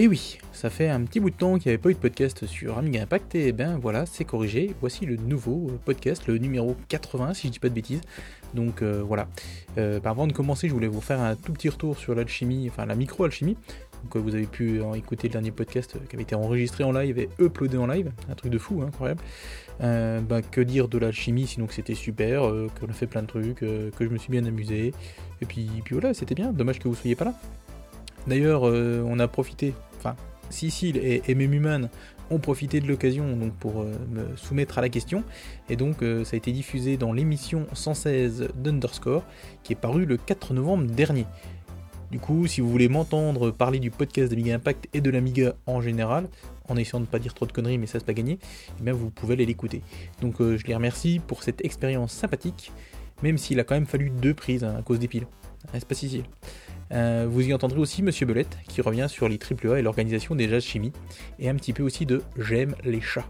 Et 0.00 0.08
oui, 0.08 0.38
ça 0.54 0.70
fait 0.70 0.88
un 0.88 1.02
petit 1.02 1.20
bout 1.20 1.28
de 1.28 1.34
temps 1.34 1.58
qu'il 1.58 1.68
n'y 1.68 1.74
avait 1.74 1.82
pas 1.82 1.90
eu 1.90 1.92
de 1.92 1.98
podcast 1.98 2.46
sur 2.46 2.78
Amiga 2.78 3.02
Impact, 3.02 3.34
et 3.34 3.52
ben 3.52 3.76
voilà, 3.76 4.06
c'est 4.06 4.24
corrigé. 4.24 4.74
Voici 4.80 5.04
le 5.04 5.16
nouveau 5.16 5.70
podcast, 5.84 6.26
le 6.26 6.38
numéro 6.38 6.74
80, 6.88 7.34
si 7.34 7.48
je 7.48 7.52
dis 7.52 7.58
pas 7.58 7.68
de 7.68 7.74
bêtises. 7.74 8.00
Donc 8.54 8.80
euh, 8.80 9.02
voilà. 9.06 9.28
Euh, 9.76 10.00
bah, 10.00 10.08
avant 10.08 10.26
de 10.26 10.32
commencer, 10.32 10.68
je 10.68 10.72
voulais 10.72 10.88
vous 10.88 11.02
faire 11.02 11.20
un 11.20 11.36
tout 11.36 11.52
petit 11.52 11.68
retour 11.68 11.98
sur 11.98 12.14
l'alchimie, 12.14 12.66
enfin 12.70 12.86
la 12.86 12.94
micro-alchimie. 12.94 13.58
Donc 14.04 14.16
euh, 14.16 14.20
vous 14.20 14.34
avez 14.34 14.46
pu 14.46 14.80
écouter 14.96 15.28
le 15.28 15.32
dernier 15.32 15.50
podcast 15.50 15.94
qui 16.08 16.16
avait 16.16 16.22
été 16.22 16.34
enregistré 16.34 16.82
en 16.82 16.92
live 16.92 17.18
et 17.18 17.28
uploadé 17.38 17.76
en 17.76 17.86
live, 17.86 18.10
un 18.30 18.34
truc 18.34 18.50
de 18.50 18.58
fou, 18.58 18.80
hein, 18.80 18.86
incroyable. 18.86 19.20
Bah, 19.80 20.40
que 20.40 20.62
dire 20.62 20.88
de 20.88 20.96
l'alchimie 20.96 21.46
sinon 21.46 21.66
que 21.66 21.74
c'était 21.74 21.94
super, 21.94 22.40
qu'on 22.80 22.88
a 22.88 22.94
fait 22.94 23.06
plein 23.06 23.20
de 23.20 23.26
trucs, 23.26 23.56
que 23.56 23.90
je 24.00 24.08
me 24.08 24.16
suis 24.16 24.30
bien 24.30 24.46
amusé. 24.46 24.94
Et 25.42 25.44
puis, 25.44 25.68
puis 25.84 25.94
voilà, 25.94 26.14
c'était 26.14 26.34
bien, 26.34 26.54
dommage 26.54 26.78
que 26.78 26.88
vous 26.88 26.94
soyez 26.94 27.16
pas 27.16 27.26
là. 27.26 27.34
D'ailleurs, 28.26 28.68
euh, 28.68 29.02
on 29.06 29.18
a 29.18 29.28
profité, 29.28 29.74
enfin, 29.98 30.16
Cécile 30.50 30.96
et, 30.96 31.22
et 31.28 31.34
ont 32.30 32.38
profité 32.38 32.80
de 32.80 32.86
l'occasion 32.86 33.36
donc 33.36 33.52
pour 33.54 33.80
euh, 33.80 33.92
me 34.10 34.36
soumettre 34.36 34.78
à 34.78 34.80
la 34.80 34.88
question. 34.88 35.24
Et 35.68 35.76
donc, 35.76 36.02
euh, 36.02 36.24
ça 36.24 36.34
a 36.34 36.36
été 36.36 36.52
diffusé 36.52 36.96
dans 36.96 37.12
l'émission 37.12 37.66
116 37.72 38.50
d'Underscore, 38.54 39.24
qui 39.62 39.72
est 39.72 39.76
paru 39.76 40.04
le 40.06 40.16
4 40.16 40.54
novembre 40.54 40.84
dernier. 40.86 41.26
Du 42.10 42.18
coup, 42.18 42.46
si 42.46 42.60
vous 42.60 42.68
voulez 42.68 42.88
m'entendre 42.88 43.50
parler 43.50 43.78
du 43.78 43.90
podcast 43.90 44.30
d'Amiga 44.30 44.54
Impact 44.56 44.88
et 44.94 45.00
de 45.00 45.10
l'Amiga 45.10 45.54
en 45.66 45.80
général, 45.80 46.28
en 46.68 46.76
essayant 46.76 46.98
de 46.98 47.04
ne 47.04 47.10
pas 47.10 47.20
dire 47.20 47.34
trop 47.34 47.46
de 47.46 47.52
conneries, 47.52 47.78
mais 47.78 47.86
ça 47.86 48.00
c'est 48.00 48.04
pas 48.04 48.14
gagné, 48.14 48.40
eh 48.84 48.90
vous 48.90 49.10
pouvez 49.10 49.34
aller 49.34 49.46
l'écouter. 49.46 49.82
Donc 50.20 50.36
je 50.40 50.66
les 50.66 50.74
remercie 50.74 51.20
pour 51.24 51.44
cette 51.44 51.64
expérience 51.64 52.12
sympathique, 52.12 52.72
même 53.22 53.38
s'il 53.38 53.60
a 53.60 53.64
quand 53.64 53.74
même 53.74 53.86
fallu 53.86 54.10
deux 54.10 54.34
prises 54.34 54.64
hein, 54.64 54.74
à 54.76 54.82
cause 54.82 54.98
des 54.98 55.06
piles. 55.06 55.28
Reste 55.72 55.86
pas 55.86 55.94
si 55.94 56.24
euh, 56.92 57.26
vous 57.28 57.48
y 57.48 57.54
entendrez 57.54 57.78
aussi 57.78 58.02
Monsieur 58.02 58.26
Belette 58.26 58.58
qui 58.68 58.80
revient 58.80 59.06
sur 59.08 59.28
les 59.28 59.38
AAA 59.38 59.78
et 59.78 59.82
l'organisation 59.82 60.34
des 60.34 60.48
jazz 60.48 60.64
chimie 60.64 60.92
et 61.38 61.48
un 61.48 61.54
petit 61.54 61.72
peu 61.72 61.82
aussi 61.82 62.06
de 62.06 62.22
J'aime 62.36 62.74
les 62.84 63.00
chats. 63.00 63.28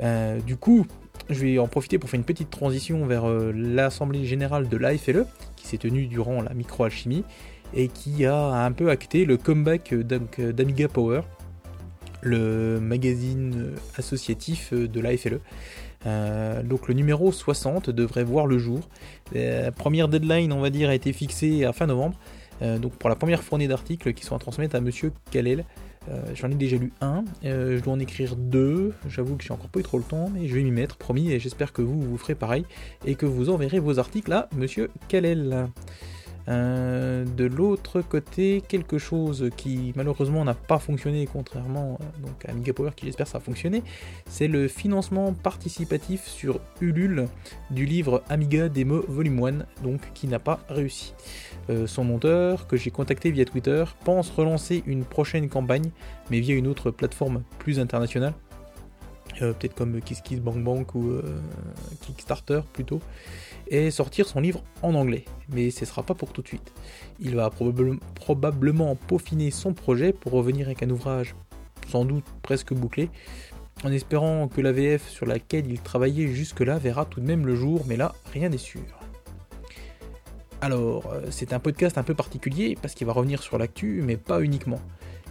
Euh, 0.00 0.40
du 0.40 0.56
coup, 0.56 0.86
je 1.30 1.40
vais 1.40 1.58
en 1.58 1.68
profiter 1.68 1.98
pour 1.98 2.10
faire 2.10 2.18
une 2.18 2.24
petite 2.24 2.50
transition 2.50 3.06
vers 3.06 3.28
euh, 3.28 3.52
l'Assemblée 3.54 4.24
Générale 4.24 4.68
de 4.68 4.76
l'AFLE 4.76 5.26
qui 5.56 5.66
s'est 5.66 5.78
tenue 5.78 6.06
durant 6.06 6.42
la 6.42 6.52
microalchimie 6.52 7.24
et 7.72 7.88
qui 7.88 8.26
a 8.26 8.64
un 8.64 8.72
peu 8.72 8.90
acté 8.90 9.24
le 9.24 9.36
comeback 9.36 9.94
d'Amiga 9.94 10.88
Power, 10.88 11.22
le 12.20 12.80
magazine 12.80 13.72
associatif 13.96 14.74
de 14.74 15.00
l'AFLE. 15.00 15.40
donc 16.64 16.88
le 16.88 16.94
numéro 16.94 17.30
60 17.30 17.90
devrait 17.90 18.24
voir 18.24 18.46
le 18.46 18.58
jour. 18.58 18.80
La 19.32 19.70
première 19.70 20.08
deadline, 20.08 20.52
on 20.52 20.60
va 20.60 20.70
dire, 20.70 20.88
a 20.88 20.96
été 20.96 21.12
fixée 21.12 21.64
à 21.64 21.72
fin 21.72 21.86
novembre. 21.86 22.16
Euh, 22.62 22.78
donc 22.78 22.92
pour 22.94 23.08
la 23.08 23.16
première 23.16 23.42
fournée 23.42 23.68
d'articles 23.68 24.12
qui 24.12 24.24
sont 24.24 24.36
à 24.36 24.38
transmettre 24.38 24.76
à 24.76 24.80
Monsieur 24.80 25.12
Kalel. 25.30 25.64
Euh, 26.10 26.22
j'en 26.34 26.50
ai 26.50 26.54
déjà 26.54 26.78
lu 26.78 26.92
un, 27.02 27.24
euh, 27.44 27.76
je 27.76 27.82
dois 27.82 27.92
en 27.92 27.98
écrire 27.98 28.34
deux, 28.34 28.94
j'avoue 29.06 29.36
que 29.36 29.44
j'ai 29.44 29.52
encore 29.52 29.68
pas 29.68 29.80
eu 29.80 29.82
trop 29.82 29.98
le 29.98 30.04
temps, 30.04 30.30
mais 30.32 30.48
je 30.48 30.54
vais 30.54 30.62
m'y 30.62 30.70
mettre, 30.70 30.96
promis, 30.96 31.30
et 31.30 31.38
j'espère 31.38 31.74
que 31.74 31.82
vous, 31.82 32.00
vous 32.00 32.16
ferez 32.16 32.34
pareil, 32.34 32.64
et 33.04 33.16
que 33.16 33.26
vous 33.26 33.50
enverrez 33.50 33.80
vos 33.80 33.98
articles 33.98 34.32
à 34.32 34.48
Monsieur 34.56 34.90
Kalel. 35.08 35.68
De 36.48 37.44
l'autre 37.44 38.00
côté, 38.00 38.60
quelque 38.66 38.98
chose 38.98 39.50
qui 39.56 39.92
malheureusement 39.94 40.44
n'a 40.44 40.54
pas 40.54 40.80
fonctionné, 40.80 41.28
contrairement 41.32 41.96
donc, 42.20 42.44
à 42.44 42.50
Amiga 42.50 42.72
Power 42.72 42.90
qui 42.96 43.06
j'espère 43.06 43.28
ça 43.28 43.38
a 43.38 43.40
fonctionné, 43.40 43.84
c'est 44.26 44.48
le 44.48 44.66
financement 44.66 45.32
participatif 45.32 46.26
sur 46.26 46.58
Ulule 46.80 47.28
du 47.70 47.84
livre 47.84 48.24
Amiga 48.28 48.68
Demo 48.68 49.04
Volume 49.06 49.64
1, 49.78 49.84
donc 49.84 50.00
qui 50.12 50.26
n'a 50.26 50.40
pas 50.40 50.58
réussi. 50.68 51.14
Euh, 51.70 51.86
son 51.86 52.10
auteur, 52.10 52.66
que 52.66 52.76
j'ai 52.76 52.90
contacté 52.90 53.30
via 53.30 53.46
Twitter, 53.46 53.84
pense 54.04 54.30
relancer 54.30 54.82
une 54.86 55.04
prochaine 55.04 55.48
campagne, 55.48 55.90
mais 56.30 56.40
via 56.40 56.54
une 56.54 56.66
autre 56.66 56.90
plateforme 56.90 57.42
plus 57.58 57.80
internationale. 57.80 58.34
peut-être 59.38 59.74
comme 59.74 60.00
KissKissBankBank 60.02 60.94
ou 60.94 61.14
Kickstarter 62.02 62.60
plutôt 62.72 63.00
et 63.68 63.90
sortir 63.90 64.26
son 64.26 64.40
livre 64.40 64.62
en 64.82 64.94
anglais. 64.94 65.24
Mais 65.48 65.70
ce 65.70 65.82
ne 65.82 65.86
sera 65.86 66.02
pas 66.02 66.14
pour 66.14 66.32
tout 66.32 66.42
de 66.42 66.48
suite. 66.48 66.72
Il 67.20 67.36
va 67.36 67.50
probablement 68.16 68.96
peaufiner 68.96 69.50
son 69.50 69.72
projet 69.72 70.12
pour 70.12 70.32
revenir 70.32 70.66
avec 70.66 70.82
un 70.82 70.90
ouvrage 70.90 71.34
sans 71.90 72.04
doute 72.04 72.24
presque 72.42 72.72
bouclé, 72.72 73.10
en 73.84 73.92
espérant 73.92 74.48
que 74.48 74.60
la 74.60 74.72
VF 74.72 75.08
sur 75.08 75.26
laquelle 75.26 75.70
il 75.70 75.80
travaillait 75.80 76.28
jusque-là 76.28 76.78
verra 76.78 77.04
tout 77.04 77.20
de 77.20 77.26
même 77.26 77.46
le 77.46 77.54
jour, 77.54 77.84
mais 77.86 77.96
là, 77.96 78.14
rien 78.32 78.48
n'est 78.48 78.58
sûr. 78.58 78.99
Alors, 80.62 81.06
euh, 81.06 81.22
c'est 81.30 81.54
un 81.54 81.58
podcast 81.58 81.96
un 81.96 82.02
peu 82.02 82.14
particulier 82.14 82.76
parce 82.80 82.94
qu'il 82.94 83.06
va 83.06 83.14
revenir 83.14 83.42
sur 83.42 83.56
l'actu, 83.56 84.02
mais 84.04 84.18
pas 84.18 84.42
uniquement. 84.42 84.78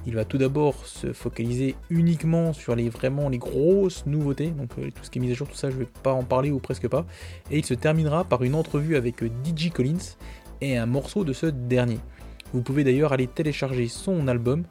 Il 0.08 0.16
va 0.16 0.26
tout 0.26 0.40
d'abord 0.40 0.88
se 0.88 1.14
focaliser 1.14 1.76
uniquement 1.92 2.52
sur 2.52 2.76
les 2.76 2.90
vraiment 2.90 3.30
les 3.30 3.38
grosses 3.38 4.06
nouveautés, 4.08 4.48
donc 4.48 4.72
euh, 4.80 4.90
tout 4.90 5.04
ce 5.04 5.12
qui 5.12 5.20
est 5.20 5.22
mis 5.22 5.30
à 5.32 5.36
jour, 5.36 5.48
tout 5.48 5.56
ça, 5.56 5.70
je 5.70 5.76
ne 5.76 5.82
vais 5.82 5.90
pas 6.02 6.14
en 6.14 6.24
parler 6.24 6.50
ou 6.50 6.60
presque 6.60 6.88
pas. 6.88 7.06
Et 7.52 7.60
il 7.60 7.66
se 7.66 7.76
terminera 7.76 8.24
par 8.24 8.44
une 8.44 8.56
entrevue 8.56 8.96
avec 8.96 9.22
euh, 9.22 9.30
DJ 9.46 9.70
Collins 9.70 10.16
et 10.62 10.78
un 10.78 10.88
morceau 10.88 11.24
de 11.24 11.34
ce 11.34 11.46
dernier. 11.46 12.00
Vous 12.54 12.64
pouvez 12.64 12.84
d'ailleurs 12.84 13.14
aller 13.14 13.28
télécharger 13.28 13.88
son 13.88 14.28
album 14.28 14.64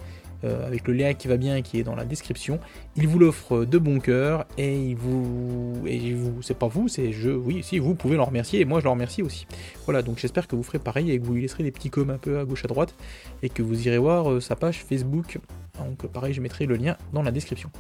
euh, 0.45 0.67
avec 0.67 0.87
le 0.87 0.95
lien 0.95 1.15
qui 1.15 1.29
va 1.29 1.37
bien 1.37 1.63
qui 1.63 1.79
est 1.79 1.83
dans 1.83 1.95
la 1.95 2.05
description. 2.05 2.61
Il 2.97 3.09
vous 3.09 3.19
l'offre 3.19 3.65
de 3.65 3.79
bon 3.79 3.99
cœur 3.99 4.47
et 4.57 4.95
vous, 4.95 5.83
et 5.87 6.15
vous, 6.15 6.43
c'est 6.43 6.59
pas 6.59 6.69
vous, 6.69 6.89
c'est 6.89 7.13
je, 7.13 7.31
oui, 7.31 7.63
si 7.63 7.79
vous 7.79 7.95
pouvez 7.95 8.17
l'en 8.17 8.25
remercier 8.25 8.61
et 8.61 8.65
moi 8.65 8.81
je 8.81 8.85
le 8.85 8.91
remercie 8.91 9.23
aussi. 9.23 9.47
Voilà, 9.85 10.03
donc 10.03 10.19
j'espère 10.19 10.47
que 10.47 10.57
vous 10.57 10.63
ferez 10.63 10.79
pareil 10.79 11.11
et 11.11 11.19
que 11.19 11.25
vous 11.25 11.35
lui 11.35 11.43
laisserez 11.43 11.65
des 11.65 11.73
petits 11.73 11.91
coms 11.91 12.11
un 12.11 12.19
peu 12.19 12.39
à 12.39 12.45
gauche 12.45 12.65
à 12.65 12.69
droite 12.69 12.95
et 13.43 13.49
que 13.49 13.63
vous 13.63 13.87
irez 13.87 13.99
voir 13.99 14.31
euh, 14.31 14.41
sa 14.41 14.57
page 14.57 14.85
Facebook. 14.85 15.39
Donc 15.79 16.07
pareil, 16.07 16.35
je 16.35 16.41
mettrai 16.41 16.67
le 16.67 16.77
lien 16.77 16.97
dans 17.13 17.23
la 17.23 17.31
description. 17.31 17.71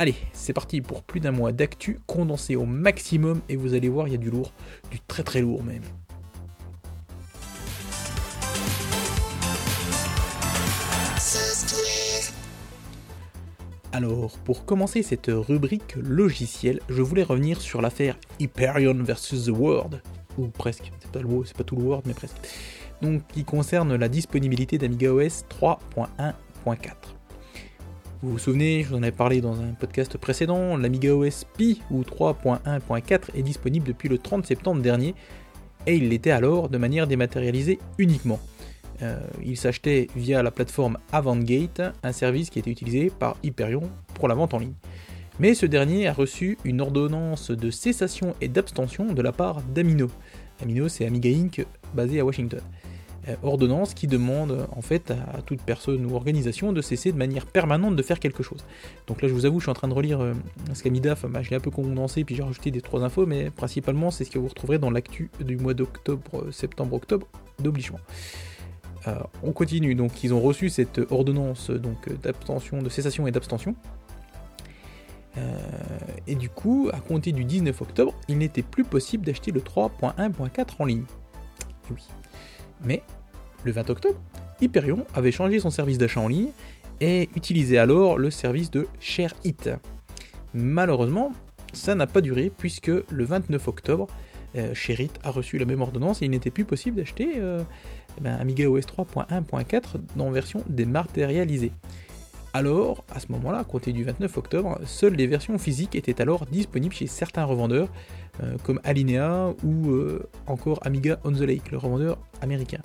Allez, 0.00 0.14
c'est 0.32 0.52
parti 0.52 0.80
pour 0.80 1.02
plus 1.02 1.18
d'un 1.18 1.32
mois 1.32 1.50
d'actu 1.50 1.98
condensé 2.06 2.54
au 2.54 2.64
maximum 2.64 3.40
et 3.48 3.56
vous 3.56 3.74
allez 3.74 3.88
voir, 3.88 4.06
il 4.06 4.12
y 4.12 4.14
a 4.14 4.18
du 4.18 4.30
lourd, 4.30 4.52
du 4.92 5.00
très 5.00 5.24
très 5.24 5.40
lourd 5.40 5.64
même. 5.64 5.82
Alors, 13.98 14.38
pour 14.44 14.64
commencer 14.64 15.02
cette 15.02 15.28
rubrique 15.28 15.96
logicielle, 15.96 16.78
je 16.88 17.02
voulais 17.02 17.24
revenir 17.24 17.60
sur 17.60 17.82
l'affaire 17.82 18.16
Hyperion 18.38 18.94
vs 18.94 19.46
The 19.46 19.48
World, 19.48 20.02
ou 20.38 20.46
presque, 20.46 20.92
c'est 21.00 21.10
pas, 21.10 21.64
tout 21.64 21.74
le 21.74 21.82
World, 21.82 22.04
mais 22.06 22.14
presque, 22.14 22.36
donc 23.02 23.26
qui 23.26 23.42
concerne 23.42 23.96
la 23.96 24.08
disponibilité 24.08 24.78
d'Amiga 24.78 25.12
OS 25.12 25.44
3.1.4. 25.50 26.76
Vous 28.22 28.30
vous 28.30 28.38
souvenez, 28.38 28.84
je 28.84 28.90
vous 28.90 28.94
en 28.94 29.02
avais 29.02 29.10
parlé 29.10 29.40
dans 29.40 29.60
un 29.60 29.72
podcast 29.72 30.16
précédent, 30.16 30.76
l'Amiga 30.76 31.16
OS 31.16 31.42
Pi 31.56 31.82
ou 31.90 32.02
3.1.4 32.02 33.34
est 33.34 33.42
disponible 33.42 33.88
depuis 33.88 34.08
le 34.08 34.18
30 34.18 34.46
septembre 34.46 34.80
dernier, 34.80 35.16
et 35.88 35.96
il 35.96 36.10
l'était 36.10 36.30
alors 36.30 36.68
de 36.68 36.78
manière 36.78 37.08
dématérialisée 37.08 37.80
uniquement. 37.98 38.38
Euh, 39.02 39.18
il 39.44 39.56
s'achetait 39.56 40.08
via 40.16 40.42
la 40.42 40.50
plateforme 40.50 40.98
Avantgate, 41.12 41.82
un 42.02 42.12
service 42.12 42.50
qui 42.50 42.58
était 42.58 42.70
utilisé 42.70 43.10
par 43.16 43.36
Hyperion 43.42 43.82
pour 44.14 44.28
la 44.28 44.34
vente 44.34 44.54
en 44.54 44.58
ligne. 44.58 44.74
Mais 45.38 45.54
ce 45.54 45.66
dernier 45.66 46.08
a 46.08 46.12
reçu 46.12 46.58
une 46.64 46.80
ordonnance 46.80 47.52
de 47.52 47.70
cessation 47.70 48.34
et 48.40 48.48
d'abstention 48.48 49.12
de 49.12 49.22
la 49.22 49.30
part 49.30 49.62
d'Amino. 49.62 50.08
Amino, 50.60 50.88
c'est 50.88 51.06
Amiga 51.06 51.30
Inc. 51.30 51.64
basé 51.94 52.18
à 52.18 52.24
Washington. 52.24 52.60
Euh, 53.28 53.36
ordonnance 53.42 53.94
qui 53.94 54.06
demande 54.06 54.66
en 54.74 54.80
fait 54.80 55.10
à 55.10 55.42
toute 55.42 55.62
personne 55.62 56.04
ou 56.06 56.14
organisation 56.14 56.72
de 56.72 56.80
cesser 56.80 57.12
de 57.12 57.16
manière 57.16 57.46
permanente 57.46 57.94
de 57.94 58.02
faire 58.02 58.18
quelque 58.18 58.42
chose. 58.42 58.64
Donc 59.06 59.22
là, 59.22 59.28
je 59.28 59.34
vous 59.34 59.46
avoue, 59.46 59.60
je 59.60 59.64
suis 59.64 59.70
en 59.70 59.74
train 59.74 59.88
de 59.88 59.94
relire 59.94 60.20
euh, 60.20 60.34
ce 60.74 60.82
qu'Amidaf, 60.82 61.24
bah, 61.26 61.42
je 61.42 61.50
l'ai 61.50 61.56
un 61.56 61.60
peu 61.60 61.70
condensé, 61.70 62.24
puis 62.24 62.34
j'ai 62.34 62.42
rajouté 62.42 62.72
des 62.72 62.80
trois 62.80 63.04
infos, 63.04 63.26
mais 63.26 63.50
principalement, 63.50 64.10
c'est 64.10 64.24
ce 64.24 64.30
que 64.30 64.38
vous 64.38 64.48
retrouverez 64.48 64.78
dans 64.78 64.90
l'actu 64.90 65.30
du 65.40 65.56
mois 65.56 65.74
d'octobre, 65.74 66.50
septembre-octobre 66.50 67.28
d'obligement. 67.60 68.00
Euh, 69.06 69.14
on 69.42 69.52
continue, 69.52 69.94
donc 69.94 70.24
ils 70.24 70.34
ont 70.34 70.40
reçu 70.40 70.68
cette 70.68 71.00
ordonnance 71.10 71.70
donc 71.70 72.12
d'abstention, 72.20 72.82
de 72.82 72.88
cessation 72.88 73.26
et 73.26 73.30
d'abstention. 73.30 73.74
Euh, 75.36 75.56
et 76.26 76.34
du 76.34 76.48
coup, 76.48 76.90
à 76.92 76.98
compter 77.00 77.32
du 77.32 77.44
19 77.44 77.80
octobre, 77.80 78.14
il 78.28 78.38
n'était 78.38 78.62
plus 78.62 78.84
possible 78.84 79.24
d'acheter 79.24 79.52
le 79.52 79.60
3.1.4 79.60 80.66
en 80.78 80.84
ligne. 80.84 81.04
oui. 81.90 82.02
Mais 82.84 83.02
le 83.64 83.72
20 83.72 83.90
octobre, 83.90 84.18
Hyperion 84.60 85.06
avait 85.14 85.32
changé 85.32 85.58
son 85.60 85.70
service 85.70 85.98
d'achat 85.98 86.20
en 86.20 86.28
ligne 86.28 86.50
et 87.00 87.28
utilisait 87.34 87.78
alors 87.78 88.18
le 88.18 88.30
service 88.30 88.70
de 88.70 88.86
ShareIt. 89.00 89.78
Malheureusement, 90.54 91.32
ça 91.72 91.94
n'a 91.94 92.06
pas 92.06 92.20
duré 92.20 92.50
puisque 92.56 92.88
le 92.88 93.24
29 93.24 93.68
octobre, 93.68 94.06
euh, 94.56 94.74
ShareIt 94.74 95.10
a 95.22 95.30
reçu 95.30 95.58
la 95.58 95.64
même 95.64 95.82
ordonnance 95.82 96.22
et 96.22 96.24
il 96.24 96.30
n'était 96.30 96.50
plus 96.50 96.64
possible 96.64 96.96
d'acheter 96.96 97.34
euh, 97.36 97.62
eh 98.18 98.24
ben, 98.24 98.34
Amiga 98.34 98.68
OS 98.68 98.84
3.1.4 98.84 100.00
dans 100.16 100.30
version 100.30 100.64
dématérialisée. 100.68 101.70
Alors, 102.52 103.04
à 103.14 103.20
ce 103.20 103.30
moment-là, 103.30 103.58
à 103.58 103.64
compter 103.64 103.92
du 103.92 104.02
29 104.02 104.36
octobre, 104.38 104.80
seules 104.84 105.14
les 105.14 105.28
versions 105.28 105.56
physiques 105.58 105.94
étaient 105.94 106.20
alors 106.20 106.46
disponibles 106.46 106.94
chez 106.94 107.06
certains 107.06 107.44
revendeurs, 107.44 107.88
euh, 108.42 108.56
comme 108.64 108.80
Alinea 108.82 109.54
ou 109.62 109.90
euh, 109.90 110.28
encore 110.48 110.80
Amiga 110.84 111.20
on 111.22 111.30
the 111.30 111.42
Lake, 111.42 111.70
le 111.70 111.78
revendeur 111.78 112.18
américain. 112.40 112.80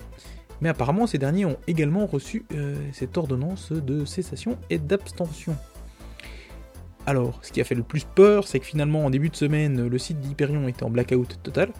Mais 0.60 0.68
apparemment, 0.68 1.08
ces 1.08 1.18
derniers 1.18 1.46
ont 1.46 1.56
également 1.66 2.06
reçu 2.06 2.46
cette 2.92 3.18
ordonnance 3.18 3.72
de 3.72 4.04
cessation 4.04 4.56
et 4.70 4.78
d'abstention. 4.78 5.56
Alors, 7.06 7.40
ce 7.42 7.50
qui 7.50 7.60
a 7.60 7.64
fait 7.64 7.74
le 7.74 7.82
plus 7.82 8.04
peur, 8.04 8.46
c'est 8.46 8.60
que 8.60 8.66
finalement, 8.66 9.04
en 9.04 9.10
début 9.10 9.30
de 9.30 9.36
semaine, 9.36 9.88
le 9.88 9.98
site 9.98 10.20
d'Hyperion 10.20 10.68
était 10.68 10.84
en 10.84 10.90
blackout 10.90 11.42
total. 11.42 11.70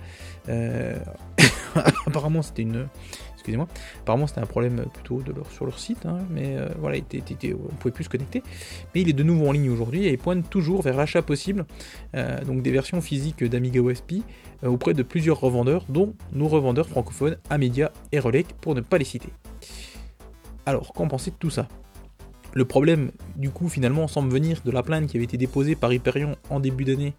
apparemment, 2.07 2.43
c'était 2.43 2.63
une, 2.63 2.89
excusez-moi. 3.45 3.69
Apparemment, 4.01 4.27
c'était 4.27 4.41
un 4.41 4.47
problème 4.47 4.87
plutôt 4.95 5.23
sur 5.51 5.67
leur 5.67 5.79
site, 5.79 6.07
hein, 6.07 6.19
mais 6.31 6.57
euh, 6.57 6.69
voilà, 6.79 6.97
était, 6.97 7.23
on 7.53 7.75
pouvait 7.75 7.93
plus 7.93 8.05
se 8.05 8.09
connecter. 8.09 8.43
Mais 8.95 9.03
il 9.03 9.09
est 9.11 9.15
de 9.15 9.23
nouveau 9.23 9.49
en 9.49 9.53
ligne 9.53 9.69
aujourd'hui 9.69 10.07
et 10.07 10.13
il 10.13 10.19
pointe 10.19 10.49
toujours 10.49 10.81
vers 10.81 10.97
l'achat 10.97 11.21
possible, 11.21 11.67
euh, 12.17 12.43
donc 12.45 12.63
des 12.63 12.71
versions 12.71 13.03
physiques 13.03 13.45
d'Amiga 13.45 13.83
OSP 13.83 14.15
euh, 14.65 14.69
auprès 14.69 14.95
de 14.95 15.03
plusieurs 15.03 15.39
revendeurs, 15.39 15.85
dont 15.91 16.15
nos 16.33 16.49
revendeurs 16.49 16.89
francophones 16.89 17.37
Amedia 17.51 17.93
et 18.13 18.19
Relec, 18.19 18.47
pour 18.63 18.75
ne 18.75 18.81
pas 18.81 18.97
les 18.97 19.05
citer. 19.05 19.29
Alors, 20.65 20.95
qu'en 20.95 21.07
pensez 21.07 21.31
de 21.31 21.37
tout 21.37 21.51
ça? 21.51 21.69
Le 22.55 22.65
problème, 22.65 23.11
du 23.37 23.51
coup, 23.51 23.69
finalement, 23.69 24.09
semble 24.09 24.33
venir 24.33 24.63
de 24.65 24.71
la 24.71 24.83
plainte 24.83 25.09
qui 25.09 25.19
avait 25.19 25.25
été 25.25 25.37
déposée 25.37 25.75
par 25.75 25.93
Hyperion 25.93 26.37
en 26.49 26.61
début 26.61 26.85
d'année, 26.85 27.13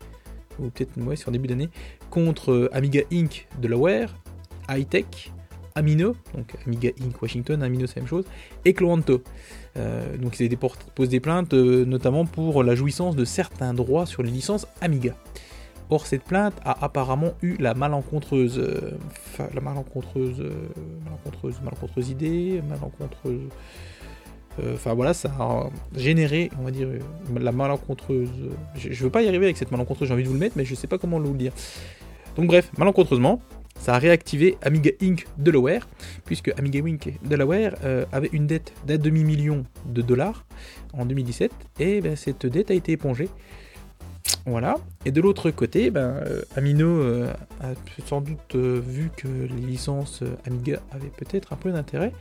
ou 0.58 0.70
peut-être 0.70 1.00
ouais, 1.02 1.18
sur 1.18 1.30
début 1.30 1.48
d'année, 1.48 1.70
contre 2.10 2.70
Amiga 2.74 3.02
Inc. 3.12 3.48
de 3.62 3.68
la 3.68 3.78
Wear, 3.78 4.16
Hightech, 4.68 5.32
Amino, 5.78 6.16
donc 6.34 6.54
Amiga 6.66 6.90
Inc. 7.02 7.22
Washington, 7.22 7.62
Amino 7.62 7.86
c'est 7.86 7.98
la 7.98 8.04
même 8.04 8.10
chose, 8.10 8.26
et 8.64 8.74
Cloanto. 8.74 9.22
Euh, 9.78 10.16
donc 10.16 10.40
ils 10.40 10.58
posé 10.58 11.10
des 11.10 11.20
plaintes 11.20 11.54
euh, 11.54 11.84
notamment 11.84 12.26
pour 12.26 12.64
la 12.64 12.76
jouissance 12.76 13.18
de 13.18 13.26
certains 13.26 13.74
droits 13.74 14.06
sur 14.06 14.24
les 14.24 14.32
licences 14.32 14.68
Amiga. 14.80 15.14
Or 15.90 16.08
cette 16.08 16.24
plainte 16.24 16.54
a 16.64 16.84
apparemment 16.84 17.34
eu 17.42 17.58
la 17.60 17.74
malencontreuse, 17.74 18.58
euh, 18.58 18.98
la 19.54 19.62
malencontreuse, 19.62 20.42
malencontreuse, 21.04 21.60
malencontreuse 21.62 22.10
idée, 22.10 22.62
malencontreuse, 22.68 23.50
enfin 24.74 24.94
voilà, 24.94 25.14
ça 25.14 25.30
a 25.38 25.70
généré, 25.96 26.50
on 26.58 26.64
va 26.64 26.72
dire, 26.72 26.88
la 27.38 27.52
malencontreuse. 27.52 28.30
Je, 28.76 28.94
je 28.94 29.04
veux 29.04 29.10
pas 29.10 29.22
y 29.22 29.28
arriver 29.28 29.46
avec 29.46 29.58
cette 29.58 29.72
malencontreuse, 29.72 30.08
j'ai 30.08 30.14
envie 30.14 30.24
de 30.24 30.30
vous 30.30 30.34
le 30.34 30.40
mettre, 30.40 30.56
mais 30.58 30.66
je 30.66 30.74
sais 30.74 30.88
pas 30.88 30.98
comment 30.98 31.20
vous 31.20 31.34
le 31.34 31.38
dire. 31.38 31.52
Donc 32.36 32.48
bref, 32.48 32.72
malencontreusement, 32.78 33.42
ça 33.80 33.96
a 33.96 34.00
réactivé 34.00 34.58
Amiga 34.62 34.92
Inc. 35.02 35.28
Delaware, 35.38 35.88
puisque 36.26 36.52
Amiga 36.58 36.80
Inc. 36.80 37.14
Delaware 37.24 37.76
euh, 37.84 38.06
avait 38.12 38.30
une 38.34 38.48
dette 38.48 38.74
d'un 38.88 38.98
demi-million 38.98 39.64
de 39.86 40.02
dollars 40.02 40.46
en 40.94 41.06
2017, 41.06 41.52
et 41.80 42.02
ben, 42.02 42.16
cette 42.16 42.46
dette 42.46 42.72
a 42.72 42.74
été 42.74 42.94
épongée. 42.94 43.30
Voilà. 44.48 44.76
Et 45.06 45.12
de 45.12 45.22
l'autre 45.22 45.52
côté, 45.52 45.92
ben, 45.92 46.22
euh, 46.26 46.42
Amino 46.56 46.88
euh, 46.88 47.32
a 47.62 47.74
sans 48.08 48.22
doute 48.22 48.56
vu 48.56 49.12
que 49.16 49.28
les 49.28 49.68
licences 49.68 50.24
Amiga 50.48 50.82
avaient 50.92 51.12
peut-être 51.16 51.54
un 51.54 51.58
peu 51.58 51.72
d'intérêt. 51.72 52.12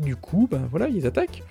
Du 0.00 0.16
coup, 0.16 0.48
ben 0.50 0.66
voilà, 0.70 0.88
ils 0.88 1.06
attaquent. 1.06 1.42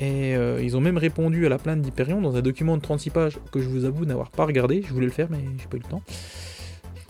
Et 0.00 0.34
ils 0.62 0.76
ont 0.76 0.80
même 0.80 0.96
répondu 0.96 1.44
à 1.44 1.48
la 1.48 1.58
plainte 1.58 1.82
d'Hyperion 1.82 2.20
dans 2.20 2.36
un 2.36 2.40
document 2.40 2.76
de 2.76 2.82
36 2.82 3.10
pages 3.10 3.38
que 3.50 3.60
je 3.60 3.68
vous 3.68 3.84
avoue 3.84 4.04
n'avoir 4.04 4.30
pas 4.30 4.46
regardé. 4.46 4.82
Je 4.86 4.94
voulais 4.94 5.06
le 5.06 5.12
faire, 5.12 5.26
mais 5.28 5.38
j'ai 5.58 5.66
pas 5.66 5.76
eu 5.76 5.80
le 5.80 5.88
temps. 5.88 6.02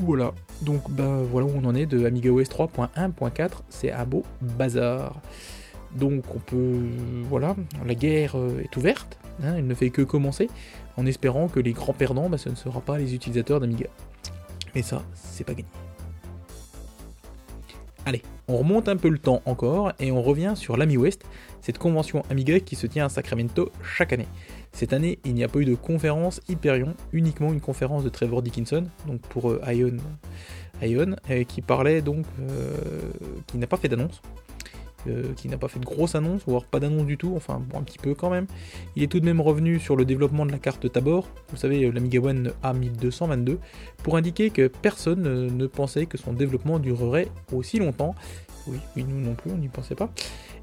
Voilà, 0.00 0.32
donc 0.62 0.88
bah, 0.90 1.22
voilà 1.28 1.46
où 1.46 1.52
on 1.56 1.64
en 1.64 1.74
est 1.74 1.86
de 1.86 2.06
AmigaOS 2.06 2.42
3.1.4, 2.42 3.50
c'est 3.68 3.90
un 3.90 4.04
beau 4.04 4.22
bazar. 4.40 5.20
Donc 5.96 6.22
on 6.34 6.38
peut... 6.38 6.86
Voilà, 7.28 7.56
la 7.84 7.94
guerre 7.94 8.36
euh, 8.36 8.62
est 8.62 8.76
ouverte, 8.76 9.18
hein, 9.42 9.54
elle 9.56 9.66
ne 9.66 9.74
fait 9.74 9.90
que 9.90 10.02
commencer, 10.02 10.48
en 10.96 11.04
espérant 11.04 11.48
que 11.48 11.58
les 11.58 11.72
grands 11.72 11.94
perdants, 11.94 12.28
bah, 12.28 12.38
ce 12.38 12.48
ne 12.48 12.54
sera 12.54 12.80
pas 12.80 12.96
les 12.96 13.14
utilisateurs 13.14 13.58
d'Amiga. 13.58 13.88
Mais 14.76 14.82
ça, 14.82 15.02
c'est 15.14 15.44
pas 15.44 15.54
gagné. 15.54 15.68
Allez, 18.06 18.22
on 18.46 18.56
remonte 18.56 18.88
un 18.88 18.96
peu 18.96 19.08
le 19.08 19.18
temps 19.18 19.42
encore 19.44 19.92
et 19.98 20.12
on 20.12 20.22
revient 20.22 20.52
sur 20.54 20.76
l'Ami 20.76 20.96
West, 20.96 21.24
cette 21.60 21.78
convention 21.78 22.22
Amiga 22.30 22.60
qui 22.60 22.76
se 22.76 22.86
tient 22.86 23.06
à 23.06 23.08
Sacramento 23.08 23.72
chaque 23.82 24.12
année. 24.12 24.28
Cette 24.78 24.92
année, 24.92 25.18
il 25.24 25.34
n'y 25.34 25.42
a 25.42 25.48
pas 25.48 25.58
eu 25.58 25.64
de 25.64 25.74
conférence 25.74 26.40
Hyperion, 26.48 26.94
uniquement 27.12 27.52
une 27.52 27.60
conférence 27.60 28.04
de 28.04 28.10
Trevor 28.10 28.42
Dickinson, 28.42 28.84
donc 29.08 29.20
pour 29.22 29.50
euh, 29.50 29.60
Ion, 29.72 29.96
Ion 30.80 31.16
qui 31.48 31.62
parlait 31.62 32.00
donc, 32.00 32.24
euh, 32.38 32.76
qui 33.48 33.58
n'a 33.58 33.66
pas 33.66 33.76
fait 33.76 33.88
d'annonce, 33.88 34.22
euh, 35.08 35.32
qui 35.34 35.48
n'a 35.48 35.58
pas 35.58 35.66
fait 35.66 35.80
de 35.80 35.84
grosse 35.84 36.14
annonce, 36.14 36.42
voire 36.46 36.64
pas 36.64 36.78
d'annonce 36.78 37.06
du 37.06 37.18
tout, 37.18 37.32
enfin 37.34 37.60
bon, 37.68 37.80
un 37.80 37.82
petit 37.82 37.98
peu 37.98 38.14
quand 38.14 38.30
même. 38.30 38.46
Il 38.94 39.02
est 39.02 39.08
tout 39.08 39.18
de 39.18 39.24
même 39.24 39.40
revenu 39.40 39.80
sur 39.80 39.96
le 39.96 40.04
développement 40.04 40.46
de 40.46 40.52
la 40.52 40.60
carte 40.60 40.92
Tabor, 40.92 41.28
vous 41.50 41.56
savez, 41.56 41.90
l'Amiga 41.90 42.20
One 42.20 42.52
A1222, 42.62 43.56
pour 44.04 44.16
indiquer 44.16 44.50
que 44.50 44.68
personne 44.68 45.56
ne 45.56 45.66
pensait 45.66 46.06
que 46.06 46.18
son 46.18 46.32
développement 46.32 46.78
durerait 46.78 47.32
aussi 47.52 47.80
longtemps. 47.80 48.14
Oui, 48.68 48.78
oui, 48.94 49.04
nous 49.08 49.18
non 49.18 49.34
plus, 49.34 49.50
on 49.50 49.58
n'y 49.58 49.66
pensait 49.66 49.96
pas. 49.96 50.08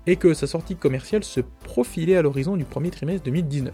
Et 0.07 0.15
que 0.15 0.33
sa 0.33 0.47
sortie 0.47 0.77
commerciale 0.77 1.25
se 1.25 1.41
profilait 1.41 2.15
à 2.15 2.21
l'horizon 2.21 2.55
du 2.55 2.63
premier 2.63 2.91
trimestre 2.91 3.25
2019. 3.25 3.73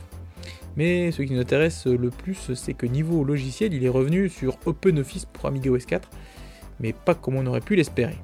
Mais 0.77 1.11
ce 1.11 1.21
qui 1.21 1.33
nous 1.33 1.41
intéresse 1.41 1.85
le 1.85 2.09
plus, 2.09 2.53
c'est 2.53 2.73
que 2.73 2.85
niveau 2.85 3.23
logiciel, 3.23 3.73
il 3.73 3.83
est 3.83 3.89
revenu 3.89 4.29
sur 4.29 4.57
OpenOffice 4.65 5.25
pour 5.25 5.45
Amiga 5.45 5.69
OS 5.69 5.85
4, 5.85 6.09
mais 6.79 6.93
pas 6.93 7.13
comme 7.13 7.35
on 7.35 7.45
aurait 7.45 7.61
pu 7.61 7.75
l'espérer. 7.75 8.17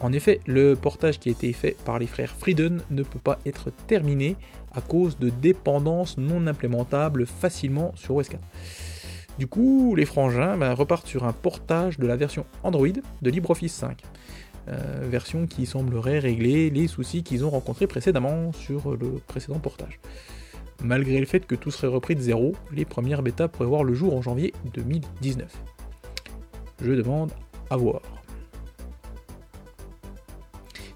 En 0.00 0.12
effet, 0.12 0.40
le 0.46 0.74
portage 0.74 1.18
qui 1.18 1.28
a 1.28 1.32
été 1.32 1.52
fait 1.52 1.76
par 1.84 1.98
les 1.98 2.06
frères 2.06 2.30
Frieden 2.30 2.82
ne 2.90 3.02
peut 3.02 3.18
pas 3.18 3.38
être 3.46 3.70
terminé 3.86 4.36
à 4.72 4.80
cause 4.80 5.18
de 5.18 5.30
dépendances 5.30 6.18
non 6.18 6.46
implémentables 6.46 7.26
facilement 7.26 7.92
sur 7.94 8.16
OS 8.16 8.28
4. 8.28 8.42
Du 9.38 9.46
coup, 9.46 9.94
les 9.96 10.04
frangins 10.04 10.56
ben, 10.56 10.72
repartent 10.74 11.06
sur 11.06 11.24
un 11.24 11.32
portage 11.32 11.98
de 11.98 12.06
la 12.06 12.16
version 12.16 12.44
Android 12.62 12.88
de 13.22 13.30
LibreOffice 13.30 13.72
5. 13.72 14.02
Euh, 14.68 15.06
version 15.10 15.46
qui 15.46 15.66
semblerait 15.66 16.18
régler 16.18 16.70
les 16.70 16.86
soucis 16.86 17.22
qu'ils 17.22 17.44
ont 17.44 17.50
rencontrés 17.50 17.86
précédemment 17.86 18.52
sur 18.52 18.92
le 18.92 19.20
précédent 19.26 19.58
portage. 19.58 20.00
Malgré 20.82 21.20
le 21.20 21.26
fait 21.26 21.46
que 21.46 21.54
tout 21.54 21.70
serait 21.70 21.88
repris 21.88 22.14
de 22.14 22.20
zéro, 22.20 22.52
les 22.72 22.84
premières 22.84 23.22
bêtas 23.22 23.48
pourraient 23.48 23.68
voir 23.68 23.84
le 23.84 23.94
jour 23.94 24.14
en 24.16 24.22
janvier 24.22 24.52
2019. 24.74 25.50
Je 26.82 26.92
demande 26.92 27.30
à 27.70 27.76
voir. 27.76 28.02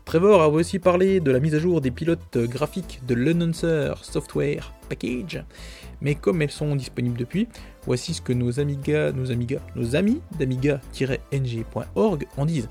Trevor 0.08 0.40
a 0.40 0.48
aussi 0.48 0.78
parlé 0.78 1.20
de 1.20 1.30
la 1.30 1.38
mise 1.38 1.54
à 1.54 1.58
jour 1.58 1.82
des 1.82 1.90
pilotes 1.90 2.38
graphiques 2.38 3.02
de 3.06 3.14
l'Announcer 3.14 3.92
Software 4.00 4.72
Package, 4.88 5.44
mais 6.00 6.14
comme 6.14 6.40
elles 6.40 6.50
sont 6.50 6.74
disponibles 6.76 7.18
depuis, 7.18 7.46
voici 7.84 8.14
ce 8.14 8.22
que 8.22 8.32
nos 8.32 8.58
Amiga, 8.58 9.12
nos 9.12 9.30
Amiga, 9.30 9.60
nos 9.76 9.96
amis 9.96 10.22
d'amiga-ng.org 10.38 12.26
en 12.38 12.46
disent. 12.46 12.70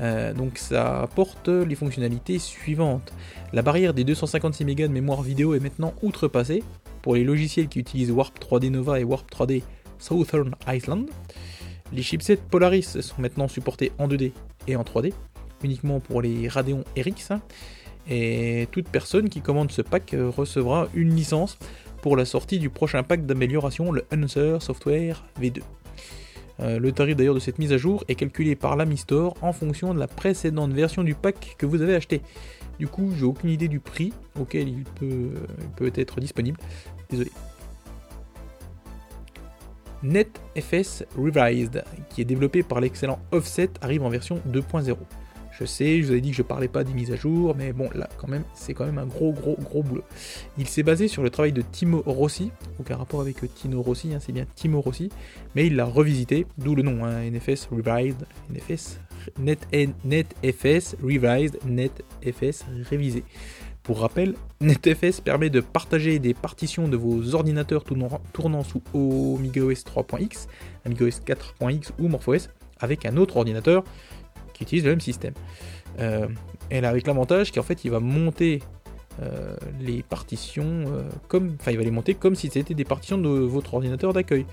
Euh, 0.00 0.32
donc 0.32 0.58
ça 0.58 1.02
apporte 1.02 1.48
les 1.48 1.74
fonctionnalités 1.74 2.38
suivantes. 2.38 3.12
La 3.52 3.62
barrière 3.62 3.94
des 3.94 4.04
256 4.04 4.64
MB 4.64 4.74
de 4.74 4.86
mémoire 4.88 5.22
vidéo 5.22 5.54
est 5.54 5.60
maintenant 5.60 5.94
outrepassée 6.02 6.62
pour 7.02 7.14
les 7.14 7.24
logiciels 7.24 7.68
qui 7.68 7.78
utilisent 7.78 8.10
Warp 8.10 8.38
3D 8.38 8.70
Nova 8.70 9.00
et 9.00 9.04
Warp 9.04 9.30
3D 9.30 9.62
Southern 9.98 10.54
Iceland. 10.66 11.06
Les 11.92 12.02
chipsets 12.02 12.36
Polaris 12.36 13.00
sont 13.00 13.20
maintenant 13.20 13.48
supportés 13.48 13.92
en 13.98 14.08
2D 14.08 14.32
et 14.66 14.76
en 14.76 14.82
3D, 14.82 15.12
uniquement 15.62 16.00
pour 16.00 16.20
les 16.20 16.48
Radeon 16.48 16.82
RX. 16.98 17.32
Et 18.08 18.68
toute 18.70 18.88
personne 18.88 19.28
qui 19.28 19.40
commande 19.40 19.70
ce 19.70 19.82
pack 19.82 20.14
recevra 20.14 20.88
une 20.94 21.14
licence 21.14 21.58
pour 22.02 22.16
la 22.16 22.24
sortie 22.24 22.58
du 22.58 22.70
prochain 22.70 23.02
pack 23.02 23.26
d'amélioration, 23.26 23.90
le 23.92 24.04
Answer 24.12 24.58
Software 24.60 25.24
V2. 25.40 25.62
Euh, 26.60 26.78
le 26.78 26.92
tarif 26.92 27.16
d'ailleurs 27.16 27.34
de 27.34 27.40
cette 27.40 27.58
mise 27.58 27.72
à 27.72 27.78
jour 27.78 28.04
est 28.08 28.14
calculé 28.14 28.56
par 28.56 28.76
l'Ami 28.76 28.96
Store 28.96 29.34
en 29.42 29.52
fonction 29.52 29.92
de 29.92 29.98
la 29.98 30.06
précédente 30.06 30.72
version 30.72 31.02
du 31.04 31.14
pack 31.14 31.56
que 31.58 31.66
vous 31.66 31.82
avez 31.82 31.94
acheté. 31.94 32.22
Du 32.78 32.88
coup, 32.88 33.12
j'ai 33.18 33.24
aucune 33.24 33.50
idée 33.50 33.68
du 33.68 33.80
prix 33.80 34.12
auquel 34.38 34.68
il 34.68 34.84
peut, 34.84 35.30
peut 35.76 35.92
être 35.94 36.20
disponible. 36.20 36.58
Désolé. 37.10 37.30
NetFS 40.02 41.04
Revised, 41.16 41.84
qui 42.10 42.20
est 42.20 42.24
développé 42.24 42.62
par 42.62 42.80
l'excellent 42.80 43.18
Offset, 43.32 43.70
arrive 43.80 44.02
en 44.02 44.10
version 44.10 44.40
2.0. 44.48 44.96
Je 45.58 45.64
sais, 45.64 46.00
je 46.00 46.06
vous 46.06 46.10
avais 46.12 46.20
dit 46.20 46.30
que 46.30 46.36
je 46.36 46.42
parlais 46.42 46.68
pas 46.68 46.84
des 46.84 46.92
mises 46.92 47.12
à 47.12 47.16
jour, 47.16 47.54
mais 47.56 47.72
bon, 47.72 47.88
là, 47.94 48.08
quand 48.18 48.28
même, 48.28 48.44
c'est 48.54 48.74
quand 48.74 48.84
même 48.84 48.98
un 48.98 49.06
gros, 49.06 49.32
gros, 49.32 49.56
gros 49.58 49.82
boulot. 49.82 50.04
Il 50.58 50.68
s'est 50.68 50.82
basé 50.82 51.08
sur 51.08 51.22
le 51.22 51.30
travail 51.30 51.52
de 51.52 51.62
Timo 51.62 52.02
Rossi, 52.04 52.50
aucun 52.78 52.96
rapport 52.96 53.22
avec 53.22 53.36
Tino 53.54 53.80
Rossi, 53.80 54.12
hein, 54.14 54.18
c'est 54.20 54.32
bien 54.32 54.44
Timo 54.54 54.82
Rossi, 54.82 55.10
mais 55.54 55.66
il 55.66 55.76
l'a 55.76 55.86
revisité, 55.86 56.46
d'où 56.58 56.74
le 56.74 56.82
nom, 56.82 57.04
hein, 57.04 57.22
NFS 57.30 57.68
Revised, 57.70 58.26
NFS, 58.50 59.00
Net, 59.38 59.66
NetFS 60.04 60.96
Revised, 61.02 61.58
NetFS 61.66 62.64
révisé. 62.88 63.24
Pour 63.82 64.00
rappel, 64.00 64.34
NetFS 64.60 65.20
permet 65.20 65.48
de 65.48 65.60
partager 65.60 66.18
des 66.18 66.34
partitions 66.34 66.88
de 66.88 66.96
vos 66.96 67.34
ordinateurs 67.34 67.84
tournant, 67.84 68.62
sous 68.64 68.82
OS 68.92 69.84
3.x, 69.84 70.48
OS 70.86 71.20
4.x 71.20 71.92
ou 71.98 72.08
MorphOS 72.08 72.48
avec 72.78 73.06
un 73.06 73.16
autre 73.16 73.36
ordinateur 73.36 73.84
qui 74.56 74.64
utilise 74.64 74.84
le 74.84 74.90
même 74.90 75.00
système. 75.00 75.34
Euh, 76.00 76.28
elle 76.68 76.84
avec 76.84 77.06
l'avantage 77.06 77.52
qu'en 77.52 77.62
fait 77.62 77.84
il 77.84 77.90
va 77.90 78.00
monter 78.00 78.60
euh, 79.22 79.56
les 79.80 80.02
partitions 80.02 80.84
euh, 80.88 81.08
comme, 81.28 81.56
enfin 81.58 81.70
il 81.70 81.78
va 81.78 81.84
les 81.84 81.90
monter 81.90 82.14
comme 82.14 82.34
si 82.34 82.50
c'était 82.50 82.74
des 82.74 82.84
partitions 82.84 83.16
de 83.16 83.28
votre 83.28 83.74
ordinateur 83.74 84.12
d'accueil. 84.12 84.46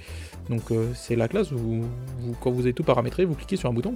Donc 0.50 0.64
c'est 0.94 1.16
la 1.16 1.28
classe 1.28 1.52
où 1.52 1.58
vous, 1.58 2.36
quand 2.42 2.52
vous 2.52 2.62
avez 2.62 2.74
tout 2.74 2.84
paramétré, 2.84 3.26
vous 3.26 3.36
cliquez 3.36 3.56
sur 3.56 3.70
un 3.70 3.74
bouton 3.74 3.96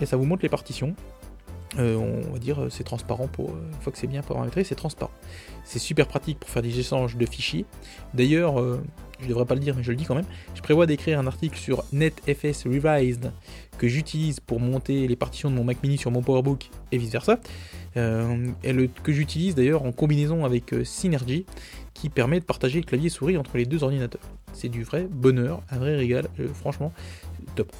et 0.00 0.06
ça 0.06 0.16
vous 0.16 0.24
montre 0.24 0.42
les 0.42 0.48
partitions. 0.48 0.94
On 1.76 2.32
va 2.32 2.38
dire 2.38 2.66
c'est 2.70 2.84
transparent 2.84 3.28
pour 3.28 3.50
une 3.50 3.80
fois 3.80 3.92
que 3.92 3.98
c'est 3.98 4.06
bien 4.06 4.22
paramétré, 4.22 4.64
c'est 4.64 4.74
transparent. 4.74 5.12
C'est 5.64 5.78
super 5.78 6.06
pratique 6.06 6.38
pour 6.38 6.48
faire 6.48 6.62
des 6.62 6.78
échanges 6.78 7.16
de 7.16 7.26
fichiers. 7.26 7.66
D'ailleurs, 8.14 8.56
je 9.20 9.26
devrais 9.26 9.44
pas 9.44 9.54
le 9.54 9.60
dire, 9.60 9.74
mais 9.76 9.82
je 9.82 9.90
le 9.90 9.96
dis 9.96 10.04
quand 10.04 10.14
même. 10.14 10.24
Je 10.54 10.62
prévois 10.62 10.86
d'écrire 10.86 11.18
un 11.18 11.26
article 11.26 11.58
sur 11.58 11.84
NetFS 11.92 12.64
Revised 12.66 13.32
que 13.78 13.88
j'utilise 13.88 14.40
pour 14.40 14.60
monter 14.60 15.08
les 15.08 15.16
partitions 15.16 15.50
de 15.50 15.54
mon 15.54 15.64
Mac 15.64 15.82
Mini 15.82 15.96
sur 15.96 16.10
mon 16.10 16.22
PowerBook 16.22 16.70
et 16.92 16.98
vice 16.98 17.12
versa. 17.12 17.38
Euh, 17.96 18.48
et 18.62 18.72
le, 18.72 18.88
que 18.88 19.12
j'utilise 19.12 19.54
d'ailleurs 19.54 19.84
en 19.84 19.92
combinaison 19.92 20.44
avec 20.44 20.74
Synergy 20.84 21.46
qui 21.94 22.10
permet 22.10 22.40
de 22.40 22.44
partager 22.44 22.82
clavier 22.82 23.08
souris 23.08 23.36
entre 23.36 23.56
les 23.56 23.64
deux 23.64 23.82
ordinateurs. 23.82 24.22
C'est 24.52 24.68
du 24.68 24.82
vrai 24.82 25.06
bonheur, 25.10 25.62
un 25.70 25.78
vrai 25.78 25.96
régal, 25.96 26.28
franchement, 26.54 26.92
top. 27.54 27.72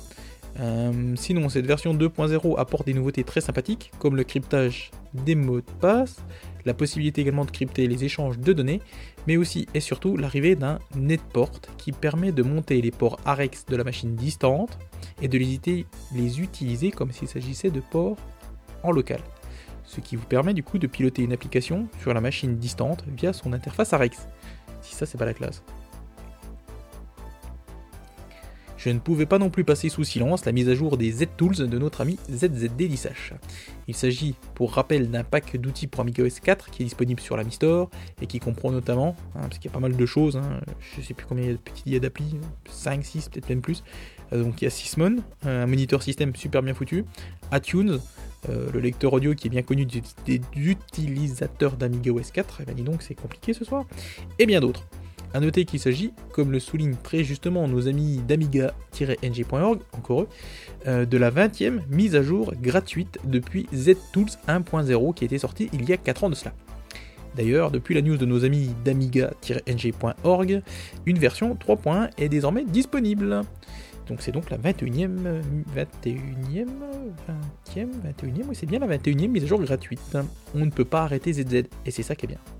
Euh, 0.61 1.15
sinon, 1.17 1.49
cette 1.49 1.67
version 1.67 1.95
2.0 1.95 2.59
apporte 2.59 2.87
des 2.87 2.95
nouveautés 2.95 3.25
très 3.25 3.41
sympathiques, 3.41 3.93
comme 3.99 4.17
le 4.17 4.25
cryptage 4.25 4.91
des 5.15 5.35
mots 5.35 5.61
de 5.61 5.71
passe, 5.81 6.17
la 6.65 6.75
possibilité 6.75 7.21
également 7.21 7.45
de 7.45 7.51
crypter 7.51 7.87
les 7.87 8.05
échanges 8.05 8.39
de 8.39 8.53
données, 8.53 8.81
mais 9.27 9.37
aussi 9.37 9.67
et 9.75 9.81
surtout 9.81 10.17
l'arrivée 10.17 10.57
d'un 10.57 10.79
netport 10.97 11.53
qui 11.77 11.93
permet 11.93 12.33
de 12.33 12.43
monter 12.43 12.81
les 12.81 12.91
ports 12.91 13.21
AREX 13.25 13.67
de 13.67 13.77
la 13.77 13.85
machine 13.85 14.17
distante 14.17 14.79
et 15.23 15.29
de 15.29 15.39
les, 15.39 15.87
les 16.15 16.41
utiliser 16.41 16.91
comme 16.91 17.13
s'il 17.13 17.29
s'agissait 17.29 17.71
de 17.71 17.81
ports 17.81 18.17
en 18.83 18.91
local. 18.91 19.21
Ce 19.85 20.01
qui 20.01 20.17
vous 20.17 20.27
permet 20.27 20.53
du 20.53 20.63
coup 20.63 20.79
de 20.79 20.87
piloter 20.87 21.23
une 21.23 21.33
application 21.33 21.89
sur 22.03 22.13
la 22.13 22.21
machine 22.21 22.59
distante 22.59 23.05
via 23.17 23.33
son 23.33 23.53
interface 23.53 23.93
AREX. 23.93 24.29
Si 24.83 24.95
ça 24.95 25.07
c'est 25.07 25.19
pas 25.19 25.25
la 25.25 25.35
classe. 25.35 25.63
Je 28.89 28.93
ne 28.95 29.01
pouvais 29.01 29.27
pas 29.27 29.39
non 29.39 29.51
plus 29.51 29.65
passer 29.65 29.91
sous 29.91 30.03
silence 30.03 30.47
la 30.47 30.53
mise 30.53 30.71
à 30.71 30.75
jour 30.75 30.97
des 30.97 31.13
Z-Tools 31.13 31.69
de 31.69 31.79
notre 31.79 32.01
ami 32.01 32.19
ZZD 32.31 32.89
Il 33.87 33.95
s'agit, 33.95 34.35
pour 34.55 34.73
rappel, 34.73 35.11
d'un 35.11 35.25
pack 35.25 35.59
d'outils 35.59 35.89
pour 35.89 36.01
AmigaOS 36.01 36.41
4 36.43 36.71
qui 36.71 36.85
est 36.85 36.87
disponible 36.87 37.21
sur 37.21 37.37
la 37.37 37.45
Mi 37.45 37.53
Store 37.53 37.91
et 38.23 38.27
qui 38.27 38.41
comprend 38.41 38.73
notamment, 38.73 39.15
hein, 39.35 39.41
parce 39.43 39.59
qu'il 39.59 39.71
y 39.71 39.73
a 39.73 39.75
pas 39.75 39.81
mal 39.81 39.95
de 39.95 40.07
choses, 40.07 40.39
hein, 40.39 40.63
je 40.97 41.03
sais 41.03 41.13
plus 41.13 41.27
combien 41.27 41.45
il 41.45 41.49
y 41.49 41.51
a 41.51 41.57
de 41.57 41.59
petits 41.59 42.01
d'appli, 42.01 42.41
5, 42.71 43.05
6, 43.05 43.29
peut-être 43.29 43.51
même 43.51 43.61
plus. 43.61 43.85
Euh, 44.33 44.43
donc 44.43 44.63
il 44.63 44.65
y 44.65 44.67
a 44.67 44.71
Sysmon, 44.71 45.17
un 45.45 45.67
moniteur 45.67 46.03
système 46.03 46.35
super 46.35 46.63
bien 46.63 46.73
foutu, 46.73 47.05
iTunes, 47.53 47.99
euh, 48.49 48.71
le 48.73 48.81
lecteur 48.81 49.13
audio 49.13 49.35
qui 49.35 49.49
est 49.49 49.51
bien 49.51 49.61
connu 49.61 49.85
des, 49.85 50.41
utilisateurs 50.57 51.77
d'AmigaOS 51.77 52.31
4, 52.33 52.63
et 52.63 52.65
ben 52.65 52.75
dis 52.75 52.85
donc 52.85 53.03
c'est 53.03 53.15
compliqué 53.15 53.53
ce 53.53 53.67
soir, 53.67 53.85
et 54.39 54.47
bien 54.47 54.61
d'autres. 54.61 54.87
A 55.35 55.41
noter 55.41 55.65
qu'il 55.65 55.79
s'agit, 55.79 56.13
comme 56.33 56.53
le 56.53 56.59
soulignent 56.59 56.97
très 57.03 57.23
justement 57.23 57.69
nos 57.69 57.87
amis 57.87 58.23
d'amiga-ng.org, 58.27 59.81
encore 59.93 60.23
eux, 60.23 60.29
euh, 60.87 61.05
de 61.05 61.17
la 61.19 61.31
20e 61.31 61.81
mise 61.91 62.17
à 62.17 62.23
jour 62.23 62.55
gratuite 62.61 63.19
depuis 63.25 63.67
ZTools 63.75 64.31
1.0 64.49 65.15
qui 65.15 65.25
a 65.25 65.27
été 65.27 65.39
sortie 65.39 65.69
il 65.73 65.89
y 65.89 65.93
a 65.93 65.97
4 65.97 66.25
ans 66.25 66.31
de 66.31 66.35
cela. 66.35 66.55
D'ailleurs, 67.37 67.71
depuis 67.71 67.95
la 67.95 68.03
news 68.03 68.17
de 68.17 68.27
nos 68.27 68.45
amis 68.45 68.75
d'amiga-ng.org, 68.85 70.63
une 71.07 71.19
version 71.19 71.55
3.1 71.55 72.11
est 72.17 72.29
désormais 72.29 72.65
disponible. 72.65 73.43
Donc 74.09 74.23
c'est 74.23 74.33
donc 74.33 74.49
la 74.51 74.57
21e, 74.57 75.43
21e, 75.77 76.67
20e, 77.77 77.89
21e, 78.17 78.45
oui 78.49 78.55
c'est 78.55 78.67
bien 78.67 78.79
la 78.79 78.89
21e 78.89 79.29
mise 79.29 79.45
à 79.45 79.47
jour 79.47 79.61
gratuite. 79.61 80.17
On 80.55 80.65
ne 80.65 80.71
peut 80.71 80.87
pas 80.87 81.03
arrêter 81.03 81.33
ZZ, 81.35 81.65
et 81.85 81.91
c'est 81.91 82.03
ça 82.03 82.17
qui 82.17 82.25
est 82.25 82.29
bien. 82.29 82.58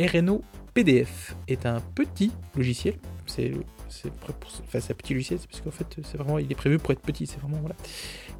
RNO 0.00 0.42
PDF 0.72 1.36
est 1.48 1.66
un 1.66 1.80
petit 1.94 2.32
logiciel. 2.56 2.94
C'est 3.26 3.52
enfin, 3.94 4.78
un 4.78 4.94
petit 4.94 5.14
logiciel, 5.14 5.38
parce 5.50 5.60
qu'en 5.60 5.70
fait, 5.70 5.86
c'est 6.02 6.16
vraiment, 6.16 6.38
il 6.38 6.50
est 6.50 6.56
prévu 6.56 6.78
pour 6.78 6.92
être 6.92 7.00
petit, 7.00 7.26
c'est 7.26 7.38
vraiment 7.40 7.58
voilà, 7.58 7.76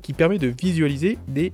qui 0.02 0.12
permet 0.12 0.38
de 0.38 0.48
visualiser 0.48 1.18
des 1.28 1.52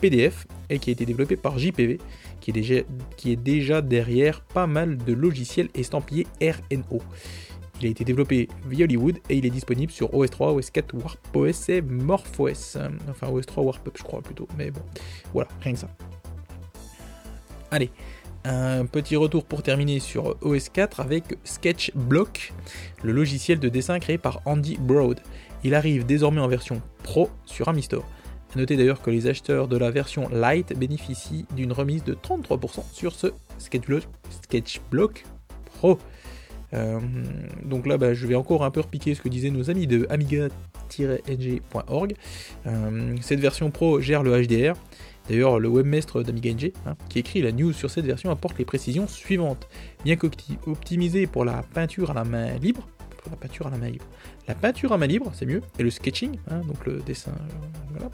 PDF 0.00 0.46
et 0.68 0.78
qui 0.78 0.90
a 0.90 0.92
été 0.92 1.06
développé 1.06 1.36
par 1.36 1.58
JPV, 1.58 1.98
qui 2.40 2.50
est 2.50 2.52
déjà, 2.52 2.80
qui 3.16 3.32
est 3.32 3.36
déjà 3.36 3.80
derrière 3.80 4.42
pas 4.42 4.66
mal 4.66 4.98
de 4.98 5.12
logiciels 5.12 5.68
estampillés 5.74 6.26
RNO. 6.40 7.00
Il 7.80 7.86
a 7.86 7.90
été 7.90 8.04
développé 8.04 8.48
via 8.66 8.84
Hollywood 8.84 9.18
et 9.28 9.36
il 9.36 9.44
est 9.44 9.50
disponible 9.50 9.92
sur 9.92 10.10
OS3, 10.10 10.58
OS4, 10.58 10.94
WarpOS 10.94 11.68
et 11.68 11.82
MorphOS. 11.82 12.78
Enfin, 13.10 13.30
OS3, 13.30 13.64
WarpUp, 13.64 13.98
je 13.98 14.02
crois 14.02 14.22
plutôt. 14.22 14.48
Mais 14.56 14.70
bon, 14.70 14.80
voilà, 15.32 15.48
rien 15.60 15.74
que 15.74 15.80
ça. 15.80 15.90
Allez, 17.70 17.90
un 18.46 18.86
petit 18.86 19.16
retour 19.16 19.44
pour 19.44 19.62
terminer 19.62 19.98
sur 19.98 20.36
OS 20.42 20.68
4 20.68 21.00
avec 21.00 21.24
Sketchblock, 21.44 22.52
le 23.02 23.12
logiciel 23.12 23.58
de 23.58 23.68
dessin 23.68 23.98
créé 23.98 24.18
par 24.18 24.40
Andy 24.44 24.76
Broad. 24.78 25.20
Il 25.64 25.74
arrive 25.74 26.06
désormais 26.06 26.40
en 26.40 26.48
version 26.48 26.80
Pro 27.02 27.28
sur 27.44 27.68
Amistor. 27.68 28.04
A 28.54 28.58
noter 28.58 28.76
d'ailleurs 28.76 29.02
que 29.02 29.10
les 29.10 29.26
acheteurs 29.26 29.68
de 29.68 29.76
la 29.76 29.90
version 29.90 30.28
Lite 30.32 30.78
bénéficient 30.78 31.46
d'une 31.54 31.72
remise 31.72 32.04
de 32.04 32.14
33% 32.14 32.84
sur 32.92 33.14
ce 33.14 33.28
Sketchblock, 33.58 35.24
Pro. 35.64 35.98
Euh, 36.72 37.00
donc 37.64 37.86
là, 37.86 37.98
bah, 37.98 38.14
je 38.14 38.26
vais 38.26 38.34
encore 38.34 38.64
un 38.64 38.70
peu 38.70 38.80
repiquer 38.80 39.14
ce 39.14 39.22
que 39.22 39.28
disaient 39.28 39.50
nos 39.50 39.70
amis 39.70 39.86
de 39.86 40.06
amiga-ng.org. 40.10 42.14
Euh, 42.66 43.16
cette 43.20 43.40
version 43.40 43.70
Pro 43.70 44.00
gère 44.00 44.22
le 44.22 44.42
HDR, 44.42 44.74
D'ailleurs, 45.28 45.58
le 45.58 45.68
webmestre 45.68 46.22
d'Amiga 46.22 46.52
NG, 46.52 46.72
hein, 46.86 46.96
qui 47.08 47.18
écrit 47.18 47.42
la 47.42 47.52
news 47.52 47.72
sur 47.72 47.90
cette 47.90 48.06
version, 48.06 48.30
apporte 48.30 48.58
les 48.58 48.64
précisions 48.64 49.06
suivantes. 49.08 49.68
Bien 50.04 50.16
qu'optimisé 50.16 51.26
pour 51.26 51.44
la 51.44 51.62
peinture 51.62 52.10
à 52.10 52.14
la 52.14 52.24
main 52.24 52.56
libre, 52.58 52.86
la 53.30 53.36
peinture 53.36 53.66
à 53.66 53.70
la 53.70 54.98
main 54.98 55.06
libre, 55.06 55.30
c'est 55.34 55.46
mieux, 55.46 55.62
et 55.78 55.82
le 55.82 55.90
sketching, 55.90 56.36
hein, 56.48 56.60
donc 56.66 56.86
le 56.86 57.00
dessin, 57.00 57.32
euh. 58.00 58.08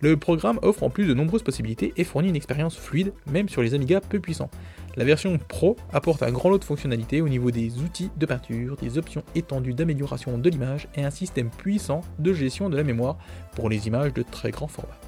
Le 0.00 0.16
programme 0.16 0.58
offre 0.62 0.82
en 0.82 0.90
plus 0.90 1.06
de 1.06 1.14
nombreuses 1.14 1.42
possibilités 1.42 1.92
et 1.96 2.04
fournit 2.04 2.28
une 2.28 2.36
expérience 2.36 2.76
fluide, 2.76 3.12
même 3.26 3.48
sur 3.48 3.62
les 3.62 3.74
Amiga 3.74 4.00
peu 4.00 4.20
puissants. 4.20 4.50
La 4.96 5.04
version 5.04 5.38
Pro 5.38 5.76
apporte 5.92 6.22
un 6.22 6.30
grand 6.30 6.50
lot 6.50 6.58
de 6.58 6.64
fonctionnalités 6.64 7.20
au 7.20 7.28
niveau 7.28 7.50
des 7.50 7.78
outils 7.78 8.10
de 8.16 8.26
peinture, 8.26 8.76
des 8.76 8.98
options 8.98 9.24
étendues 9.34 9.74
d'amélioration 9.74 10.38
de 10.38 10.48
l'image 10.48 10.88
et 10.94 11.02
un 11.02 11.10
système 11.10 11.50
puissant 11.50 12.02
de 12.18 12.32
gestion 12.32 12.70
de 12.70 12.76
la 12.76 12.84
mémoire 12.84 13.18
pour 13.56 13.68
les 13.68 13.86
images 13.88 14.12
de 14.12 14.22
très 14.22 14.50
grand 14.50 14.68
format. 14.68 15.03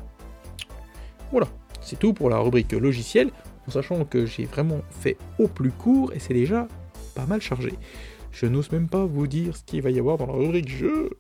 Voilà, 1.33 1.49
c'est 1.81 1.99
tout 1.99 2.13
pour 2.13 2.31
la 2.31 2.39
rubrique 2.39 2.73
logiciel, 2.73 3.31
en 3.67 3.71
sachant 3.71 4.05
que 4.05 4.27
j'ai 4.27 4.45
vraiment 4.45 4.81
fait 4.91 5.17
au 5.39 5.49
plus 5.49 5.71
court 5.71 6.13
et 6.13 6.19
c'est 6.19 6.35
déjà 6.35 6.69
pas 7.15 7.27
mal 7.27 7.41
chargé. 7.41 7.75
Je 8.33 8.47
n'ose 8.47 8.71
même 8.71 8.89
pas 8.89 9.05
vous 9.05 9.27
dire 9.27 9.57
ce 9.57 9.65
qu'il 9.65 9.83
va 9.83 9.91
y 9.91 9.99
avoir 9.99 10.19
dans 10.19 10.27
la 10.27 10.35
rubrique 10.35 10.69
jeu. 10.69 11.11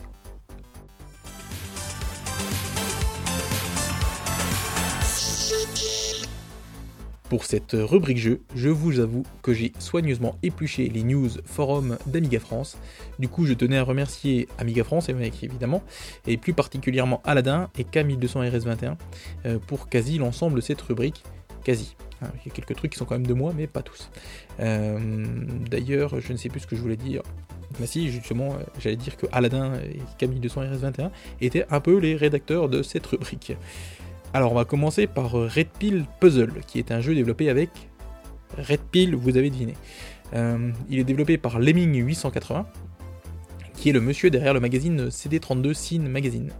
Pour 7.28 7.44
cette 7.44 7.72
rubrique 7.72 8.18
jeu, 8.18 8.42
je 8.54 8.68
vous 8.68 9.00
avoue 9.00 9.24
que 9.42 9.52
j'ai 9.52 9.72
soigneusement 9.80 10.36
épluché 10.44 10.88
les 10.88 11.02
news 11.02 11.28
forums 11.44 11.98
d'Amiga 12.06 12.38
France. 12.38 12.78
Du 13.18 13.28
coup, 13.28 13.46
je 13.46 13.52
tenais 13.52 13.78
à 13.78 13.82
remercier 13.82 14.46
Amiga 14.58 14.84
France, 14.84 15.08
évidemment, 15.08 15.82
et 16.28 16.36
plus 16.36 16.52
particulièrement 16.52 17.20
Aladdin 17.24 17.68
et 17.76 17.82
K1200RS21 17.82 18.96
euh, 19.44 19.58
pour 19.58 19.88
quasi 19.88 20.18
l'ensemble 20.18 20.54
de 20.56 20.60
cette 20.60 20.80
rubrique. 20.80 21.24
Quasi. 21.64 21.96
Hein, 22.22 22.28
il 22.44 22.48
y 22.48 22.50
a 22.52 22.54
quelques 22.54 22.76
trucs 22.76 22.92
qui 22.92 22.98
sont 22.98 23.04
quand 23.04 23.16
même 23.16 23.26
de 23.26 23.34
moi, 23.34 23.52
mais 23.56 23.66
pas 23.66 23.82
tous. 23.82 24.08
Euh, 24.60 25.24
d'ailleurs, 25.68 26.20
je 26.20 26.32
ne 26.32 26.38
sais 26.38 26.48
plus 26.48 26.60
ce 26.60 26.68
que 26.68 26.76
je 26.76 26.80
voulais 26.80 26.96
dire. 26.96 27.22
Mais 27.80 27.86
si, 27.86 28.08
justement, 28.08 28.54
euh, 28.54 28.62
j'allais 28.78 28.94
dire 28.94 29.16
que 29.16 29.26
Aladdin 29.32 29.74
et 29.74 30.24
K1200RS21 30.24 31.10
étaient 31.40 31.66
un 31.70 31.80
peu 31.80 31.98
les 31.98 32.14
rédacteurs 32.14 32.68
de 32.68 32.84
cette 32.84 33.06
rubrique. 33.06 33.54
Alors 34.34 34.52
on 34.52 34.54
va 34.54 34.64
commencer 34.64 35.06
par 35.06 35.38
euh, 35.38 35.48
Red 35.48 35.68
Pill 35.78 36.04
Puzzle, 36.20 36.52
qui 36.66 36.78
est 36.78 36.92
un 36.92 37.00
jeu 37.00 37.14
développé 37.14 37.48
avec 37.48 37.70
Red 38.58 38.80
Pill, 38.90 39.14
vous 39.14 39.36
avez 39.36 39.50
deviné. 39.50 39.74
Euh, 40.34 40.72
il 40.90 40.98
est 40.98 41.04
développé 41.04 41.38
par 41.38 41.60
Lemming880, 41.60 42.64
qui 43.74 43.90
est 43.90 43.92
le 43.92 44.00
monsieur 44.00 44.30
derrière 44.30 44.54
le 44.54 44.60
magazine 44.60 45.08
CD32 45.08 45.74
Scene 45.74 46.08
Magazine. 46.08 46.50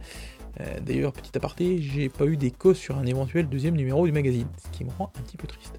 Euh, 0.61 0.65
d'ailleurs, 0.85 1.13
petit 1.13 1.37
aparté, 1.37 1.79
j'ai 1.83 2.09
pas 2.09 2.25
eu 2.25 2.37
d'écho 2.37 2.73
sur 2.73 2.97
un 2.97 3.05
éventuel 3.05 3.49
deuxième 3.49 3.75
numéro 3.75 4.07
du 4.07 4.13
magazine, 4.13 4.49
ce 4.57 4.77
qui 4.77 4.85
me 4.85 4.91
rend 4.91 5.13
un 5.19 5.23
petit 5.23 5.37
peu 5.37 5.47
triste. 5.47 5.79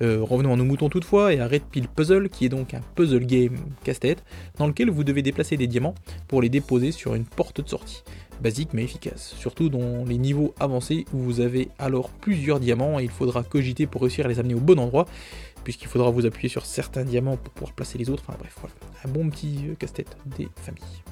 revenons 0.00 0.52
à 0.52 0.56
nos 0.56 0.64
moutons 0.64 0.88
toutefois 0.88 1.34
et 1.34 1.40
à 1.40 1.48
Red 1.48 1.62
Pill 1.62 1.88
Puzzle, 1.88 2.28
qui 2.28 2.44
est 2.44 2.48
donc 2.48 2.74
un 2.74 2.80
puzzle 2.94 3.26
game 3.26 3.56
casse-tête, 3.82 4.22
dans 4.56 4.68
lequel 4.68 4.90
vous 4.90 5.02
devez 5.02 5.22
déplacer 5.22 5.56
des 5.56 5.66
diamants 5.66 5.94
pour 6.28 6.42
les 6.42 6.48
déposer 6.48 6.92
sur 6.92 7.16
une 7.16 7.24
porte 7.24 7.60
de 7.60 7.68
sortie 7.68 8.04
basique 8.40 8.70
mais 8.72 8.84
efficace. 8.84 9.34
Surtout 9.36 9.68
dans 9.68 10.04
les 10.04 10.18
niveaux 10.18 10.54
avancés 10.60 11.04
où 11.12 11.18
vous 11.18 11.40
avez 11.40 11.68
alors 11.78 12.10
plusieurs 12.10 12.60
diamants 12.60 12.98
et 12.98 13.04
il 13.04 13.10
faudra 13.10 13.42
cogiter 13.42 13.86
pour 13.86 14.02
réussir 14.02 14.26
à 14.26 14.28
les 14.28 14.38
amener 14.38 14.54
au 14.54 14.60
bon 14.60 14.78
endroit, 14.78 15.06
puisqu'il 15.64 15.88
faudra 15.88 16.10
vous 16.10 16.26
appuyer 16.26 16.48
sur 16.48 16.66
certains 16.66 17.04
diamants 17.04 17.36
pour 17.36 17.52
pouvoir 17.52 17.72
placer 17.72 17.98
les 17.98 18.10
autres. 18.10 18.22
Enfin 18.26 18.38
bref, 18.38 18.56
voilà. 18.60 18.74
Un 19.04 19.08
bon 19.08 19.28
petit 19.30 19.68
euh, 19.68 19.74
casse-tête 19.74 20.16
des 20.24 20.48
familles. 20.56 21.02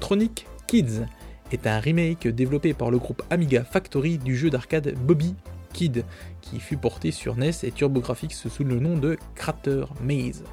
Tronic 0.00 0.46
Kids 0.66 1.06
est 1.52 1.66
un 1.66 1.78
remake 1.78 2.28
développé 2.28 2.74
par 2.74 2.90
le 2.90 2.98
groupe 2.98 3.22
Amiga 3.30 3.64
Factory 3.64 4.18
du 4.18 4.36
jeu 4.36 4.50
d'arcade 4.50 4.94
Bobby 4.98 5.34
Kid, 5.72 6.04
qui 6.40 6.60
fut 6.60 6.76
porté 6.76 7.10
sur 7.10 7.36
NES 7.36 7.50
et 7.62 7.70
TurboGrafx 7.70 8.48
sous 8.48 8.64
le 8.64 8.78
nom 8.78 8.96
de 8.96 9.16
Crater 9.34 9.84
Maze. 10.02 10.44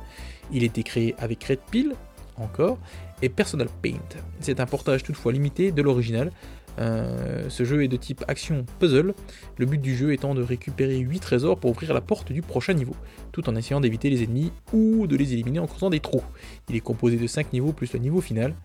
Il 0.52 0.64
était 0.64 0.84
créé 0.84 1.16
avec 1.20 1.44
Red 1.44 1.60
Pill, 1.72 1.96
encore, 2.38 2.78
et 3.22 3.30
Personal 3.30 3.68
Paint. 3.82 4.00
C'est 4.40 4.60
un 4.60 4.66
portage 4.66 5.04
toutefois 5.04 5.32
limité 5.32 5.72
de 5.72 5.82
l'original. 5.82 6.32
Euh, 6.80 7.50
ce 7.50 7.66
jeu 7.66 7.84
est 7.84 7.88
de 7.88 7.98
type 7.98 8.24
action 8.28 8.66
puzzle, 8.80 9.14
le 9.58 9.66
but 9.66 9.82
du 9.82 9.96
jeu 9.96 10.14
étant 10.14 10.34
de 10.34 10.42
récupérer 10.42 10.98
8 10.98 11.20
trésors 11.20 11.58
pour 11.58 11.72
ouvrir 11.72 11.94
la 11.94 12.02
porte 12.02 12.32
du 12.32 12.42
prochain 12.42 12.74
niveau, 12.74 12.96
tout 13.32 13.50
en 13.50 13.56
essayant 13.56 13.82
d'éviter 13.82 14.10
les 14.10 14.24
ennemis 14.24 14.52
ou 14.72 15.08
de 15.08 15.18
les 15.18 15.34
éliminer 15.34 15.60
en 15.60 15.68
creusant 15.68 15.90
des 15.90 16.00
trous. 16.00 16.24
Il 16.70 16.76
est 16.76 16.82
composé 16.82 17.18
de 17.18 17.28
5 17.28 17.52
niveaux 17.52 17.74
plus 17.74 17.92
le 17.94 18.00
niveau 18.00 18.22
final, 18.22 18.56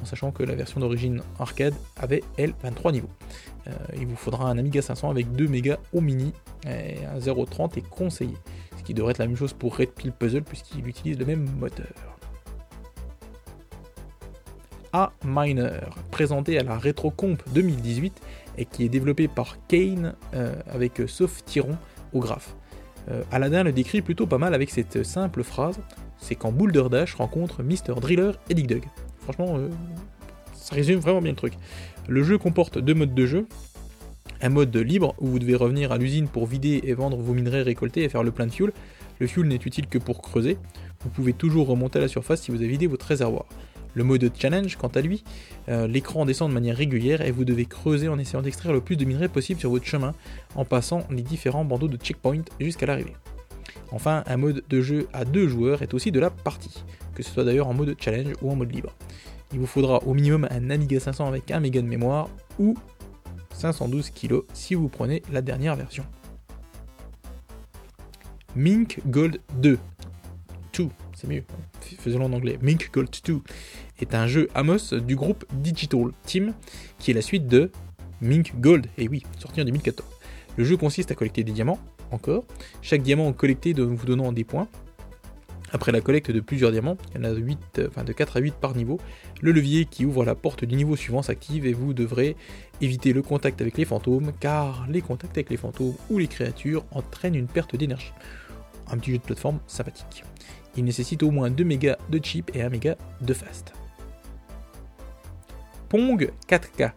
en 0.00 0.04
sachant 0.04 0.30
que 0.30 0.44
la 0.44 0.54
version 0.54 0.78
d'origine 0.78 1.20
arcade 1.40 1.74
avait, 1.96 2.22
elle, 2.36 2.54
23 2.62 2.92
niveaux. 2.92 3.10
Euh, 3.66 3.72
il 3.98 4.06
vous 4.06 4.16
faudra 4.16 4.48
un 4.48 4.58
Amiga 4.58 4.80
500 4.80 5.10
avec 5.10 5.32
2 5.32 5.48
mégas 5.48 5.78
au 5.92 6.00
mini, 6.00 6.32
et 6.64 7.04
un 7.06 7.18
0.30 7.18 7.76
est 7.78 7.88
conseillé, 7.88 8.36
ce 8.76 8.84
qui 8.84 8.94
devrait 8.94 9.12
être 9.12 9.18
la 9.18 9.26
même 9.26 9.36
chose 9.36 9.52
pour 9.52 9.76
Red 9.76 9.90
Pill 9.90 10.12
Puzzle 10.12 10.42
puisqu'il 10.42 10.86
utilise 10.86 11.18
le 11.18 11.24
même 11.24 11.48
moteur. 11.58 12.17
A 14.92 15.12
Miner, 15.24 15.80
présenté 16.10 16.58
à 16.58 16.62
la 16.62 16.78
RetroComp 16.78 17.38
2018 17.52 18.20
et 18.58 18.64
qui 18.64 18.84
est 18.84 18.88
développé 18.88 19.28
par 19.28 19.56
Kane 19.68 20.14
euh, 20.34 20.54
avec 20.70 21.02
Sauf 21.06 21.44
Tyron 21.44 21.76
au 22.12 22.20
graphe. 22.20 22.54
Euh, 23.10 23.22
Aladdin 23.30 23.64
le 23.64 23.72
décrit 23.72 24.02
plutôt 24.02 24.26
pas 24.26 24.38
mal 24.38 24.54
avec 24.54 24.70
cette 24.70 25.04
simple 25.04 25.42
phrase 25.42 25.78
c'est 26.18 26.34
quand 26.34 26.52
Boulder 26.52 26.84
Dash 26.90 27.14
rencontre 27.14 27.62
Mr. 27.62 28.00
Driller 28.00 28.32
et 28.50 28.54
Dig 28.54 28.66
Dug. 28.66 28.84
Franchement, 29.20 29.56
euh, 29.56 29.68
ça 30.52 30.74
résume 30.74 30.98
vraiment 30.98 31.22
bien 31.22 31.32
le 31.32 31.36
truc. 31.36 31.54
Le 32.08 32.22
jeu 32.22 32.38
comporte 32.38 32.78
deux 32.78 32.94
modes 32.94 33.14
de 33.14 33.26
jeu. 33.26 33.46
Un 34.40 34.50
mode 34.50 34.76
libre 34.76 35.14
où 35.18 35.26
vous 35.26 35.38
devez 35.38 35.54
revenir 35.54 35.90
à 35.90 35.98
l'usine 35.98 36.28
pour 36.28 36.46
vider 36.46 36.80
et 36.84 36.94
vendre 36.94 37.16
vos 37.16 37.34
minerais 37.34 37.62
récoltés 37.62 38.04
et 38.04 38.08
faire 38.08 38.22
le 38.22 38.30
plein 38.30 38.46
de 38.46 38.52
fuel. 38.52 38.72
Le 39.18 39.26
fuel 39.26 39.48
n'est 39.48 39.56
utile 39.56 39.88
que 39.88 39.98
pour 39.98 40.22
creuser. 40.22 40.58
Vous 41.00 41.10
pouvez 41.10 41.32
toujours 41.32 41.66
remonter 41.66 41.98
à 41.98 42.02
la 42.02 42.08
surface 42.08 42.42
si 42.42 42.50
vous 42.50 42.58
avez 42.58 42.68
vidé 42.68 42.86
votre 42.86 43.06
réservoir. 43.06 43.46
Le 43.98 44.04
mode 44.04 44.30
challenge, 44.38 44.76
quant 44.76 44.92
à 44.94 45.00
lui, 45.00 45.24
euh, 45.68 45.88
l'écran 45.88 46.24
descend 46.24 46.50
de 46.50 46.54
manière 46.54 46.76
régulière 46.76 47.20
et 47.20 47.32
vous 47.32 47.44
devez 47.44 47.64
creuser 47.64 48.06
en 48.06 48.16
essayant 48.16 48.42
d'extraire 48.42 48.72
le 48.72 48.80
plus 48.80 48.96
de 48.96 49.04
minerais 49.04 49.26
possible 49.26 49.58
sur 49.58 49.70
votre 49.70 49.86
chemin 49.86 50.14
en 50.54 50.64
passant 50.64 51.02
les 51.10 51.22
différents 51.22 51.64
bandeaux 51.64 51.88
de 51.88 51.96
checkpoint 51.96 52.44
jusqu'à 52.60 52.86
l'arrivée. 52.86 53.16
Enfin, 53.90 54.22
un 54.28 54.36
mode 54.36 54.62
de 54.68 54.80
jeu 54.82 55.08
à 55.12 55.24
deux 55.24 55.48
joueurs 55.48 55.82
est 55.82 55.94
aussi 55.94 56.12
de 56.12 56.20
la 56.20 56.30
partie, 56.30 56.84
que 57.16 57.24
ce 57.24 57.30
soit 57.32 57.42
d'ailleurs 57.42 57.66
en 57.66 57.74
mode 57.74 57.96
challenge 57.98 58.34
ou 58.40 58.52
en 58.52 58.54
mode 58.54 58.72
libre. 58.72 58.94
Il 59.52 59.58
vous 59.58 59.66
faudra 59.66 59.98
au 60.04 60.14
minimum 60.14 60.46
un 60.48 60.70
Amiga 60.70 61.00
500 61.00 61.26
avec 61.26 61.50
1 61.50 61.58
méga 61.58 61.82
de 61.82 61.88
mémoire 61.88 62.28
ou 62.60 62.76
512 63.54 64.10
kg 64.10 64.42
si 64.52 64.76
vous 64.76 64.88
prenez 64.88 65.24
la 65.32 65.42
dernière 65.42 65.74
version. 65.74 66.04
Mink 68.54 69.00
Gold 69.08 69.40
2. 69.56 69.76
2, 70.76 70.88
c'est 71.16 71.26
mieux, 71.26 71.42
faisons-le 71.80 72.26
en 72.26 72.32
anglais. 72.32 72.58
Mink 72.62 72.90
Gold 72.92 73.08
2 73.24 73.40
est 74.04 74.14
un 74.14 74.26
jeu 74.26 74.48
Amos 74.54 74.94
du 74.94 75.16
groupe 75.16 75.44
Digital 75.52 76.12
Team 76.24 76.54
qui 76.98 77.10
est 77.10 77.14
la 77.14 77.22
suite 77.22 77.46
de 77.46 77.70
Mink 78.20 78.54
Gold, 78.60 78.86
et 78.98 79.08
oui, 79.08 79.22
sorti 79.38 79.60
en 79.60 79.64
2014. 79.64 80.08
Le 80.56 80.64
jeu 80.64 80.76
consiste 80.76 81.10
à 81.10 81.14
collecter 81.14 81.44
des 81.44 81.52
diamants, 81.52 81.78
encore, 82.10 82.44
chaque 82.82 83.02
diamant 83.02 83.32
collecté 83.32 83.72
vous 83.72 84.06
donnant 84.06 84.32
des 84.32 84.44
points. 84.44 84.68
Après 85.70 85.92
la 85.92 86.00
collecte 86.00 86.30
de 86.30 86.40
plusieurs 86.40 86.72
diamants, 86.72 86.96
il 87.14 87.20
y 87.20 87.26
en 87.26 87.30
a 87.30 87.34
8, 87.34 87.82
enfin 87.88 88.02
de 88.02 88.12
4 88.12 88.38
à 88.38 88.40
8 88.40 88.54
par 88.54 88.74
niveau, 88.74 88.98
le 89.42 89.52
levier 89.52 89.84
qui 89.84 90.06
ouvre 90.06 90.24
la 90.24 90.34
porte 90.34 90.64
du 90.64 90.74
niveau 90.74 90.96
suivant 90.96 91.20
s'active 91.20 91.66
et 91.66 91.74
vous 91.74 91.92
devrez 91.92 92.36
éviter 92.80 93.12
le 93.12 93.20
contact 93.20 93.60
avec 93.60 93.76
les 93.76 93.84
fantômes 93.84 94.32
car 94.40 94.86
les 94.88 95.02
contacts 95.02 95.36
avec 95.36 95.50
les 95.50 95.58
fantômes 95.58 95.94
ou 96.08 96.18
les 96.18 96.26
créatures 96.26 96.84
entraînent 96.90 97.34
une 97.34 97.48
perte 97.48 97.76
d'énergie. 97.76 98.12
Un 98.90 98.96
petit 98.96 99.12
jeu 99.12 99.18
de 99.18 99.22
plateforme 99.22 99.60
sympathique. 99.66 100.24
Il 100.76 100.84
nécessite 100.84 101.22
au 101.22 101.30
moins 101.30 101.50
2 101.50 101.64
mégas 101.64 101.98
de 102.08 102.18
chip 102.24 102.50
et 102.54 102.62
1 102.62 102.70
méga 102.70 102.96
de 103.20 103.34
fast. 103.34 103.74
Pong 105.88 106.30
4K, 106.48 106.92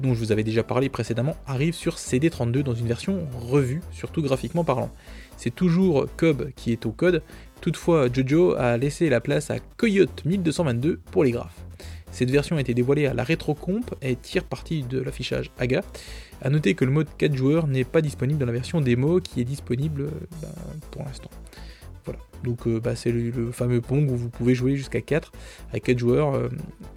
dont 0.00 0.14
je 0.14 0.18
vous 0.18 0.32
avais 0.32 0.44
déjà 0.44 0.62
parlé 0.62 0.88
précédemment, 0.88 1.36
arrive 1.46 1.74
sur 1.74 1.96
CD32 1.96 2.62
dans 2.62 2.74
une 2.74 2.86
version 2.86 3.26
revue, 3.34 3.80
surtout 3.92 4.22
graphiquement 4.22 4.64
parlant. 4.64 4.90
C'est 5.36 5.54
toujours 5.54 6.06
Cobb 6.16 6.50
qui 6.54 6.72
est 6.72 6.86
au 6.86 6.92
code, 6.92 7.22
toutefois 7.60 8.08
Jojo 8.12 8.54
a 8.54 8.76
laissé 8.76 9.08
la 9.08 9.20
place 9.20 9.50
à 9.50 9.58
Coyote 9.76 10.24
1222 10.24 11.00
pour 11.10 11.24
les 11.24 11.30
graphes. 11.30 11.64
Cette 12.10 12.30
version 12.30 12.56
a 12.56 12.60
été 12.60 12.72
dévoilée 12.72 13.06
à 13.06 13.14
la 13.14 13.24
RetroComp 13.24 13.94
et 14.00 14.16
tire 14.16 14.44
parti 14.44 14.82
de 14.82 15.00
l'affichage 15.00 15.50
AGA. 15.58 15.82
A 16.40 16.50
noter 16.50 16.74
que 16.74 16.84
le 16.84 16.90
mode 16.90 17.08
4 17.18 17.34
joueurs 17.34 17.66
n'est 17.66 17.84
pas 17.84 18.00
disponible 18.00 18.38
dans 18.38 18.46
la 18.46 18.52
version 18.52 18.80
démo 18.80 19.20
qui 19.20 19.40
est 19.40 19.44
disponible 19.44 20.08
bah, 20.40 20.48
pour 20.90 21.02
l'instant. 21.02 21.30
Voilà. 22.06 22.20
Donc 22.44 22.66
euh, 22.66 22.80
bah, 22.80 22.96
c'est 22.96 23.12
le, 23.12 23.50
fameux 23.52 23.80
Pong 23.80 24.10
où 24.10 24.16
vous 24.16 24.30
pouvez 24.30 24.54
jouer 24.54 24.76
jusqu'à 24.76 25.00
4 25.00 25.32
avec 25.70 25.84
4 25.84 25.98
joueurs 25.98 26.34
euh, 26.34 26.48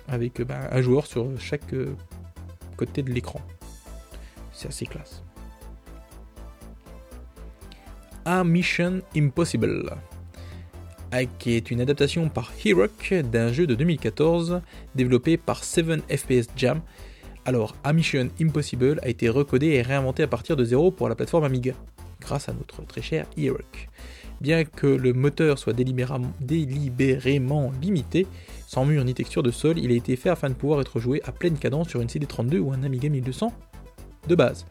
avec 0.08 0.42
bah, 0.42 0.70
un 0.72 0.82
joueur 0.82 1.06
sur 1.06 1.28
chaque 1.40 1.74
euh, 1.74 1.96
côté 2.78 3.02
de 3.02 3.12
l'écran. 3.12 3.42
C'est 4.54 4.68
assez 4.68 4.86
classe. 4.86 5.24
A 8.26 8.44
Mission 8.44 9.02
Impossible 9.16 9.92
qui 11.40 11.54
est 11.54 11.72
une 11.72 11.82
adaptation 11.82 12.30
par 12.30 12.52
Heroic 12.64 13.24
d'un 13.24 13.52
jeu 13.52 13.66
de 13.66 13.74
2014 13.74 14.62
développé 14.94 15.38
par 15.38 15.64
7 15.64 16.04
FPS 16.08 16.50
Jam. 16.56 16.82
Alors, 17.46 17.76
A 17.84 17.94
Mission 17.94 18.30
Impossible 18.40 19.00
a 19.02 19.10
été 19.10 19.28
recodé 19.28 19.68
et 19.70 19.82
réinventé 19.82 20.22
à 20.22 20.28
partir 20.28 20.56
de 20.56 20.64
zéro 20.64 20.92
pour 20.92 21.10
la 21.10 21.16
plateforme 21.16 21.46
Amiga, 21.46 21.74
grâce 22.22 22.48
à 22.48 22.54
notre 22.54 22.86
très 22.86 23.02
cher 23.02 23.26
Heroic. 23.38 23.90
Bien 24.42 24.64
que 24.64 24.88
le 24.88 25.14
moteur 25.14 25.60
soit 25.60 25.74
délibérément, 25.74 27.72
limité, 27.82 28.28
sans 28.68 28.86
mur 28.86 29.04
ni 29.04 29.14
texture 29.14 29.44
de 29.44 29.52
sol, 29.52 29.78
il 29.78 29.92
a 29.92 29.96
été 29.96 30.16
fait 30.16 30.30
afin 30.30 30.50
de 30.50 30.54
pouvoir 30.54 30.80
être 30.82 31.00
joué 31.00 31.22
à 31.26 31.32
pleine 31.32 31.58
cadence 31.58 31.90
sur 31.90 32.02
une 32.02 32.08
CD32 32.08 32.60
ou 32.60 32.72
un 32.72 32.84
Amiga 32.84 33.10
1200 33.10 33.52
de 34.28 34.36
base. 34.36 34.66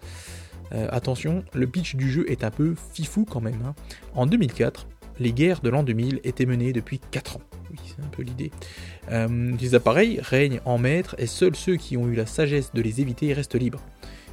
Euh, 0.72 0.86
attention, 0.90 1.44
le 1.54 1.66
pitch 1.66 1.96
du 1.96 2.10
jeu 2.10 2.30
est 2.30 2.44
un 2.44 2.50
peu 2.50 2.74
fifou 2.92 3.24
quand 3.24 3.40
même. 3.40 3.60
Hein. 3.64 3.74
En 4.14 4.26
2004, 4.26 4.86
les 5.18 5.32
guerres 5.32 5.60
de 5.60 5.68
l'an 5.68 5.82
2000 5.82 6.20
étaient 6.24 6.46
menées 6.46 6.72
depuis 6.72 7.00
4 7.10 7.36
ans. 7.36 7.42
Oui, 7.70 7.78
c'est 7.84 8.02
un 8.02 8.08
peu 8.08 8.22
l'idée. 8.22 8.50
Euh, 9.10 9.56
les 9.60 9.74
appareils 9.74 10.20
règnent 10.20 10.60
en 10.64 10.78
maître 10.78 11.14
et 11.18 11.26
seuls 11.26 11.56
ceux 11.56 11.76
qui 11.76 11.96
ont 11.96 12.08
eu 12.08 12.14
la 12.14 12.26
sagesse 12.26 12.72
de 12.72 12.80
les 12.80 13.00
éviter 13.00 13.32
restent 13.32 13.56
libres. 13.56 13.82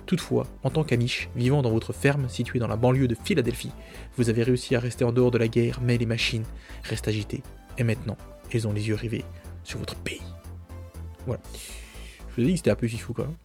Toutefois, 0.05 0.45
en 0.63 0.69
tant 0.69 0.83
qu'Amish, 0.83 1.29
vivant 1.35 1.61
dans 1.61 1.71
votre 1.71 1.91
ferme 1.91 2.29
située 2.29 2.59
dans 2.59 2.67
la 2.67 2.75
banlieue 2.75 3.07
de 3.07 3.15
Philadelphie, 3.15 3.71
vous 4.17 4.29
avez 4.29 4.43
réussi 4.43 4.75
à 4.75 4.79
rester 4.79 5.03
en 5.03 5.11
dehors 5.11 5.31
de 5.31 5.37
la 5.37 5.47
guerre, 5.47 5.79
mais 5.81 5.97
les 5.97 6.05
machines 6.05 6.45
restent 6.83 7.07
agitées. 7.07 7.41
Et 7.77 7.83
maintenant, 7.83 8.17
elles 8.53 8.67
ont 8.67 8.73
les 8.73 8.87
yeux 8.87 8.95
rivés 8.95 9.25
sur 9.63 9.79
votre 9.79 9.95
pays. 9.95 10.21
Voilà. 11.25 11.41
Je 12.29 12.35
vous 12.35 12.41
ai 12.41 12.45
dit 12.45 12.51
que 12.53 12.57
c'était 12.57 12.71
un 12.71 12.75
peu 12.75 12.87
fifou 12.87 13.13
quand 13.13 13.23
même. 13.23 13.35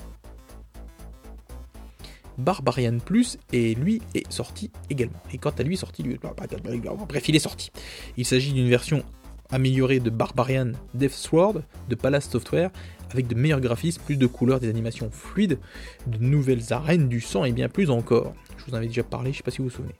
Barbarian 2.36 2.98
Plus 2.98 3.38
et 3.52 3.74
lui 3.74 4.02
est 4.14 4.30
sorti 4.30 4.70
également. 4.88 5.20
Et 5.32 5.38
quant 5.38 5.50
à 5.50 5.62
lui 5.62 5.76
sorti, 5.76 6.02
lui, 6.02 6.18
bref, 6.18 7.28
il 7.28 7.36
est 7.36 7.40
sorti. 7.40 7.70
Il 8.16 8.24
s'agit 8.24 8.52
d'une 8.52 8.68
version 8.68 9.02
améliorée 9.52 10.00
de 10.00 10.10
Barbarian 10.10 10.72
Death 10.94 11.12
Sword 11.12 11.62
de 11.88 11.94
Palace 11.94 12.28
Software 12.28 12.70
avec 13.12 13.26
de 13.26 13.34
meilleurs 13.34 13.60
graphismes, 13.60 14.02
plus 14.04 14.16
de 14.16 14.26
couleurs, 14.26 14.60
des 14.60 14.68
animations 14.68 15.10
fluides, 15.10 15.58
de 16.06 16.18
nouvelles 16.18 16.72
arènes, 16.72 17.08
du 17.08 17.20
sang 17.20 17.44
et 17.44 17.52
bien 17.52 17.68
plus 17.68 17.90
encore. 17.90 18.34
Je 18.56 18.64
vous 18.66 18.72
en 18.74 18.76
avais 18.76 18.86
déjà 18.86 19.02
parlé, 19.02 19.32
je 19.32 19.38
sais 19.38 19.42
pas 19.42 19.50
si 19.50 19.58
vous 19.58 19.64
vous 19.64 19.70
souvenez. 19.70 19.94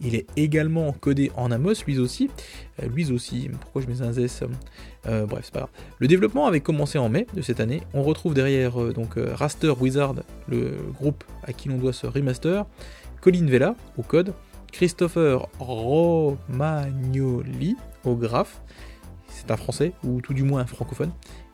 Il 0.00 0.14
est 0.14 0.26
également 0.36 0.92
codé 0.92 1.30
en 1.36 1.50
Amos, 1.50 1.74
lui 1.86 1.98
aussi. 1.98 2.30
Euh, 2.82 2.86
lui 2.88 3.12
aussi, 3.12 3.50
pourquoi 3.60 3.82
je 3.82 3.86
mets 3.86 4.02
un 4.02 4.12
S 4.12 4.42
euh, 5.06 5.26
Bref, 5.26 5.42
c'est 5.44 5.52
pas 5.52 5.60
grave. 5.60 5.70
Le 5.98 6.08
développement 6.08 6.46
avait 6.46 6.60
commencé 6.60 6.98
en 6.98 7.08
mai 7.08 7.26
de 7.34 7.42
cette 7.42 7.60
année. 7.60 7.82
On 7.92 8.02
retrouve 8.02 8.34
derrière 8.34 8.80
euh, 8.82 8.92
donc 8.92 9.14
Raster 9.16 9.72
Wizard, 9.80 10.14
le 10.48 10.76
groupe 10.98 11.24
à 11.42 11.52
qui 11.52 11.68
l'on 11.68 11.76
doit 11.78 11.92
ce 11.92 12.06
remaster, 12.06 12.64
Colin 13.20 13.46
Vella 13.46 13.76
au 13.96 14.02
code, 14.02 14.32
Christopher 14.72 15.46
Romagnoli 15.58 16.36
au 18.04 18.16
graphe, 18.16 18.60
un 19.50 19.56
français, 19.56 19.92
ou 20.04 20.20
tout 20.20 20.34
du 20.34 20.42
moins 20.42 20.62
un 20.62 20.66
francophone, 20.66 21.10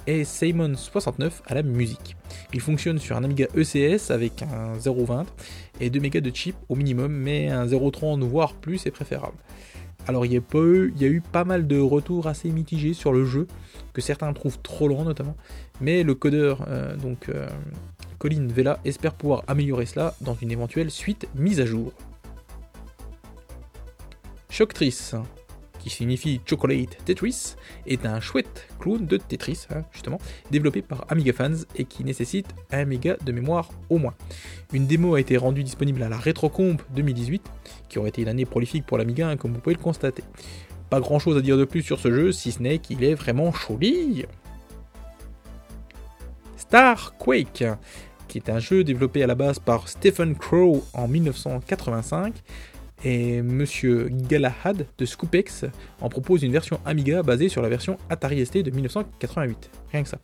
et 0.06 0.22
Simon69 0.24 1.30
à 1.46 1.54
la 1.54 1.62
musique. 1.62 2.16
Il 2.52 2.60
fonctionne 2.60 2.98
sur 2.98 3.16
un 3.16 3.24
Amiga 3.24 3.46
ECS 3.54 4.10
avec 4.10 4.42
un 4.42 4.76
0.20 4.78 5.26
et 5.80 5.90
2 5.90 6.00
mégas 6.00 6.20
de 6.20 6.34
chip 6.34 6.56
au 6.68 6.74
minimum, 6.74 7.12
mais 7.12 7.48
un 7.48 7.66
0.30 7.66 8.20
voire 8.20 8.54
plus 8.54 8.86
est 8.86 8.90
préférable. 8.90 9.36
Alors 10.08 10.24
il 10.24 10.32
y, 10.32 10.36
a 10.36 11.08
eu, 11.08 11.20
pas 11.20 11.44
mal 11.44 11.66
de 11.66 11.78
retours 11.78 12.26
assez 12.26 12.50
mitigés 12.50 12.94
sur 12.94 13.12
le 13.12 13.24
jeu, 13.24 13.46
que 13.92 14.00
certains 14.00 14.32
trouvent 14.32 14.58
trop 14.60 14.88
lent 14.88 15.04
notamment, 15.04 15.36
mais 15.80 16.02
le 16.02 16.14
codeur, 16.14 16.64
euh, 16.68 16.96
donc 16.96 17.28
euh, 17.28 17.46
Colin 18.18 18.46
Vela, 18.48 18.80
espère 18.84 19.14
pouvoir 19.14 19.44
améliorer 19.46 19.86
cela 19.86 20.14
dans 20.20 20.34
une 20.34 20.50
éventuelle 20.50 20.90
suite 20.90 21.28
mise 21.34 21.60
à 21.60 21.66
jour. 21.66 21.92
Shocktrice, 24.48 25.14
qui 25.80 25.90
signifie 25.90 26.40
Chocolate 26.46 26.96
Tetris, 27.04 27.56
est 27.86 28.06
un 28.06 28.20
chouette 28.20 28.68
clone 28.78 29.06
de 29.06 29.16
Tetris, 29.16 29.66
hein, 29.70 29.82
justement, 29.92 30.18
développé 30.50 30.82
par 30.82 31.04
Amiga 31.08 31.32
Fans 31.32 31.64
et 31.74 31.84
qui 31.84 32.04
nécessite 32.04 32.46
1 32.70 32.84
méga 32.84 33.16
de 33.24 33.32
mémoire 33.32 33.70
au 33.88 33.98
moins. 33.98 34.14
Une 34.72 34.86
démo 34.86 35.14
a 35.14 35.20
été 35.20 35.36
rendue 35.36 35.64
disponible 35.64 36.02
à 36.02 36.08
la 36.08 36.18
RetroComp 36.18 36.80
2018, 36.94 37.42
qui 37.88 37.98
aurait 37.98 38.10
été 38.10 38.22
une 38.22 38.28
année 38.28 38.44
prolifique 38.44 38.86
pour 38.86 38.98
l'Amiga, 38.98 39.28
hein, 39.28 39.36
comme 39.36 39.52
vous 39.52 39.60
pouvez 39.60 39.74
le 39.74 39.82
constater. 39.82 40.22
Pas 40.90 41.00
grand 41.00 41.18
chose 41.18 41.36
à 41.36 41.40
dire 41.40 41.56
de 41.56 41.64
plus 41.64 41.82
sur 41.82 41.98
ce 41.98 42.12
jeu, 42.12 42.32
si 42.32 42.52
ce 42.52 42.62
n'est 42.62 42.78
qu'il 42.78 43.02
est 43.04 43.14
vraiment 43.14 43.52
joli. 43.52 44.26
Star 46.56 47.16
Quake, 47.16 47.64
qui 48.28 48.38
est 48.38 48.48
un 48.48 48.60
jeu 48.60 48.84
développé 48.84 49.24
à 49.24 49.26
la 49.26 49.34
base 49.34 49.58
par 49.58 49.88
Stephen 49.88 50.36
Crow 50.36 50.84
en 50.94 51.08
1985 51.08 52.34
et 53.04 53.42
Monsieur 53.42 54.08
Galahad 54.10 54.86
de 54.98 55.04
Scoopex 55.04 55.64
en 56.00 56.08
propose 56.08 56.42
une 56.42 56.52
version 56.52 56.80
Amiga 56.84 57.22
basée 57.22 57.48
sur 57.48 57.62
la 57.62 57.68
version 57.68 57.96
Atari 58.08 58.44
ST 58.44 58.58
de 58.58 58.70
1988. 58.70 59.70
Rien 59.92 60.02
que 60.02 60.08
ça. 60.08 60.18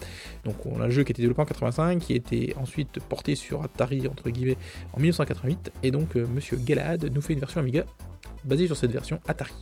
Donc 0.45 0.65
on 0.67 0.81
a 0.81 0.85
un 0.85 0.91
jeu 0.91 1.03
qui 1.03 1.11
a 1.11 1.13
été 1.13 1.23
développé 1.23 1.43
en 1.43 1.47
85, 1.47 1.99
qui 1.99 2.53
a 2.55 2.61
ensuite 2.61 3.01
porté 3.01 3.35
sur 3.35 3.63
Atari 3.63 4.07
entre 4.09 4.31
guillemets 4.31 4.59
en 4.93 4.99
1988, 4.99 5.73
et 5.83 5.91
donc 5.91 6.17
euh, 6.17 6.27
Monsieur 6.35 6.57
Galahad 6.57 7.11
nous 7.13 7.21
fait 7.21 7.33
une 7.33 7.41
version 7.41 7.61
Amiga 7.61 7.85
basée 8.45 8.67
sur 8.67 8.77
cette 8.77 8.93
version 8.93 9.21
Atari. 9.27 9.55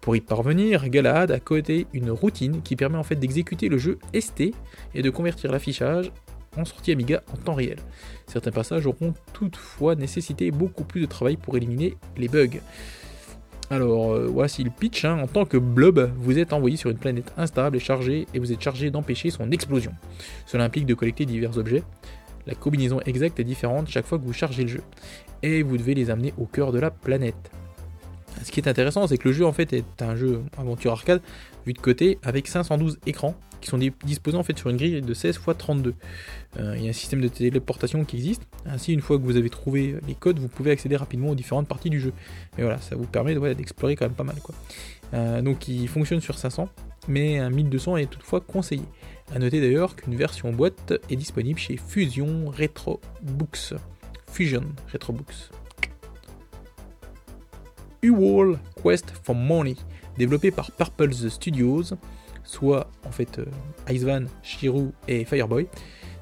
Pour 0.00 0.16
y 0.16 0.20
parvenir, 0.20 0.88
Galahad 0.88 1.30
a 1.30 1.40
codé 1.40 1.86
une 1.92 2.10
routine 2.10 2.62
qui 2.62 2.76
permet 2.76 2.98
en 2.98 3.02
fait 3.02 3.16
d'exécuter 3.16 3.68
le 3.68 3.78
jeu 3.78 3.98
ST 4.18 4.52
et 4.94 5.02
de 5.02 5.10
convertir 5.10 5.52
l'affichage 5.52 6.10
en 6.56 6.64
sortie 6.64 6.92
Amiga 6.92 7.22
en 7.32 7.36
temps 7.36 7.54
réel. 7.54 7.78
Certains 8.26 8.50
passages 8.50 8.86
auront 8.86 9.14
toutefois 9.32 9.94
nécessité 9.94 10.50
beaucoup 10.50 10.84
plus 10.84 11.02
de 11.02 11.06
travail 11.06 11.36
pour 11.36 11.56
éliminer 11.56 11.96
les 12.16 12.28
bugs. 12.28 12.60
Alors 13.70 14.12
euh, 14.12 14.28
voici 14.30 14.62
le 14.62 14.70
pitch, 14.70 15.04
hein. 15.04 15.18
en 15.22 15.26
tant 15.26 15.46
que 15.46 15.56
blob, 15.56 16.12
vous 16.18 16.38
êtes 16.38 16.52
envoyé 16.52 16.76
sur 16.76 16.90
une 16.90 16.98
planète 16.98 17.32
instable 17.36 17.76
et 17.76 17.80
chargée 17.80 18.26
et 18.34 18.38
vous 18.38 18.52
êtes 18.52 18.60
chargé 18.60 18.90
d'empêcher 18.90 19.30
son 19.30 19.50
explosion. 19.50 19.92
Cela 20.46 20.64
implique 20.64 20.86
de 20.86 20.94
collecter 20.94 21.24
divers 21.24 21.56
objets. 21.56 21.82
La 22.46 22.54
combinaison 22.54 23.00
exacte 23.06 23.40
est 23.40 23.44
différente 23.44 23.88
chaque 23.88 24.04
fois 24.04 24.18
que 24.18 24.24
vous 24.24 24.34
chargez 24.34 24.64
le 24.64 24.68
jeu. 24.68 24.82
Et 25.42 25.62
vous 25.62 25.78
devez 25.78 25.94
les 25.94 26.10
amener 26.10 26.34
au 26.36 26.44
cœur 26.44 26.72
de 26.72 26.78
la 26.78 26.90
planète. 26.90 27.50
Ce 28.42 28.50
qui 28.50 28.60
est 28.60 28.68
intéressant, 28.68 29.06
c'est 29.06 29.16
que 29.16 29.28
le 29.28 29.34
jeu 29.34 29.46
en 29.46 29.52
fait 29.52 29.72
est 29.72 30.02
un 30.02 30.14
jeu 30.16 30.42
aventure 30.58 30.92
arcade 30.92 31.22
vu 31.66 31.72
de 31.72 31.78
côté 31.78 32.18
avec 32.22 32.48
512 32.48 32.98
écrans 33.06 33.34
qui 33.60 33.70
sont 33.70 33.78
disposés 33.78 34.36
en 34.36 34.42
fait 34.42 34.58
sur 34.58 34.68
une 34.68 34.76
grille 34.76 35.00
de 35.00 35.14
16 35.14 35.36
x 35.36 35.56
32. 35.56 35.94
il 36.58 36.82
y 36.82 36.86
a 36.86 36.90
un 36.90 36.92
système 36.92 37.22
de 37.22 37.28
téléportation 37.28 38.04
qui 38.04 38.16
existe. 38.16 38.42
Ainsi, 38.66 38.92
une 38.92 39.00
fois 39.00 39.16
que 39.16 39.22
vous 39.22 39.38
avez 39.38 39.48
trouvé 39.48 39.96
les 40.06 40.14
codes, 40.14 40.38
vous 40.38 40.48
pouvez 40.48 40.70
accéder 40.70 40.96
rapidement 40.96 41.30
aux 41.30 41.34
différentes 41.34 41.66
parties 41.66 41.88
du 41.88 41.98
jeu. 41.98 42.12
Et 42.58 42.62
voilà, 42.62 42.78
ça 42.82 42.94
vous 42.94 43.06
permet 43.06 43.34
d'explorer 43.54 43.96
quand 43.96 44.04
même 44.04 44.14
pas 44.14 44.24
mal. 44.24 44.36
Quoi. 44.42 44.54
Euh, 45.14 45.42
donc 45.42 45.68
il 45.68 45.88
fonctionne 45.88 46.20
sur 46.20 46.38
500, 46.38 46.68
mais 47.08 47.38
un 47.38 47.50
1200 47.50 47.98
est 47.98 48.06
toutefois 48.06 48.40
conseillé. 48.40 48.84
A 49.34 49.38
noter 49.38 49.60
d'ailleurs 49.60 49.96
qu'une 49.96 50.16
version 50.16 50.52
boîte 50.52 50.92
est 51.08 51.16
disponible 51.16 51.58
chez 51.58 51.76
Fusion 51.76 52.50
Retro 52.50 53.00
Books. 53.22 53.74
Fusion 54.30 54.64
Retro 54.92 55.12
Books. 55.12 55.50
U-Wall 58.02 58.58
Quest 58.82 59.10
for 59.22 59.34
Money, 59.34 59.76
développé 60.16 60.50
par 60.50 60.70
Purple's 60.70 61.28
Studios, 61.28 61.94
soit 62.44 62.90
en 63.04 63.10
fait 63.10 63.38
euh, 63.38 63.46
Icevan, 63.90 64.26
Shiru 64.42 64.90
et 65.08 65.24
Fireboy. 65.24 65.66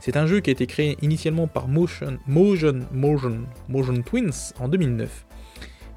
C'est 0.00 0.16
un 0.16 0.26
jeu 0.26 0.40
qui 0.40 0.50
a 0.50 0.52
été 0.52 0.66
créé 0.66 0.96
initialement 1.02 1.46
par 1.46 1.68
Motion, 1.68 2.18
Motion, 2.26 2.80
Motion, 2.92 3.42
Motion 3.68 4.02
Twins 4.02 4.52
en 4.58 4.68
2009. 4.68 5.26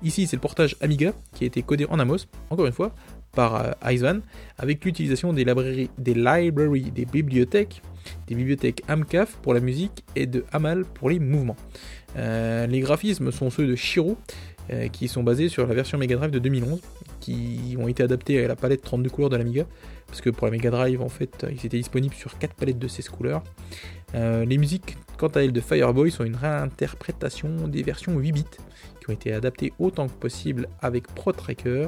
Ici, 0.03 0.27
c'est 0.27 0.36
le 0.36 0.41
portage 0.41 0.75
Amiga 0.81 1.13
qui 1.34 1.45
a 1.45 1.47
été 1.47 1.63
codé 1.63 1.86
en 1.89 1.99
Amos, 1.99 2.27
encore 2.49 2.67
une 2.67 2.73
fois, 2.73 2.93
par 3.31 3.55
euh, 3.55 3.71
Icevan, 3.91 4.21
avec 4.58 4.84
l'utilisation 4.86 5.34
des 5.34 5.43
librairies, 5.43 5.89
des 5.97 6.13
libraries, 6.13 6.91
des 6.91 7.05
bibliothèques, 7.05 7.81
des 8.27 8.36
bibliothèques 8.36 8.84
Amcaf 8.88 9.38
pour 9.38 9.53
la 9.53 9.60
musique 9.60 10.03
et 10.15 10.27
de 10.27 10.45
Amal 10.51 10.86
pour 10.86 11.10
les 11.10 11.19
mouvements. 11.19 11.55
Euh, 12.17 12.67
les 12.67 12.81
graphismes 12.81 13.31
sont 13.31 13.49
ceux 13.49 13.67
de 13.67 13.75
Shiru, 13.75 14.15
qui 14.91 15.08
sont 15.08 15.21
basés 15.21 15.47
sur 15.47 15.67
la 15.67 15.75
version 15.75 15.99
Mega 15.99 16.15
Drive 16.15 16.31
de 16.31 16.39
2011, 16.39 16.81
qui 17.25 17.75
ont 17.79 17.88
été 17.88 18.03
adaptés 18.03 18.43
à 18.43 18.47
la 18.47 18.55
palette 18.55 18.83
32 18.83 19.09
couleurs 19.09 19.29
de 19.31 19.38
l'Amiga, 19.38 19.65
parce 20.05 20.21
que 20.21 20.29
pour 20.29 20.45
la 20.45 20.51
Mega 20.51 20.69
Drive, 20.69 21.01
en 21.01 21.09
fait, 21.09 21.45
ils 21.49 21.65
étaient 21.65 21.77
disponibles 21.77 22.13
sur 22.13 22.38
4 22.38 22.53
palettes 22.53 22.77
de 22.77 22.88
16 22.88 23.09
couleurs. 23.09 23.43
Euh, 24.13 24.45
les 24.45 24.59
musiques, 24.59 24.95
quant 25.17 25.29
à 25.29 25.41
elles, 25.41 25.51
de 25.51 25.61
Fireboy 25.61 26.11
sont 26.11 26.23
une 26.23 26.35
réinterprétation 26.35 27.67
des 27.67 27.81
versions 27.81 28.15
8 28.17 28.31
bits, 28.31 28.45
qui 28.99 29.09
ont 29.09 29.13
été 29.13 29.33
adaptées 29.33 29.73
autant 29.79 30.07
que 30.07 30.13
possible 30.13 30.67
avec 30.81 31.07
ProTracker, 31.07 31.88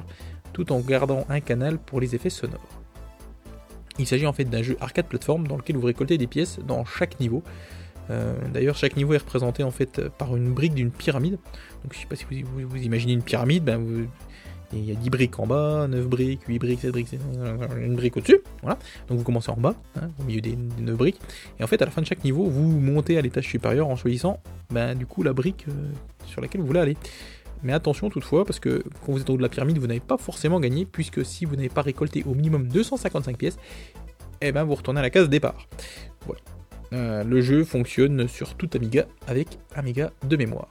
tout 0.54 0.72
en 0.72 0.80
gardant 0.80 1.26
un 1.30 1.40
canal 1.40 1.78
pour 1.78 2.02
les 2.02 2.16
effets 2.16 2.32
sonores. 2.32 2.82
Il 4.00 4.08
s'agit 4.08 4.26
en 4.26 4.34
fait 4.34 4.46
d'un 4.46 4.64
jeu 4.64 4.76
arcade 4.80 5.06
plateforme 5.06 5.48
dans 5.48 5.58
lequel 5.58 5.78
vous 5.78 5.86
récoltez 5.86 6.18
des 6.18 6.28
pièces 6.28 6.60
dans 6.66 6.84
chaque 6.84 7.20
niveau. 7.20 7.44
Euh, 8.10 8.34
d'ailleurs, 8.52 8.76
chaque 8.76 8.96
niveau 8.96 9.14
est 9.14 9.18
représenté 9.18 9.62
en 9.64 9.72
fait 9.72 10.08
par 10.18 10.36
une 10.36 10.52
brique 10.52 10.74
d'une 10.74 10.92
pyramide. 10.92 11.38
Donc, 11.84 11.94
je 11.94 12.00
sais 12.00 12.06
pas 12.08 12.16
si 12.16 12.26
vous, 12.44 12.78
imaginez 12.78 13.14
une 13.14 13.22
pyramide, 13.22 13.64
ben, 13.64 13.78
vous, 13.78 14.08
il 14.74 14.86
y 14.86 14.92
a 14.92 14.96
10 14.96 15.10
briques 15.10 15.40
en 15.40 15.48
bas, 15.48 15.88
9 15.88 16.08
briques, 16.08 16.42
8 16.48 16.60
briques, 16.60 16.80
7 16.82 16.92
briques, 16.92 17.10
une 17.78 17.96
brique 17.96 18.18
au-dessus. 18.18 18.42
Voilà. 18.62 18.78
Donc 19.08 19.18
vous 19.18 19.24
commencez 19.24 19.50
en 19.50 19.58
bas, 19.58 19.76
hein, 19.96 20.10
au 20.20 20.24
milieu 20.24 20.42
des, 20.42 20.56
9 20.56 20.96
briques. 20.98 21.20
Et 21.60 21.64
en 21.64 21.68
fait, 21.68 21.82
à 21.82 21.86
la 21.86 21.92
fin 21.92 22.02
de 22.02 22.08
chaque 22.08 22.24
niveau, 22.24 22.46
vous 22.46 22.68
montez 22.80 23.18
à 23.18 23.22
l'étage 23.22 23.48
supérieur 23.48 23.88
en 23.88 23.96
choisissant 23.96 24.40
ben, 24.70 24.96
du 24.96 25.06
coup 25.06 25.24
la 25.24 25.34
brique 25.34 25.66
euh, 25.70 25.72
sur 26.26 26.42
laquelle 26.42 26.62
vous 26.62 26.68
voulez 26.68 26.80
aller. 26.80 26.98
Mais 27.64 27.74
attention 27.74 28.10
toutefois, 28.10 28.46
parce 28.46 28.60
que 28.60 28.84
quand 29.06 29.14
vous 29.14 29.22
êtes 29.22 29.30
en 29.30 29.34
haut 29.34 29.38
de 29.38 29.42
la 29.42 29.50
pyramide, 29.50 29.78
vous 29.80 29.88
n'avez 29.88 30.00
pas 30.00 30.18
forcément 30.18 30.60
gagné, 30.60 30.86
puisque 30.86 31.26
si 31.26 31.46
vous 31.46 31.56
n'avez 31.56 31.70
pas 31.70 31.82
récolté 31.82 32.24
au 32.28 32.34
minimum 32.34 32.68
255 32.68 33.38
pièces, 33.38 33.58
eh 34.42 34.52
ben 34.52 34.64
vous 34.64 34.76
retournez 34.76 35.00
à 35.00 35.04
la 35.04 35.10
case 35.10 35.30
départ. 35.30 35.68
Voilà. 36.26 36.42
Euh, 36.94 37.24
le 37.24 37.42
jeu 37.42 37.64
fonctionne 37.64 38.28
sur 38.28 38.56
tout 38.56 38.70
Amiga 38.76 39.06
avec 39.28 39.48
Amiga 39.76 40.12
de 40.24 40.38
mémoire. 40.38 40.70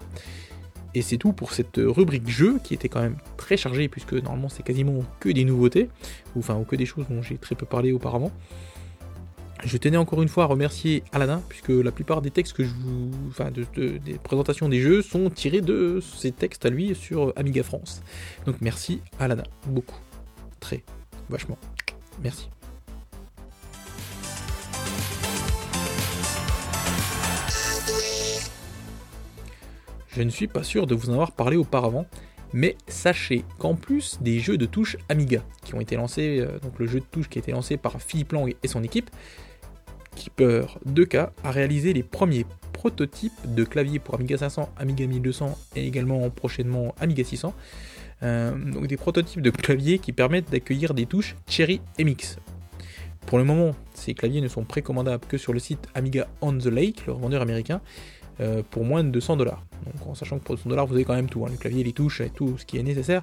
Et 0.97 1.03
c'est 1.03 1.19
tout 1.19 1.35
pour 1.35 1.53
cette 1.53 1.77
rubrique 1.77 2.27
jeu 2.27 2.59
qui 2.65 2.73
était 2.73 2.89
quand 2.89 3.03
même 3.03 3.19
très 3.37 3.59
chargée 3.59 3.87
puisque 3.87 4.15
normalement 4.15 4.49
c'est 4.49 4.63
quasiment 4.63 5.05
que 5.21 5.29
des 5.29 5.45
nouveautés, 5.45 5.91
ou 6.35 6.39
enfin 6.39 6.65
que 6.65 6.75
des 6.75 6.87
choses 6.87 7.05
dont 7.11 7.21
j'ai 7.21 7.37
très 7.37 7.55
peu 7.55 7.67
parlé 7.67 7.93
auparavant. 7.93 8.33
Je 9.63 9.77
tenais 9.77 9.99
encore 9.99 10.23
une 10.23 10.29
fois 10.29 10.45
à 10.45 10.47
remercier 10.47 11.03
Aladdin, 11.13 11.43
puisque 11.51 11.69
la 11.69 11.93
plupart 11.93 12.23
des 12.23 12.31
textes 12.31 12.55
que 12.55 12.65
je 12.65 12.71
vous. 12.71 13.11
Enfin, 13.29 13.51
des 13.51 14.19
présentations 14.23 14.71
des 14.71 14.81
jeux 14.81 15.03
sont 15.03 15.29
tirés 15.29 15.61
de 15.61 16.01
ces 16.01 16.33
textes 16.33 16.65
à 16.65 16.71
lui 16.71 16.95
sur 16.95 17.35
Amiga 17.37 17.63
France. 17.63 18.01
Donc 18.47 18.57
merci 18.63 19.03
Aladdin, 19.21 19.45
beaucoup. 19.67 19.99
Très, 20.61 20.83
vachement. 21.29 21.59
Merci. 22.23 22.49
Je 30.17 30.23
ne 30.23 30.31
suis 30.31 30.47
pas 30.47 30.63
sûr 30.63 30.87
de 30.87 30.95
vous 30.95 31.11
en 31.11 31.13
avoir 31.13 31.33
parlé 31.33 31.59
auparavant, 31.59 32.07
mais 32.55 32.79
sachez 32.89 33.45
qu'en 33.59 33.75
plus 33.75 34.17
des 34.23 34.41
jeux 34.41 34.57
de 34.57 34.65
touche 34.65 34.97
Amiga 35.11 35.43
qui 35.63 35.75
ont 35.75 35.81
été 35.83 35.95
lancés, 35.95 36.39
euh, 36.41 36.59
donc 36.61 36.79
le 36.79 36.87
jeu 36.87 37.01
de 37.01 37.05
touche 37.05 37.29
qui 37.29 37.39
a 37.39 37.43
été 37.43 37.53
lancé 37.53 37.77
par 37.77 38.01
Philippe 38.01 38.33
Lang 38.33 38.55
et 38.63 38.67
son 38.67 38.83
équipe, 38.83 39.11
Keeper 40.15 40.79
2K 40.89 41.29
a 41.45 41.51
réalisé 41.51 41.93
les 41.93 42.03
premiers 42.03 42.47
prototypes 42.73 43.35
de 43.45 43.63
claviers 43.65 43.99
pour 43.99 44.15
Amiga 44.15 44.39
500, 44.39 44.71
Amiga 44.79 45.07
1200 45.07 45.59
et 45.77 45.87
également 45.87 46.31
prochainement 46.31 46.95
Amiga 46.99 47.23
600. 47.23 47.53
Euh, 48.23 48.53
donc 48.73 48.87
des 48.87 48.97
prototypes 48.97 49.43
de 49.43 49.51
claviers 49.51 49.99
qui 49.99 50.13
permettent 50.13 50.51
d'accueillir 50.51 50.95
des 50.95 51.05
touches 51.05 51.37
Cherry 51.47 51.83
MX. 51.99 52.39
Pour 53.27 53.37
le 53.37 53.45
moment, 53.45 53.73
ces 53.93 54.15
claviers 54.15 54.41
ne 54.41 54.49
sont 54.49 54.65
précommandables 54.65 55.27
que 55.27 55.37
sur 55.37 55.53
le 55.53 55.59
site 55.59 55.89
Amiga 55.95 56.27
on 56.41 56.57
the 56.57 56.67
Lake, 56.67 57.05
le 57.07 57.13
revendeur 57.13 57.43
américain, 57.43 57.83
euh, 58.41 58.63
pour 58.71 58.85
moins 58.85 59.03
de 59.03 59.11
200 59.11 59.37
dollars. 59.37 59.65
Donc 59.85 60.07
en 60.07 60.15
sachant 60.15 60.39
que 60.39 60.45
pour 60.45 60.57
200 60.57 60.69
dollars 60.69 60.87
vous 60.87 60.95
avez 60.95 61.05
quand 61.05 61.15
même 61.15 61.29
tout, 61.29 61.45
hein, 61.47 61.49
le 61.51 61.57
clavier, 61.57 61.83
les 61.83 61.93
touches 61.93 62.21
et 62.21 62.31
tout 62.31 62.59
ce 62.59 62.67
qui 62.67 62.77
est 62.77 62.83
nécessaire 62.83 63.23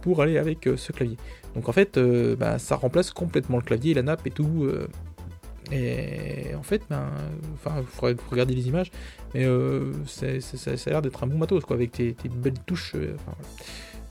pour 0.00 0.22
aller 0.22 0.38
avec 0.38 0.66
euh, 0.66 0.76
ce 0.76 0.92
clavier. 0.92 1.16
Donc 1.54 1.68
en 1.68 1.72
fait 1.72 1.98
euh, 1.98 2.34
bah, 2.34 2.58
ça 2.58 2.76
remplace 2.76 3.10
complètement 3.10 3.58
le 3.58 3.62
clavier, 3.62 3.92
la 3.94 4.02
nappe 4.02 4.26
et 4.26 4.30
tout. 4.30 4.68
et 5.70 6.54
en 6.56 6.62
fait, 6.62 6.82
ben, 6.88 7.10
enfin, 7.54 7.82
regarder 8.30 8.54
les 8.54 8.68
images, 8.68 8.90
mais 9.34 9.46
ça, 10.06 10.26
a 10.26 10.90
l'air 10.90 11.02
d'être 11.02 11.22
un 11.22 11.26
bon 11.26 11.38
matos 11.38 11.64
quoi, 11.64 11.76
avec 11.76 11.92
tes, 11.92 12.14
belles 12.34 12.58
touches. 12.66 12.96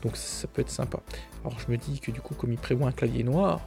Donc 0.04 0.18
ça 0.18 0.48
peut 0.48 0.62
être 0.62 0.70
sympa. 0.70 1.00
Alors 1.44 1.60
je 1.60 1.72
me 1.72 1.78
dis 1.78 2.00
que 2.00 2.12
du 2.12 2.22
coup, 2.22 2.36
comme 2.36 2.52
il 2.52 2.58
prévoit 2.58 2.88
un 2.88 2.92
clavier 2.92 3.24
noir, 3.24 3.60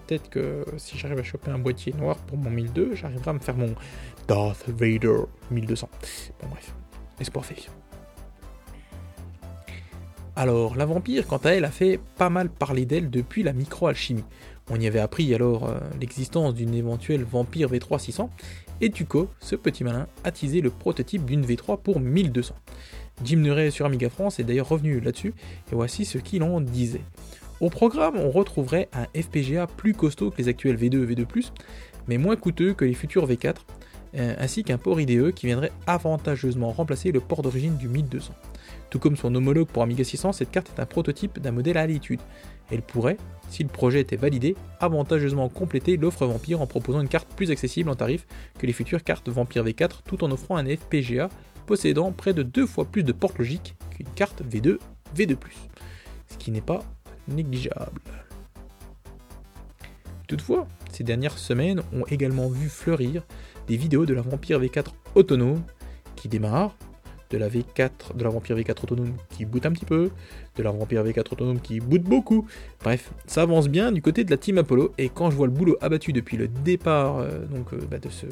peut-être 0.00 0.28
que 0.28 0.64
si 0.76 0.98
j'arrive 0.98 1.18
à 1.18 1.22
choper 1.22 1.50
un 1.50 1.58
boîtier 1.58 1.92
noir 1.92 2.16
pour 2.16 2.38
mon 2.38 2.50
1002, 2.50 2.94
j'arriverai 2.94 3.30
à 3.30 3.32
me 3.32 3.38
faire 3.38 3.56
mon 3.56 3.74
Darth 4.28 4.68
Vader 4.68 5.20
1200. 5.50 5.88
Bon 6.40 6.48
bref, 6.48 6.74
espoir 7.20 7.44
fait. 7.44 7.68
Alors, 10.38 10.76
la 10.76 10.84
vampire, 10.84 11.26
quant 11.26 11.38
à 11.38 11.50
elle, 11.50 11.64
a 11.64 11.70
fait 11.70 11.98
pas 12.18 12.28
mal 12.28 12.50
parler 12.50 12.84
d'elle 12.84 13.08
depuis 13.08 13.42
la 13.42 13.54
microalchimie. 13.54 14.24
On 14.70 14.78
y 14.78 14.86
avait 14.86 14.98
appris 14.98 15.34
alors 15.34 15.68
euh, 15.68 15.78
l'existence 15.98 16.52
d'une 16.54 16.74
éventuelle 16.74 17.24
vampire 17.24 17.70
V3 17.70 17.98
600, 17.98 18.30
et 18.82 18.90
Tuco, 18.90 19.30
ce 19.40 19.56
petit 19.56 19.82
malin, 19.82 20.08
a 20.24 20.32
teasé 20.32 20.60
le 20.60 20.68
prototype 20.68 21.24
d'une 21.24 21.44
V3 21.46 21.80
pour 21.80 22.00
1200. 22.00 22.54
Jim 23.24 23.38
Nuret 23.38 23.70
sur 23.70 23.86
Amiga 23.86 24.10
France 24.10 24.38
est 24.38 24.44
d'ailleurs 24.44 24.68
revenu 24.68 25.00
là-dessus, 25.00 25.32
et 25.72 25.74
voici 25.74 26.04
ce 26.04 26.18
qu'il 26.18 26.42
en 26.42 26.60
disait. 26.60 27.00
Au 27.60 27.70
programme, 27.70 28.16
on 28.16 28.30
retrouverait 28.30 28.88
un 28.92 29.06
FPGA 29.18 29.66
plus 29.66 29.94
costaud 29.94 30.30
que 30.30 30.36
les 30.36 30.48
actuels 30.48 30.76
V2 30.76 31.10
et 31.10 31.14
V2+, 31.14 31.50
mais 32.06 32.18
moins 32.18 32.36
coûteux 32.36 32.74
que 32.74 32.84
les 32.84 32.92
futurs 32.92 33.26
V4, 33.26 33.54
euh, 34.16 34.34
ainsi 34.38 34.62
qu'un 34.62 34.76
port 34.76 35.00
IDE 35.00 35.32
qui 35.32 35.46
viendrait 35.46 35.72
avantageusement 35.86 36.70
remplacer 36.70 37.12
le 37.12 37.20
port 37.20 37.40
d'origine 37.40 37.76
du 37.76 37.88
1200. 37.88 38.34
Tout 38.90 38.98
comme 38.98 39.16
son 39.16 39.34
homologue 39.34 39.68
pour 39.68 39.82
Amiga 39.82 40.04
600, 40.04 40.32
cette 40.32 40.50
carte 40.50 40.70
est 40.76 40.80
un 40.80 40.86
prototype 40.86 41.38
d'un 41.38 41.50
modèle 41.50 41.78
à 41.78 41.86
l'étude. 41.86 42.20
Elle 42.70 42.82
pourrait, 42.82 43.16
si 43.48 43.62
le 43.62 43.70
projet 43.70 44.00
était 44.00 44.16
validé, 44.16 44.54
avantageusement 44.80 45.48
compléter 45.48 45.96
l'offre 45.96 46.26
Vampire 46.26 46.60
en 46.60 46.66
proposant 46.66 47.00
une 47.00 47.08
carte 47.08 47.28
plus 47.34 47.50
accessible 47.50 47.88
en 47.88 47.94
tarif 47.94 48.26
que 48.58 48.66
les 48.66 48.72
futures 48.74 49.02
cartes 49.02 49.30
Vampire 49.30 49.64
V4 49.64 50.02
tout 50.04 50.24
en 50.24 50.30
offrant 50.30 50.56
un 50.56 50.66
FPGA 50.66 51.30
possédant 51.66 52.12
près 52.12 52.34
de 52.34 52.42
deux 52.42 52.66
fois 52.66 52.84
plus 52.84 53.02
de 53.02 53.12
portes 53.12 53.38
logiques 53.38 53.76
qu'une 53.96 54.08
carte 54.14 54.42
V2 54.42 54.78
V2+, 55.16 55.36
ce 56.28 56.36
qui 56.36 56.50
n'est 56.50 56.60
pas 56.60 56.84
négligeable. 57.28 58.00
Toutefois, 60.26 60.66
ces 60.92 61.04
dernières 61.04 61.38
semaines 61.38 61.82
ont 61.92 62.04
également 62.06 62.48
vu 62.48 62.68
fleurir 62.68 63.22
des 63.68 63.76
vidéos 63.76 64.06
de 64.06 64.14
la 64.14 64.22
Vampire 64.22 64.60
V4 64.60 64.86
autonome 65.14 65.62
qui 66.16 66.28
démarre, 66.28 66.74
de 67.30 67.38
la 67.38 67.48
V4, 67.48 68.16
de 68.16 68.24
la 68.24 68.30
Vampire 68.30 68.56
V4 68.56 68.84
autonome 68.84 69.12
qui 69.30 69.44
boot 69.44 69.64
un 69.66 69.72
petit 69.72 69.84
peu, 69.84 70.10
de 70.56 70.62
la 70.62 70.70
Vampire 70.70 71.04
V4 71.04 71.32
autonome 71.32 71.60
qui 71.60 71.80
boot 71.80 72.02
beaucoup. 72.02 72.46
Bref, 72.82 73.10
ça 73.26 73.42
avance 73.42 73.68
bien 73.68 73.92
du 73.92 74.02
côté 74.02 74.24
de 74.24 74.30
la 74.30 74.36
team 74.36 74.58
Apollo 74.58 74.92
et 74.98 75.08
quand 75.08 75.30
je 75.30 75.36
vois 75.36 75.46
le 75.46 75.52
boulot 75.52 75.76
abattu 75.80 76.12
depuis 76.12 76.36
le 76.36 76.48
départ 76.48 77.18
euh, 77.18 77.44
donc, 77.46 77.72
euh, 77.72 77.78
bah, 77.90 77.98
de 77.98 78.08
ce, 78.08 78.26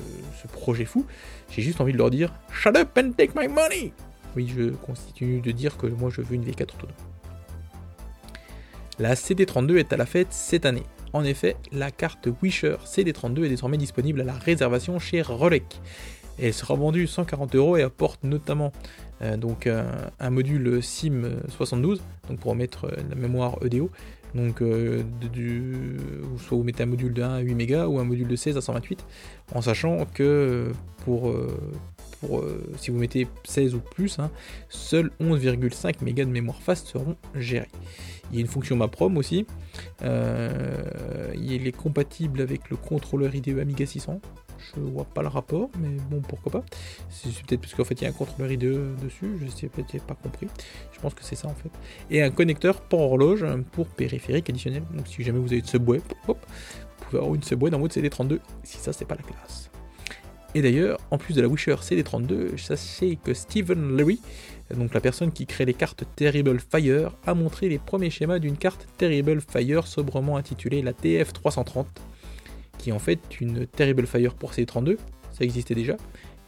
projet 0.53 0.85
fou, 0.85 1.07
j'ai 1.51 1.63
juste 1.63 1.81
envie 1.81 1.93
de 1.93 1.99
leur 1.99 2.11
dire 2.11 2.33
Shut 2.51 2.77
up 2.77 2.97
and 2.97 3.13
take 3.17 3.33
my 3.37 3.49
money 3.49 3.93
Oui, 4.37 4.51
je 4.57 4.71
continue 4.71 5.41
de 5.41 5.51
dire 5.51 5.77
que 5.77 5.87
moi 5.87 6.11
je 6.11 6.23
veux 6.23 6.35
une 6.35 6.45
V4 6.45 6.63
autonome. 6.63 7.13
La 8.99 9.15
CD32 9.15 9.77
est 9.79 9.93
à 9.93 9.97
la 9.97 10.07
fête 10.07 10.29
cette 10.31 10.67
année. 10.67 10.85
En 11.13 11.25
effet, 11.25 11.57
la 11.73 11.91
carte 11.91 12.29
Wisher 12.43 12.77
CD32 12.85 13.45
est 13.45 13.49
désormais 13.49 13.77
disponible 13.77 14.21
à 14.21 14.25
la 14.25 14.35
réservation 14.35 14.99
chez 14.99 15.23
Rolec 15.23 15.81
elle 16.39 16.53
sera 16.53 16.75
vendue 16.75 17.07
140 17.07 17.55
euros 17.55 17.77
et 17.77 17.83
apporte 17.83 18.23
notamment 18.25 18.73
euh, 19.23 19.37
donc 19.37 19.67
un, 19.67 20.31
module 20.31 20.83
SIM 20.83 21.23
72 21.49 22.03
donc 22.29 22.41
pour 22.41 22.55
mettre 22.55 22.87
euh, 22.87 22.97
la 23.09 23.15
mémoire 23.15 23.59
EDO 23.65 23.91
donc 24.35 24.63
euh, 24.63 25.03
soit 26.39 26.57
vous 26.57 26.65
mettez 26.65 26.83
un 26.83 26.87
module 26.87 27.13
de 27.13 27.23
1 27.23 27.35
à 27.35 27.39
8 27.39 27.55
mégas 27.55 27.87
ou 27.87 28.01
un 28.01 28.05
module 28.05 28.27
de 28.27 28.37
16 28.37 28.57
à 28.57 28.61
128 28.61 29.05
en 29.55 29.63
sachant 29.63 30.05
que 30.07 30.73
pour, 31.05 31.33
pour 32.27 32.45
si 32.79 32.91
vous 32.91 32.99
mettez 32.99 33.27
16 33.45 33.75
ou 33.75 33.81
plus 33.81 34.19
hein, 34.19 34.31
seuls 34.69 35.11
11,5 35.21 36.05
mégas 36.05 36.25
de 36.25 36.31
mémoire 36.31 36.61
fast 36.63 36.87
seront 36.87 37.17
gérés 37.35 37.69
il 38.31 38.37
y 38.37 38.39
a 38.39 38.41
une 38.41 38.47
fonction 38.47 38.77
MAPROM 38.77 39.17
aussi 39.17 39.47
il 40.03 41.67
est 41.67 41.77
compatible 41.77 42.41
avec 42.41 42.71
le 42.71 42.77
contrôleur 42.77 43.35
IDE 43.35 43.59
Amiga 43.59 43.87
600 43.87 44.21
je 44.75 44.81
vois 44.81 45.05
pas 45.05 45.23
le 45.23 45.29
rapport, 45.29 45.71
mais 45.79 45.97
bon, 46.11 46.21
pourquoi 46.21 46.53
pas. 46.53 46.65
C'est 47.11 47.31
peut-être 47.43 47.61
parce 47.61 47.75
qu'en 47.75 47.85
fait, 47.85 48.01
il 48.01 48.05
y 48.05 48.07
a 48.07 48.11
un 48.11 48.13
contrôleur 48.13 48.51
IDE 48.53 48.97
dessus, 49.03 49.37
je 49.41 49.47
sais 49.49 49.69
peut-être 49.69 50.05
pas 50.05 50.15
compris. 50.15 50.49
Je 50.93 51.01
pense 51.01 51.15
que 51.15 51.25
c'est 51.25 51.37
ça 51.37 51.49
en 51.49 51.55
fait. 51.55 51.71
Et 52.11 52.23
un 52.23 52.31
connecteur 52.31 52.81
pour 52.81 53.01
horloge 53.01 53.45
pour 53.73 53.87
périphérique 53.89 54.49
additionnel. 54.51 54.83
Donc 54.95 55.07
si 55.09 55.23
jamais 55.23 55.39
vous 55.39 55.49
avez 55.49 55.59
une 55.59 55.67
subway, 55.67 56.01
hop, 56.29 56.39
vous 56.99 57.05
pouvez 57.05 57.19
avoir 57.19 57.35
une 57.35 57.43
subway 57.43 57.71
dans 57.71 57.79
votre 57.79 57.99
CD32, 57.99 58.39
si 58.63 58.79
ça 58.79 58.93
c'est 58.93 59.05
pas 59.05 59.17
la 59.17 59.23
classe. 59.23 59.71
Et 60.55 60.62
d'ailleurs, 60.62 60.99
en 61.11 61.19
plus 61.19 61.35
de 61.35 61.43
la 61.43 61.49
Wisher 61.49 61.75
CD32, 61.75 62.57
sachez 62.57 63.17
que 63.17 63.35
Stephen 63.35 63.97
Leary, 63.97 64.21
donc 64.77 64.95
la 64.95 65.01
personne 65.01 65.33
qui 65.33 65.47
crée 65.47 65.64
les 65.64 65.75
cartes 65.75 66.05
Terrible 66.14 66.61
Fire, 66.61 67.12
a 67.27 67.35
montré 67.35 67.69
les 67.69 67.79
premiers 67.79 68.11
schémas 68.11 68.38
d'une 68.38 68.57
carte 68.57 68.87
Terrible 68.97 69.40
Fire 69.40 69.87
sobrement 69.87 70.37
intitulée 70.37 70.81
la 70.83 70.93
TF330 70.93 71.87
qui 72.85 72.90
est 72.90 72.93
en 72.93 72.99
fait 72.99 73.40
une 73.40 73.67
Terrible 73.67 74.07
Fire 74.07 74.35
pour 74.35 74.53
C32, 74.53 74.99
ça 75.33 75.45
existait 75.45 75.75
déjà, 75.75 75.97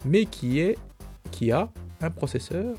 mais 0.04 0.26
qui, 0.26 0.60
est, 0.60 0.76
qui 1.30 1.50
a 1.50 1.70
un 2.02 2.10
processeur 2.10 2.76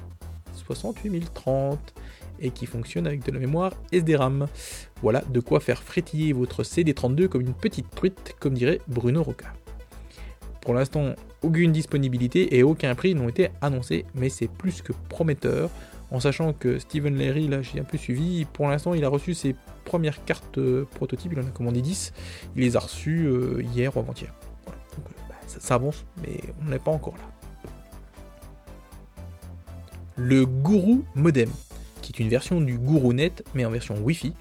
68030 0.53 1.93
et 2.39 2.51
qui 2.51 2.67
fonctionne 2.67 3.07
avec 3.07 3.25
de 3.25 3.31
la 3.31 3.39
mémoire 3.39 3.73
SDRAM. 3.91 4.45
Voilà 5.01 5.23
de 5.29 5.39
quoi 5.39 5.59
faire 5.59 5.81
frétiller 5.81 6.33
votre 6.33 6.61
CD32 6.61 7.27
comme 7.27 7.41
une 7.41 7.55
petite 7.55 7.89
truite, 7.95 8.35
comme 8.39 8.53
dirait 8.53 8.79
Bruno 8.87 9.23
Roca. 9.23 9.51
Pour 10.67 10.73
l'instant, 10.73 11.13
aucune 11.43 11.71
disponibilité 11.71 12.57
et 12.57 12.61
aucun 12.61 12.93
prix 12.93 13.15
n'ont 13.15 13.29
été 13.29 13.51
annoncés, 13.61 14.03
mais 14.15 14.27
c'est 14.27 14.49
plus 14.49 14.81
que 14.81 14.91
prometteur 15.07 15.69
en 16.11 16.19
sachant 16.19 16.51
que 16.51 16.77
Steven 16.77 17.17
Larry, 17.17 17.47
là 17.47 17.61
j'ai 17.61 17.79
un 17.79 17.85
peu 17.85 17.97
suivi, 17.97 18.43
pour 18.43 18.67
l'instant 18.67 18.93
il 18.93 19.05
a 19.05 19.07
reçu 19.07 19.33
ses 19.33 19.55
premières 19.85 20.25
cartes 20.25 20.57
euh, 20.57 20.83
prototypes, 20.95 21.31
il 21.31 21.39
en 21.39 21.47
a 21.47 21.51
commandé 21.51 21.81
10, 21.81 22.11
il 22.57 22.63
les 22.63 22.75
a 22.75 22.81
reçues 22.81 23.27
euh, 23.27 23.63
hier 23.73 23.95
ou 23.95 24.01
avant-hier. 24.01 24.33
Donc, 24.65 25.05
euh, 25.07 25.21
bah, 25.29 25.35
ça, 25.47 25.75
avance, 25.75 26.03
mais 26.21 26.41
on 26.61 26.69
n'est 26.69 26.79
pas 26.79 26.91
encore 26.91 27.15
là. 27.15 27.23
Le 30.17 30.45
Guru 30.45 31.05
Modem, 31.15 31.49
qui 32.01 32.11
est 32.11 32.19
une 32.19 32.29
version 32.29 32.59
du 32.59 32.77
Guru 32.77 33.13
Net, 33.13 33.41
mais 33.55 33.63
en 33.63 33.69
version 33.71 33.95
Wi-Fi, 34.03 34.33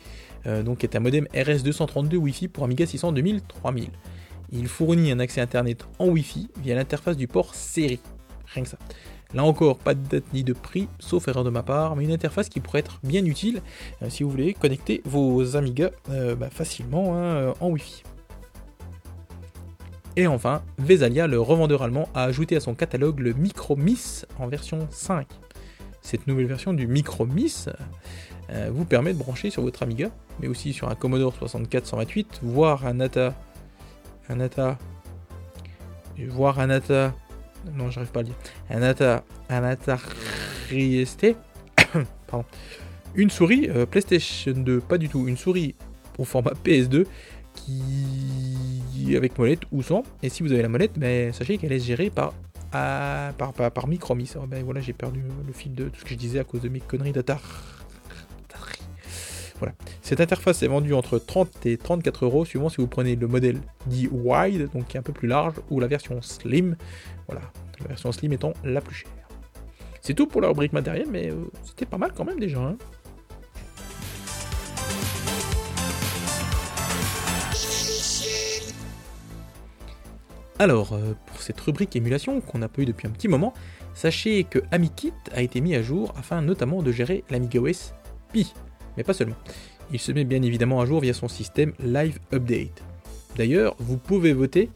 donc 0.64 0.82
est 0.82 0.96
un 0.96 1.00
modem 1.00 1.26
RS232 1.34 2.16
Wi-Fi 2.16 2.48
pour 2.48 2.64
Amiga 2.64 2.84
600 2.84 3.12
2000 3.12 3.42
3000. 3.42 3.90
Il 4.52 4.68
fournit 4.68 5.10
un 5.10 5.18
accès 5.18 5.40
Internet 5.40 5.86
en 5.98 6.06
Wi-Fi 6.08 6.48
via 6.62 6.74
l'interface 6.74 7.16
du 7.16 7.26
port 7.26 7.54
série. 7.54 8.00
Rien 8.54 8.62
que 8.62 8.70
ça. 8.70 8.78
Là 9.34 9.42
encore, 9.44 9.78
pas 9.78 9.94
de 9.94 10.06
date 10.08 10.24
ni 10.32 10.44
de 10.44 10.52
prix, 10.52 10.88
sauf 11.00 11.26
erreur 11.26 11.42
de 11.42 11.50
ma 11.50 11.62
part, 11.62 11.96
mais 11.96 12.04
une 12.04 12.12
interface 12.12 12.48
qui 12.48 12.60
pourrait 12.60 12.78
être 12.78 13.00
bien 13.02 13.24
utile 13.24 13.60
euh, 14.02 14.06
si 14.08 14.22
vous 14.22 14.30
voulez 14.30 14.54
connecter 14.54 15.02
vos 15.04 15.56
Amiga 15.56 15.90
euh, 16.10 16.36
bah, 16.36 16.48
facilement 16.50 17.16
hein, 17.16 17.24
euh, 17.24 17.52
en 17.60 17.70
Wi-Fi. 17.70 18.04
Et 20.16 20.26
enfin, 20.26 20.62
Vesalia, 20.78 21.26
le 21.26 21.40
revendeur 21.40 21.82
allemand, 21.82 22.08
a 22.14 22.22
ajouté 22.22 22.56
à 22.56 22.60
son 22.60 22.74
catalogue 22.74 23.20
le 23.20 23.34
Micro 23.34 23.76
Miss 23.76 24.26
en 24.38 24.46
version 24.46 24.86
5. 24.90 25.26
Cette 26.00 26.26
nouvelle 26.26 26.46
version 26.46 26.72
du 26.72 26.86
Micro 26.86 27.26
Miss 27.26 27.68
vous 28.70 28.84
permet 28.84 29.12
de 29.12 29.18
brancher 29.18 29.50
sur 29.50 29.62
votre 29.62 29.82
Amiga, 29.82 30.08
mais 30.40 30.46
aussi 30.46 30.72
sur 30.72 30.88
un 30.88 30.94
Commodore 30.94 31.34
64-128, 31.42 32.26
voire 32.42 32.86
un 32.86 33.00
ATA, 33.00 33.34
un 34.28 34.40
ATA, 34.40 34.78
voire 36.28 36.60
un 36.60 36.70
ATA 36.70 37.14
non, 37.74 37.90
j'arrive 37.90 38.10
pas 38.10 38.20
à 38.20 38.22
le 38.22 38.28
dire. 38.28 38.36
Un, 38.70 38.82
ata, 38.82 39.24
un 39.48 39.76
Pardon. 42.26 42.44
Une 43.14 43.30
souris 43.30 43.68
euh, 43.70 43.86
PlayStation 43.86 44.52
2, 44.52 44.80
pas 44.80 44.98
du 44.98 45.08
tout. 45.08 45.26
Une 45.26 45.36
souris 45.36 45.74
au 46.18 46.24
format 46.24 46.52
PS2 46.64 47.06
qui 47.54 49.16
avec 49.16 49.38
molette 49.38 49.62
ou 49.72 49.82
sans. 49.82 50.02
Et 50.22 50.28
si 50.28 50.42
vous 50.42 50.52
avez 50.52 50.62
la 50.62 50.68
molette, 50.68 50.98
ben, 50.98 51.32
sachez 51.32 51.58
qu'elle 51.58 51.72
est 51.72 51.80
gérée 51.80 52.10
par 52.10 52.34
par, 52.70 53.54
par, 53.54 53.72
par 53.72 53.88
Micromis. 53.88 54.30
Oh, 54.36 54.46
ben, 54.46 54.62
voilà, 54.62 54.80
j'ai 54.80 54.92
perdu 54.92 55.22
le 55.46 55.52
fil 55.52 55.74
de 55.74 55.88
tout 55.88 56.00
ce 56.00 56.04
que 56.04 56.10
je 56.10 56.16
disais 56.16 56.38
à 56.38 56.44
cause 56.44 56.60
de 56.60 56.68
mes 56.68 56.80
conneries 56.80 57.12
d'Atar. 57.12 57.40
Cette 60.02 60.20
interface 60.20 60.62
est 60.62 60.68
vendue 60.68 60.94
entre 60.94 61.18
30 61.18 61.66
et 61.66 61.76
34 61.76 62.24
euros 62.24 62.44
suivant 62.44 62.68
si 62.68 62.76
vous 62.76 62.86
prenez 62.86 63.16
le 63.16 63.26
modèle 63.26 63.60
dit 63.86 64.08
wide, 64.10 64.70
donc 64.72 64.88
qui 64.88 64.96
est 64.96 65.00
un 65.00 65.02
peu 65.02 65.12
plus 65.12 65.28
large, 65.28 65.54
ou 65.70 65.80
la 65.80 65.86
version 65.86 66.20
slim. 66.22 66.76
Voilà, 67.26 67.42
la 67.80 67.88
version 67.88 68.12
slim 68.12 68.32
étant 68.32 68.52
la 68.64 68.80
plus 68.80 68.94
chère. 68.94 69.10
C'est 70.00 70.14
tout 70.14 70.26
pour 70.26 70.40
la 70.40 70.48
rubrique 70.48 70.72
matérielle, 70.72 71.08
mais 71.10 71.30
euh, 71.30 71.50
c'était 71.64 71.86
pas 71.86 71.98
mal 71.98 72.12
quand 72.14 72.24
même 72.24 72.38
déjà. 72.38 72.60
Hein. 72.60 72.76
Alors, 80.58 80.94
euh, 80.94 81.12
pour 81.26 81.42
cette 81.42 81.60
rubrique 81.60 81.94
émulation 81.96 82.40
qu'on 82.40 82.58
n'a 82.58 82.68
pas 82.68 82.80
eu 82.80 82.86
depuis 82.86 83.06
un 83.06 83.10
petit 83.10 83.28
moment, 83.28 83.52
sachez 83.94 84.44
que 84.44 84.60
AmiKit 84.70 85.12
a 85.32 85.42
été 85.42 85.60
mis 85.60 85.74
à 85.74 85.82
jour 85.82 86.14
afin 86.16 86.40
notamment 86.40 86.82
de 86.82 86.92
gérer 86.92 87.24
l'Amiga 87.28 87.60
OS 87.60 87.92
Pi, 88.32 88.54
mais 88.96 89.04
pas 89.04 89.14
seulement. 89.14 89.36
Il 89.92 90.00
se 90.00 90.12
met 90.12 90.24
bien 90.24 90.42
évidemment 90.42 90.80
à 90.80 90.86
jour 90.86 91.00
via 91.00 91.14
son 91.14 91.28
système 91.28 91.72
Live 91.80 92.18
Update. 92.32 92.82
D'ailleurs, 93.36 93.76
vous 93.78 93.98
pouvez 93.98 94.32
voter 94.32 94.70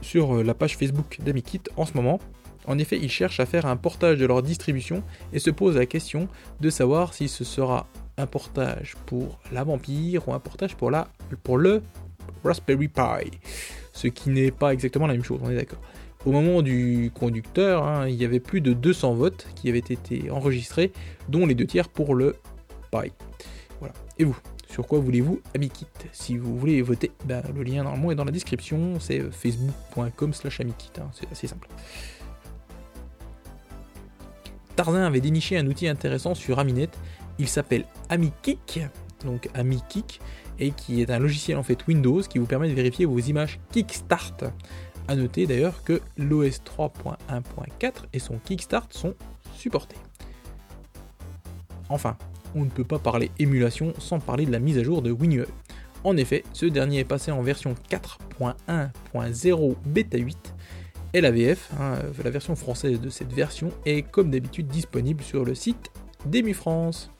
sur 0.00 0.36
euh, 0.36 0.42
la 0.42 0.54
page 0.54 0.76
Facebook 0.76 1.18
d'AmiKit 1.24 1.62
en 1.76 1.86
ce 1.86 1.94
moment. 1.94 2.20
En 2.66 2.78
effet, 2.78 2.98
ils 3.00 3.10
cherchent 3.10 3.40
à 3.40 3.46
faire 3.46 3.66
un 3.66 3.76
portage 3.76 4.18
de 4.18 4.26
leur 4.26 4.42
distribution 4.42 5.02
et 5.32 5.38
se 5.38 5.50
posent 5.50 5.76
la 5.76 5.86
question 5.86 6.28
de 6.60 6.70
savoir 6.70 7.14
si 7.14 7.28
ce 7.28 7.44
sera 7.44 7.86
un 8.16 8.26
portage 8.26 8.96
pour 9.06 9.38
la 9.52 9.62
Vampire 9.62 10.26
ou 10.28 10.32
un 10.32 10.40
portage 10.40 10.74
pour, 10.74 10.90
la, 10.90 11.08
pour 11.42 11.58
le 11.58 11.82
Raspberry 12.44 12.88
Pi. 12.88 13.30
Ce 13.92 14.08
qui 14.08 14.30
n'est 14.30 14.50
pas 14.50 14.72
exactement 14.72 15.06
la 15.06 15.12
même 15.12 15.24
chose, 15.24 15.40
on 15.42 15.50
est 15.50 15.56
d'accord. 15.56 15.80
Au 16.24 16.32
moment 16.32 16.62
du 16.62 17.12
conducteur, 17.14 17.86
hein, 17.86 18.08
il 18.08 18.16
y 18.16 18.24
avait 18.24 18.40
plus 18.40 18.60
de 18.60 18.72
200 18.72 19.14
votes 19.14 19.46
qui 19.54 19.68
avaient 19.68 19.78
été 19.78 20.28
enregistrés, 20.30 20.92
dont 21.28 21.46
les 21.46 21.54
deux 21.54 21.66
tiers 21.66 21.88
pour 21.88 22.14
le 22.14 22.34
Pi. 22.90 23.12
Et 24.18 24.24
vous 24.24 24.36
Sur 24.68 24.86
quoi 24.86 24.98
voulez-vous 24.98 25.40
Amikit 25.54 25.86
Si 26.12 26.36
vous 26.36 26.58
voulez 26.58 26.80
voter, 26.82 27.12
ben, 27.24 27.42
le 27.54 27.62
lien 27.62 27.82
normalement 27.82 28.10
est 28.10 28.14
dans 28.14 28.24
la 28.24 28.32
description, 28.32 28.98
c'est 29.00 29.20
facebook.com 29.30 30.32
slash 30.32 30.60
amikit, 30.60 30.90
hein. 30.98 31.10
c'est 31.12 31.30
assez 31.30 31.46
simple. 31.46 31.68
Tarzan 34.74 35.02
avait 35.02 35.20
déniché 35.20 35.56
un 35.56 35.66
outil 35.66 35.88
intéressant 35.88 36.34
sur 36.34 36.58
Aminet, 36.58 36.90
il 37.38 37.48
s'appelle 37.48 37.84
AmiKick, 38.08 38.80
donc 39.24 39.48
AmiKick, 39.54 40.20
et 40.58 40.70
qui 40.70 41.02
est 41.02 41.10
un 41.10 41.18
logiciel 41.18 41.58
en 41.58 41.62
fait 41.62 41.86
Windows 41.86 42.20
qui 42.20 42.38
vous 42.38 42.46
permet 42.46 42.68
de 42.68 42.74
vérifier 42.74 43.06
vos 43.06 43.18
images 43.18 43.58
Kickstart. 43.72 44.52
A 45.08 45.14
noter 45.14 45.46
d'ailleurs 45.46 45.84
que 45.84 46.00
l'OS 46.16 46.60
3.1.4 46.62 47.92
et 48.12 48.18
son 48.18 48.38
Kickstart 48.38 48.88
sont 48.90 49.14
supportés. 49.54 49.96
Enfin, 51.88 52.16
on 52.56 52.64
ne 52.64 52.70
peut 52.70 52.84
pas 52.84 52.98
parler 52.98 53.30
émulation 53.38 53.92
sans 53.98 54.18
parler 54.18 54.46
de 54.46 54.50
la 54.50 54.58
mise 54.58 54.78
à 54.78 54.82
jour 54.82 55.02
de 55.02 55.12
WinUE. 55.12 55.46
En 56.02 56.16
effet, 56.16 56.42
ce 56.52 56.66
dernier 56.66 57.00
est 57.00 57.04
passé 57.04 57.30
en 57.30 57.42
version 57.42 57.74
4.1.0 57.90 59.76
bêta 59.84 60.18
8 60.18 60.54
et 61.12 61.20
la 61.20 61.30
VF, 61.30 61.70
hein, 61.78 61.98
la 62.22 62.30
version 62.30 62.56
française 62.56 63.00
de 63.00 63.10
cette 63.10 63.32
version, 63.32 63.70
est 63.84 64.02
comme 64.02 64.30
d'habitude 64.30 64.68
disponible 64.68 65.22
sur 65.22 65.44
le 65.44 65.54
site 65.54 65.90
d'EMU 66.24 66.54
France. 66.54 67.10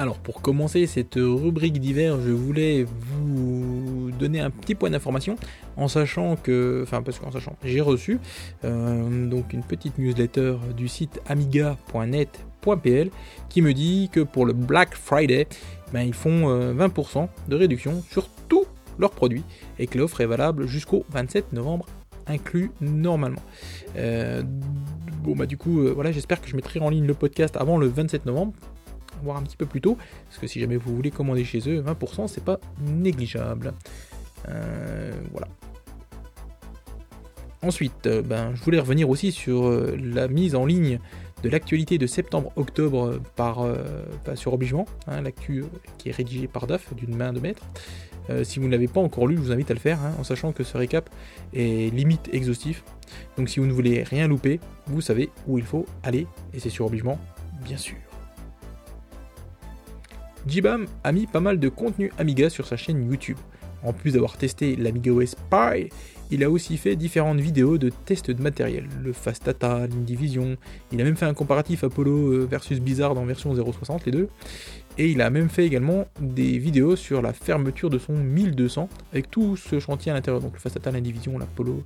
Alors 0.00 0.18
pour 0.18 0.42
commencer 0.42 0.86
cette 0.86 1.16
rubrique 1.16 1.80
d'hiver, 1.80 2.20
je 2.20 2.30
voulais 2.30 2.84
vous 2.84 3.97
donner 4.18 4.40
un 4.40 4.50
petit 4.50 4.74
point 4.74 4.90
d'information 4.90 5.36
en 5.76 5.88
sachant 5.88 6.36
que, 6.36 6.80
enfin 6.82 7.02
parce 7.02 7.18
qu'en 7.18 7.30
sachant, 7.30 7.56
j'ai 7.64 7.80
reçu 7.80 8.18
euh, 8.64 9.26
donc 9.26 9.52
une 9.52 9.62
petite 9.62 9.98
newsletter 9.98 10.56
du 10.76 10.88
site 10.88 11.20
amiga.net.pl 11.26 13.10
qui 13.48 13.62
me 13.62 13.72
dit 13.72 14.10
que 14.12 14.20
pour 14.20 14.44
le 14.46 14.52
Black 14.52 14.94
Friday, 14.94 15.46
ben, 15.92 16.02
ils 16.02 16.14
font 16.14 16.48
20% 16.74 17.22
euh, 17.22 17.26
de 17.48 17.56
réduction 17.56 18.02
sur 18.10 18.28
tous 18.48 18.66
leurs 18.98 19.12
produits 19.12 19.44
et 19.78 19.86
que 19.86 19.96
l'offre 19.96 20.20
est 20.20 20.26
valable 20.26 20.66
jusqu'au 20.66 21.04
27 21.10 21.52
novembre 21.52 21.86
inclus 22.26 22.72
normalement. 22.80 23.42
Euh, 23.96 24.42
bon 25.22 25.34
bah 25.34 25.46
du 25.46 25.56
coup 25.56 25.80
voilà 25.94 26.12
j'espère 26.12 26.40
que 26.42 26.48
je 26.48 26.56
mettrai 26.56 26.78
en 26.80 26.90
ligne 26.90 27.06
le 27.06 27.14
podcast 27.14 27.56
avant 27.56 27.78
le 27.78 27.86
27 27.86 28.26
novembre 28.26 28.52
voir 29.22 29.36
un 29.36 29.42
petit 29.42 29.56
peu 29.56 29.66
plus 29.66 29.80
tôt, 29.80 29.96
parce 30.26 30.38
que 30.38 30.46
si 30.46 30.60
jamais 30.60 30.76
vous 30.76 30.94
voulez 30.94 31.10
commander 31.10 31.44
chez 31.44 31.60
eux, 31.68 31.82
20% 31.82 32.28
c'est 32.28 32.44
pas 32.44 32.58
négligeable. 32.80 33.74
Euh. 34.48 35.12
Ensuite, 37.60 38.06
euh, 38.06 38.22
ben, 38.22 38.54
je 38.54 38.62
voulais 38.62 38.78
revenir 38.78 39.10
aussi 39.10 39.32
sur 39.32 39.66
euh, 39.66 39.98
la 40.00 40.28
mise 40.28 40.54
en 40.54 40.64
ligne 40.64 41.00
de 41.42 41.48
l'actualité 41.48 41.98
de 41.98 42.06
septembre-octobre 42.06 43.20
par, 43.36 43.64
sur 44.34 44.54
Obligement, 44.54 44.86
hein, 45.06 45.20
l'actu 45.20 45.64
qui 45.96 46.08
est 46.08 46.12
rédigé 46.12 46.48
par 46.48 46.66
DAF 46.66 46.92
d'une 46.94 47.14
main 47.14 47.32
de 47.32 47.38
maître. 47.38 47.62
si 48.42 48.58
vous 48.58 48.66
ne 48.66 48.72
l'avez 48.72 48.88
pas 48.88 49.00
encore 49.00 49.28
lu, 49.28 49.36
je 49.36 49.40
vous 49.42 49.52
invite 49.52 49.70
à 49.70 49.74
le 49.74 49.78
faire, 49.78 50.00
hein, 50.02 50.14
en 50.18 50.24
sachant 50.24 50.50
que 50.50 50.64
ce 50.64 50.76
récap 50.76 51.08
est 51.54 51.94
limite 51.94 52.28
exhaustif. 52.32 52.82
Donc 53.36 53.48
si 53.48 53.60
vous 53.60 53.66
ne 53.66 53.72
voulez 53.72 54.02
rien 54.02 54.26
louper, 54.26 54.58
vous 54.88 55.00
savez 55.00 55.30
où 55.46 55.58
il 55.58 55.64
faut 55.64 55.86
aller, 56.02 56.26
et 56.54 56.58
c'est 56.58 56.70
sur 56.70 56.86
Obligement, 56.86 57.20
bien 57.64 57.76
sûr. 57.76 57.94
Jibam 60.44 60.86
a 61.04 61.12
mis 61.12 61.28
pas 61.28 61.40
mal 61.40 61.60
de 61.60 61.68
contenu 61.68 62.10
Amiga 62.18 62.50
sur 62.50 62.66
sa 62.66 62.76
chaîne 62.76 63.08
YouTube. 63.08 63.38
En 63.82 63.92
plus 63.92 64.12
d'avoir 64.12 64.36
testé 64.36 64.76
l'Amiga 64.76 65.12
OS 65.12 65.34
Pi, 65.50 65.90
il 66.30 66.44
a 66.44 66.50
aussi 66.50 66.76
fait 66.76 66.96
différentes 66.96 67.40
vidéos 67.40 67.78
de 67.78 67.90
tests 68.04 68.30
de 68.30 68.42
matériel, 68.42 68.86
le 69.02 69.12
Fast 69.12 69.46
Data, 69.46 69.86
l'Indivision, 69.86 70.56
il 70.92 71.00
a 71.00 71.04
même 71.04 71.16
fait 71.16 71.24
un 71.24 71.34
comparatif 71.34 71.84
Apollo 71.84 72.32
euh, 72.32 72.46
versus 72.50 72.80
Blizzard 72.80 73.16
en 73.16 73.24
version 73.24 73.54
0.60 73.54 74.00
les 74.06 74.12
deux, 74.12 74.28
et 74.98 75.08
il 75.08 75.22
a 75.22 75.30
même 75.30 75.48
fait 75.48 75.64
également 75.64 76.06
des 76.20 76.58
vidéos 76.58 76.96
sur 76.96 77.22
la 77.22 77.32
fermeture 77.32 77.88
de 77.88 77.98
son 77.98 78.12
1200 78.12 78.88
avec 79.12 79.30
tout 79.30 79.56
ce 79.56 79.80
chantier 79.80 80.12
à 80.12 80.14
l'intérieur, 80.14 80.42
donc 80.42 80.52
le 80.52 80.58
Fast 80.58 80.74
Data, 80.74 80.90
l'Indivision, 80.90 81.38
l'Apollo, 81.38 81.82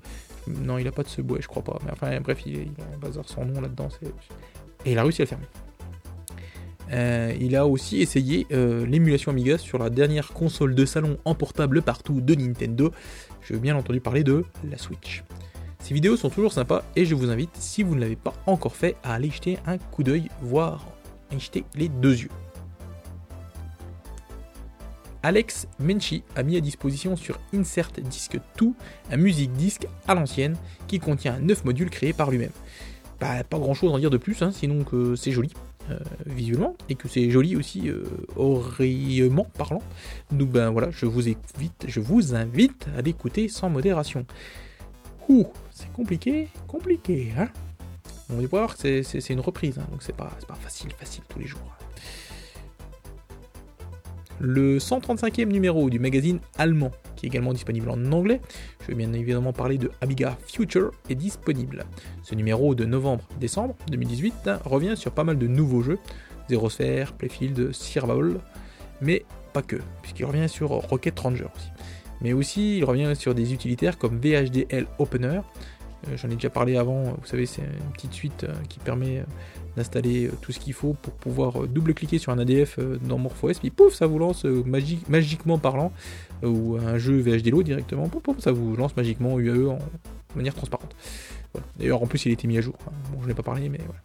non 0.48 0.78
il 0.78 0.88
a 0.88 0.92
pas 0.92 1.04
de 1.04 1.08
ce 1.08 1.22
bois 1.22 1.38
je 1.40 1.46
crois 1.46 1.62
pas, 1.62 1.78
mais 1.84 1.92
enfin 1.92 2.20
bref 2.20 2.42
il, 2.46 2.56
a 2.56 2.94
un 2.94 2.98
bazar 2.98 3.28
sans 3.28 3.44
nom 3.44 3.60
là-dedans, 3.60 3.88
et 4.84 4.92
il 4.92 4.98
a 4.98 5.02
réussi 5.02 5.22
à 5.22 5.24
le 5.24 5.28
fermer. 5.28 5.46
Euh, 6.90 7.34
il 7.40 7.56
a 7.56 7.66
aussi 7.66 8.00
essayé 8.00 8.46
euh, 8.52 8.84
l'émulation 8.86 9.30
Amiga 9.30 9.58
sur 9.58 9.78
la 9.78 9.90
dernière 9.90 10.28
console 10.32 10.74
de 10.74 10.84
salon 10.84 11.18
en 11.24 11.34
portable 11.34 11.82
partout 11.82 12.20
de 12.20 12.34
Nintendo. 12.34 12.92
Je 13.40 13.54
veux 13.54 13.60
bien 13.60 13.76
entendu 13.76 14.00
parler 14.00 14.24
de 14.24 14.44
la 14.68 14.78
Switch. 14.78 15.24
Ces 15.78 15.94
vidéos 15.94 16.16
sont 16.16 16.30
toujours 16.30 16.52
sympas 16.52 16.84
et 16.94 17.04
je 17.04 17.14
vous 17.14 17.30
invite, 17.30 17.50
si 17.54 17.82
vous 17.82 17.94
ne 17.94 18.00
l'avez 18.00 18.16
pas 18.16 18.34
encore 18.46 18.76
fait, 18.76 18.96
à 19.02 19.14
aller 19.14 19.30
jeter 19.30 19.58
un 19.66 19.78
coup 19.78 20.02
d'œil, 20.02 20.28
voire 20.40 20.86
jeter 21.38 21.64
les 21.74 21.88
deux 21.88 22.22
yeux. 22.22 22.30
Alex 25.24 25.68
Menchi 25.78 26.24
a 26.34 26.42
mis 26.42 26.56
à 26.56 26.60
disposition 26.60 27.16
sur 27.16 27.38
Insert 27.54 27.92
Disc 27.98 28.38
2 28.58 28.66
un 29.10 29.16
musique 29.16 29.52
disque 29.52 29.86
à 30.08 30.14
l'ancienne 30.14 30.56
qui 30.88 30.98
contient 30.98 31.38
9 31.38 31.64
modules 31.64 31.90
créés 31.90 32.12
par 32.12 32.30
lui-même. 32.30 32.50
pas 33.18 33.44
grand 33.52 33.74
chose 33.74 33.92
à 33.92 33.94
en 33.94 33.98
dire 33.98 34.10
de 34.10 34.16
plus, 34.16 34.42
hein, 34.42 34.50
sinon 34.52 34.82
que 34.82 35.14
c'est 35.14 35.30
joli. 35.30 35.52
Euh, 35.90 35.98
visuellement 36.26 36.76
et 36.88 36.94
que 36.94 37.08
c'est 37.08 37.28
joli 37.28 37.56
aussi 37.56 37.88
euh, 37.88 38.04
parlant. 39.58 39.82
Donc 40.30 40.50
ben 40.50 40.70
voilà, 40.70 40.90
je 40.92 41.06
vous 41.06 41.28
invite, 41.28 41.86
je 41.88 41.98
vous 41.98 42.36
invite 42.36 42.86
à 42.96 43.02
l'écouter 43.02 43.48
sans 43.48 43.68
modération. 43.68 44.24
Ouh, 45.28 45.48
c'est 45.72 45.92
compliqué, 45.92 46.48
compliqué, 46.68 47.32
hein 47.36 47.48
On 48.30 48.36
va 48.36 48.46
voir 48.46 48.76
c'est 48.76 49.30
une 49.30 49.40
reprise, 49.40 49.78
hein, 49.78 49.86
donc 49.90 50.04
c'est 50.04 50.14
pas, 50.14 50.30
pas 50.46 50.54
facile, 50.54 50.92
facile 50.92 51.24
tous 51.28 51.40
les 51.40 51.46
jours. 51.46 51.76
Le 54.44 54.78
135e 54.78 55.46
numéro 55.46 55.88
du 55.88 56.00
magazine 56.00 56.40
allemand 56.58 56.90
également 57.22 57.52
disponible 57.52 57.88
en 57.90 58.12
anglais. 58.12 58.40
Je 58.80 58.88
vais 58.88 58.94
bien 58.94 59.12
évidemment 59.12 59.52
parler 59.52 59.78
de 59.78 59.90
Amiga 60.00 60.36
Future, 60.46 60.90
est 61.08 61.14
disponible. 61.14 61.84
Ce 62.24 62.34
numéro 62.34 62.74
de 62.74 62.84
novembre-décembre 62.84 63.76
2018 63.90 64.50
revient 64.64 64.96
sur 64.96 65.12
pas 65.12 65.24
mal 65.24 65.38
de 65.38 65.46
nouveaux 65.46 65.82
jeux, 65.82 65.98
Zero 66.48 66.68
Sphere, 66.68 67.12
Playfield, 67.12 67.72
Survival, 67.72 68.40
mais 69.00 69.24
pas 69.52 69.62
que, 69.62 69.76
puisqu'il 70.02 70.24
revient 70.24 70.48
sur 70.48 70.70
Rocket 70.70 71.18
Ranger 71.18 71.46
aussi. 71.54 71.68
Mais 72.20 72.32
aussi, 72.32 72.78
il 72.78 72.84
revient 72.84 73.12
sur 73.14 73.34
des 73.34 73.52
utilitaires 73.52 73.98
comme 73.98 74.18
VHDL 74.18 74.86
Opener, 74.98 75.40
euh, 76.08 76.16
j'en 76.16 76.28
ai 76.28 76.34
déjà 76.34 76.50
parlé 76.50 76.76
avant, 76.76 77.02
vous 77.02 77.26
savez, 77.26 77.46
c'est 77.46 77.62
une 77.62 77.92
petite 77.92 78.12
suite 78.12 78.44
euh, 78.44 78.52
qui 78.68 78.78
permet 78.78 79.18
euh, 79.18 79.24
d'installer 79.76 80.30
tout 80.40 80.52
ce 80.52 80.60
qu'il 80.60 80.72
faut 80.72 80.94
pour 81.00 81.12
pouvoir 81.14 81.66
double-cliquer 81.66 82.18
sur 82.18 82.32
un 82.32 82.38
ADF 82.38 82.78
dans 83.02 83.18
MorphOS, 83.18 83.54
puis 83.60 83.70
pouf, 83.70 83.94
ça 83.94 84.06
vous 84.06 84.18
lance 84.18 84.44
magiquement 85.08 85.58
parlant, 85.58 85.92
ou 86.42 86.76
un 86.76 86.98
jeu 86.98 87.18
VHDLO 87.18 87.62
directement, 87.62 88.08
pouf, 88.08 88.22
pouf, 88.22 88.38
ça 88.40 88.52
vous 88.52 88.76
lance 88.76 88.96
magiquement 88.96 89.38
UAE 89.38 89.70
en 89.70 89.78
manière 90.36 90.54
transparente. 90.54 90.94
D'ailleurs, 91.78 92.02
en 92.02 92.06
plus, 92.06 92.24
il 92.24 92.30
a 92.30 92.32
été 92.32 92.48
mis 92.48 92.58
à 92.58 92.60
jour. 92.60 92.74
Hein. 92.86 92.92
Bon, 93.12 93.22
je 93.22 93.28
n'ai 93.28 93.34
pas 93.34 93.42
parlé, 93.42 93.68
mais 93.68 93.80
voilà. 93.84 94.00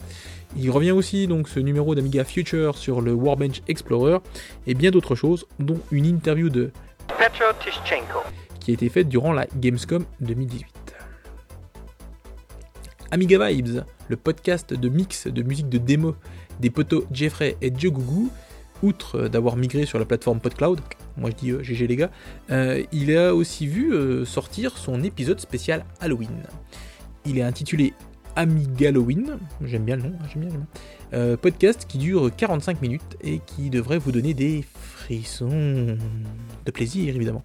Il 0.57 0.69
revient 0.69 0.91
aussi, 0.91 1.27
donc, 1.27 1.47
ce 1.47 1.59
numéro 1.59 1.95
d'Amiga 1.95 2.23
Future 2.23 2.77
sur 2.77 3.01
le 3.01 3.13
Warbench 3.13 3.61
Explorer, 3.67 4.17
et 4.65 4.73
bien 4.73 4.91
d'autres 4.91 5.15
choses, 5.15 5.45
dont 5.59 5.79
une 5.91 6.05
interview 6.05 6.49
de 6.49 6.71
Petro 7.07 7.45
Tischenko, 7.61 8.19
qui 8.59 8.71
a 8.71 8.73
été 8.73 8.89
faite 8.89 9.07
durant 9.07 9.31
la 9.31 9.47
Gamescom 9.55 10.03
2018. 10.19 10.86
Amiga 13.09 13.47
Vibes, 13.47 13.83
le 14.09 14.15
podcast 14.17 14.73
de 14.73 14.89
mix 14.89 15.27
de 15.27 15.41
musique 15.41 15.69
de 15.69 15.77
démo 15.77 16.15
des 16.59 16.69
potos 16.69 17.05
Jeffrey 17.11 17.55
et 17.61 17.71
Joe 17.75 17.93
outre 18.83 19.27
d'avoir 19.27 19.55
migré 19.55 19.85
sur 19.85 19.97
la 19.97 20.05
plateforme 20.05 20.39
PodCloud, 20.39 20.81
moi 21.15 21.29
je 21.29 21.35
dis 21.35 21.51
GG 21.63 21.85
euh, 21.85 21.87
les 21.87 21.95
gars, 21.95 22.11
euh, 22.51 22.83
il 22.91 23.15
a 23.15 23.33
aussi 23.33 23.65
vu 23.65 23.93
euh, 23.93 24.25
sortir 24.25 24.77
son 24.77 25.03
épisode 25.03 25.39
spécial 25.39 25.85
Halloween. 25.99 26.43
Il 27.25 27.37
est 27.37 27.43
intitulé 27.43 27.93
Halloween, 28.35 29.37
j'aime 29.63 29.85
bien 29.85 29.95
le 29.95 30.03
nom, 30.03 30.13
hein, 30.21 30.27
j'aime 30.31 30.45
bien 30.45 30.51
le 31.11 31.19
nom. 31.29 31.37
podcast 31.37 31.85
qui 31.87 31.97
dure 31.97 32.29
45 32.35 32.81
minutes 32.81 33.17
et 33.23 33.39
qui 33.39 33.69
devrait 33.69 33.97
vous 33.97 34.11
donner 34.11 34.33
des 34.33 34.63
frissons 34.69 35.97
de 36.65 36.71
plaisir 36.71 37.15
évidemment. 37.15 37.43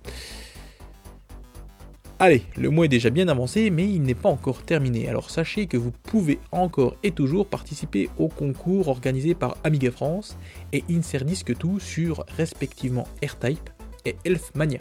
Allez, 2.25 2.45
le 2.57 2.71
mois 2.71 2.85
est 2.85 2.89
déjà 2.89 3.11
bien 3.11 3.27
avancé, 3.27 3.69
mais 3.71 3.83
il 3.83 4.03
n'est 4.03 4.15
pas 4.15 4.29
encore 4.29 4.63
terminé, 4.63 5.09
alors 5.09 5.29
sachez 5.29 5.67
que 5.67 5.77
vous 5.77 5.91
pouvez 5.91 6.39
encore 6.53 6.95
et 7.03 7.11
toujours 7.11 7.49
participer 7.49 8.09
au 8.17 8.29
concours 8.29 8.87
organisé 8.87 9.35
par 9.35 9.57
Amiga 9.65 9.91
France 9.91 10.39
et 10.73 10.85
Inserdisque 10.89 11.59
tout 11.59 11.81
sur 11.81 12.25
respectivement 12.37 13.09
AirType 13.23 13.69
et 14.05 14.15
Elfmania. 14.25 14.79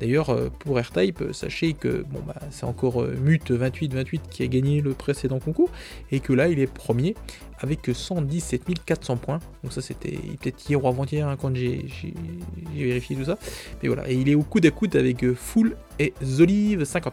D'ailleurs, 0.00 0.30
euh, 0.30 0.48
pour 0.58 0.78
AirType, 0.78 1.24
sachez 1.32 1.72
que 1.72 2.04
bon, 2.08 2.20
bah, 2.26 2.36
c'est 2.50 2.64
encore 2.64 3.02
euh, 3.02 3.16
Mute2828 3.24 4.20
qui 4.30 4.42
a 4.42 4.46
gagné 4.46 4.80
le 4.80 4.92
précédent 4.92 5.38
concours, 5.38 5.70
et 6.10 6.20
que 6.20 6.32
là, 6.32 6.48
il 6.48 6.58
est 6.60 6.66
premier 6.66 7.14
avec 7.60 7.90
117 7.92 8.84
400 8.84 9.16
points. 9.16 9.40
Donc 9.62 9.72
ça, 9.72 9.82
c'était 9.82 10.18
peut-être 10.40 10.68
hier 10.68 10.82
ou 10.82 10.86
avant-hier 10.86 11.26
hein, 11.26 11.36
quand 11.40 11.54
j'ai 11.54 11.86
vérifié 12.74 13.16
tout 13.16 13.24
ça. 13.24 13.38
Mais 13.82 13.88
voilà, 13.88 14.08
et 14.08 14.14
il 14.14 14.28
est 14.28 14.34
au 14.34 14.42
coude 14.42 14.66
à 14.66 14.70
coude 14.70 14.94
avec 14.96 15.24
euh, 15.24 15.34
Full 15.34 15.76
et 15.98 16.14
Zolive59. 16.22 17.10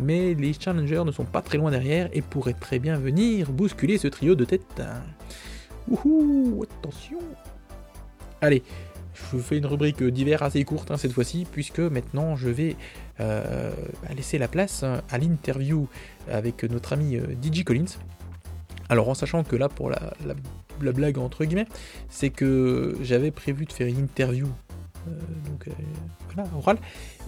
Mais 0.00 0.34
les 0.34 0.54
challengers 0.54 1.02
ne 1.04 1.12
sont 1.12 1.24
pas 1.24 1.42
très 1.42 1.58
loin 1.58 1.70
derrière 1.70 2.08
et 2.12 2.22
pourraient 2.22 2.56
très 2.58 2.78
bien 2.78 2.96
venir 2.96 3.52
bousculer 3.52 3.98
ce 3.98 4.08
trio 4.08 4.34
de 4.34 4.44
tête. 4.44 4.82
Wouhou, 5.86 6.64
attention 6.64 7.18
Allez, 8.40 8.62
je 9.32 9.38
fais 9.38 9.58
une 9.58 9.66
rubrique 9.66 10.02
d'hiver 10.02 10.42
assez 10.42 10.64
courte 10.64 10.90
hein, 10.90 10.96
cette 10.96 11.12
fois-ci, 11.12 11.46
puisque 11.50 11.80
maintenant 11.80 12.36
je 12.36 12.48
vais 12.48 12.76
euh, 13.20 13.70
bah, 14.02 14.14
laisser 14.14 14.38
la 14.38 14.48
place 14.48 14.82
à 14.84 15.18
l'interview 15.18 15.88
avec 16.30 16.64
notre 16.64 16.92
ami 16.92 17.16
euh, 17.16 17.26
DJ 17.42 17.64
Collins. 17.64 17.98
Alors 18.88 19.08
en 19.08 19.14
sachant 19.14 19.44
que 19.44 19.56
là, 19.56 19.68
pour 19.68 19.90
la, 19.90 20.92
blague 20.92 21.18
entre 21.18 21.44
guillemets, 21.44 21.68
c'est 22.08 22.30
que 22.30 22.96
j'avais 23.02 23.30
prévu 23.30 23.64
de 23.64 23.72
faire 23.72 23.86
une 23.86 23.98
interview 23.98 24.48
voilà, 26.34 26.48
oral. 26.56 26.78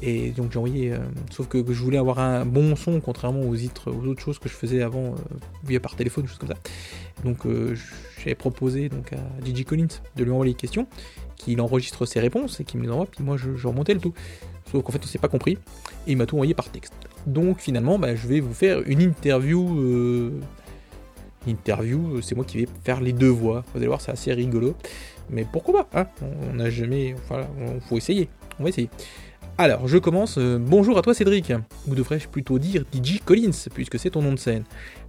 Et 0.03 0.31
donc 0.31 0.53
j'ai 0.53 0.59
envoyé, 0.59 0.95
sauf 1.31 1.49
que, 1.49 1.65
je 1.67 1.83
voulais 1.83 1.99
avoir 1.99 2.19
un 2.19 2.45
bon 2.45 2.77
son, 2.77 3.01
contrairement 3.01 3.41
aux, 3.41 3.55
aux 3.55 4.07
autres 4.07 4.23
choses 4.23 4.39
que 4.39 4.49
je 4.49 4.55
faisais 4.55 4.83
avant, 4.83 5.15
via 5.65 5.81
par 5.81 5.97
téléphone, 5.97 6.27
choses 6.27 6.39
comme 6.39 6.51
ça. 6.51 6.59
Donc 7.25 7.47
j'ai 8.25 8.35
proposé 8.35 8.89
donc 8.89 9.13
à 9.13 9.19
DJ 9.45 9.65
Collins 9.65 9.87
de 10.17 10.25
lui 10.25 10.31
envoyer 10.31 10.53
les 10.53 10.57
questions, 10.57 10.87
qu'il 11.45 11.61
enregistre 11.61 12.07
ses 12.07 12.21
réponses 12.21 12.61
et 12.61 12.65
qu'il 12.65 12.81
me 12.81 12.85
les 12.85 12.91
envoie, 12.91 13.07
puis 13.07 13.23
moi 13.23 13.37
je, 13.37 13.67
remontais 13.67 13.95
le 13.95 14.01
tout. 14.01 14.15
Sauf 14.71 14.83
qu'en 14.83 14.93
fait 14.93 15.01
on 15.03 15.07
s'est 15.07 15.19
pas 15.19 15.29
compris, 15.29 15.59
et 16.07 16.13
il 16.13 16.17
m'a 16.17 16.27
tout 16.27 16.37
envoyé 16.37 16.55
par 16.55 16.69
texte. 16.69 16.95
Donc 17.27 17.61
finalement, 17.61 17.99
bah, 17.99 18.15
je 18.15 18.27
vais 18.27 18.41
vous 18.41 18.55
faire 18.55 18.83
une 18.87 19.01
interview. 19.01 19.79
Euh, 19.79 20.41
interview, 21.47 22.23
c'est 22.23 22.35
moi 22.35 22.45
qui 22.45 22.59
vais 22.59 22.69
faire 22.85 23.01
les 23.01 23.13
deux 23.13 23.29
voix. 23.29 23.65
Vous 23.73 23.79
allez 23.79 23.87
voir, 23.87 24.01
c'est 24.01 24.13
assez 24.13 24.33
rigolo. 24.33 24.75
Mais 25.31 25.47
pourquoi 25.51 25.85
pas 25.85 26.01
hein? 26.01 26.07
On 26.51 26.55
n'a 26.55 26.71
jamais. 26.71 27.15
Voilà, 27.29 27.49
il 27.75 27.81
faut 27.81 27.97
essayer. 27.97 28.29
On 28.59 28.65
va 28.65 28.71
essayer. 28.71 28.89
Alors, 29.57 29.87
je 29.87 29.99
commence. 29.99 30.37
Euh, 30.39 30.59
bonjour 30.59 30.99
à 30.99 31.03
toi 31.03 31.15
Cédric. 31.15 31.53
Ou 31.87 31.95
devrais-je 31.95 32.29
plutôt 32.29 32.59
dire 32.59 32.85
DJ 32.93 33.21
Collins, 33.25 33.69
puisque 33.73 33.99
c'est 33.99 34.11
ton 34.11 34.23
nom 34.23 34.33
de 34.33 34.39
scène. 34.39 34.65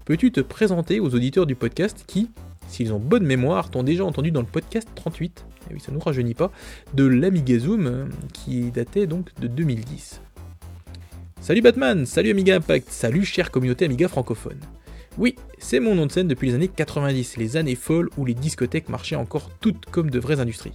Peux-tu 0.06 0.32
te 0.32 0.42
présenter 0.42 1.00
aux 1.00 1.16
auditeurs 1.16 1.48
du 1.48 1.56
podcast 1.56 2.04
qui, 2.06 2.30
s'ils 2.68 2.94
ont 2.94 3.00
bonne 3.00 3.26
mémoire, 3.26 3.70
t'ont 3.70 3.84
déjà 3.84 4.06
entendu 4.06 4.32
dans 4.32 4.42
le 4.42 4.48
podcast 4.48 4.88
38, 4.96 5.46
et 5.70 5.74
oui, 5.74 5.80
ça 5.80 5.92
nous 5.92 6.00
rajeunit 6.00 6.34
pas, 6.34 6.52
de 6.94 7.06
l'Amiga 7.06 7.60
Zoom, 7.60 7.88
euh, 7.88 8.06
qui 8.34 8.72
datait 8.72 9.08
donc 9.08 9.30
de 9.40 9.48
2010. 9.48 10.22
Salut 11.42 11.62
Batman, 11.62 12.06
salut 12.06 12.32
Amiga 12.32 12.56
Impact, 12.56 12.90
salut 12.90 13.24
chère 13.24 13.52
communauté 13.52 13.86
Amiga 13.86 14.08
francophone. 14.08 14.60
Oui, 15.18 15.36
c'est 15.60 15.80
mon 15.80 15.96
nom 15.96 16.08
de 16.08 16.12
scène 16.12 16.28
depuis 16.28 16.50
les 16.50 16.56
années 16.56 16.68
90, 16.68 17.38
les 17.38 17.56
années 17.56 17.76
folles 17.76 18.10
où 18.18 18.26
les 18.26 18.34
discothèques 18.34 18.90
marchaient 18.90 19.16
encore 19.16 19.50
toutes 19.62 19.86
comme 19.86 20.10
de 20.10 20.20
vraies 20.20 20.40
industries. 20.40 20.74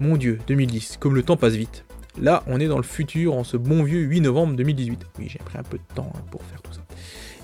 Mon 0.00 0.16
dieu, 0.16 0.38
2010, 0.46 0.98
comme 0.98 1.14
le 1.14 1.22
temps 1.22 1.36
passe 1.36 1.54
vite. 1.54 1.84
Là, 2.20 2.42
on 2.46 2.60
est 2.60 2.68
dans 2.68 2.78
le 2.78 2.84
futur 2.84 3.34
en 3.34 3.44
ce 3.44 3.56
bon 3.56 3.82
vieux 3.82 4.00
8 4.00 4.22
novembre 4.22 4.56
2018. 4.56 5.06
Oui, 5.18 5.26
j'ai 5.28 5.38
pris 5.38 5.58
un 5.58 5.62
peu 5.62 5.76
de 5.76 5.94
temps 5.94 6.10
hein, 6.14 6.20
pour 6.30 6.42
faire 6.44 6.62
tout 6.62 6.72
ça. 6.72 6.80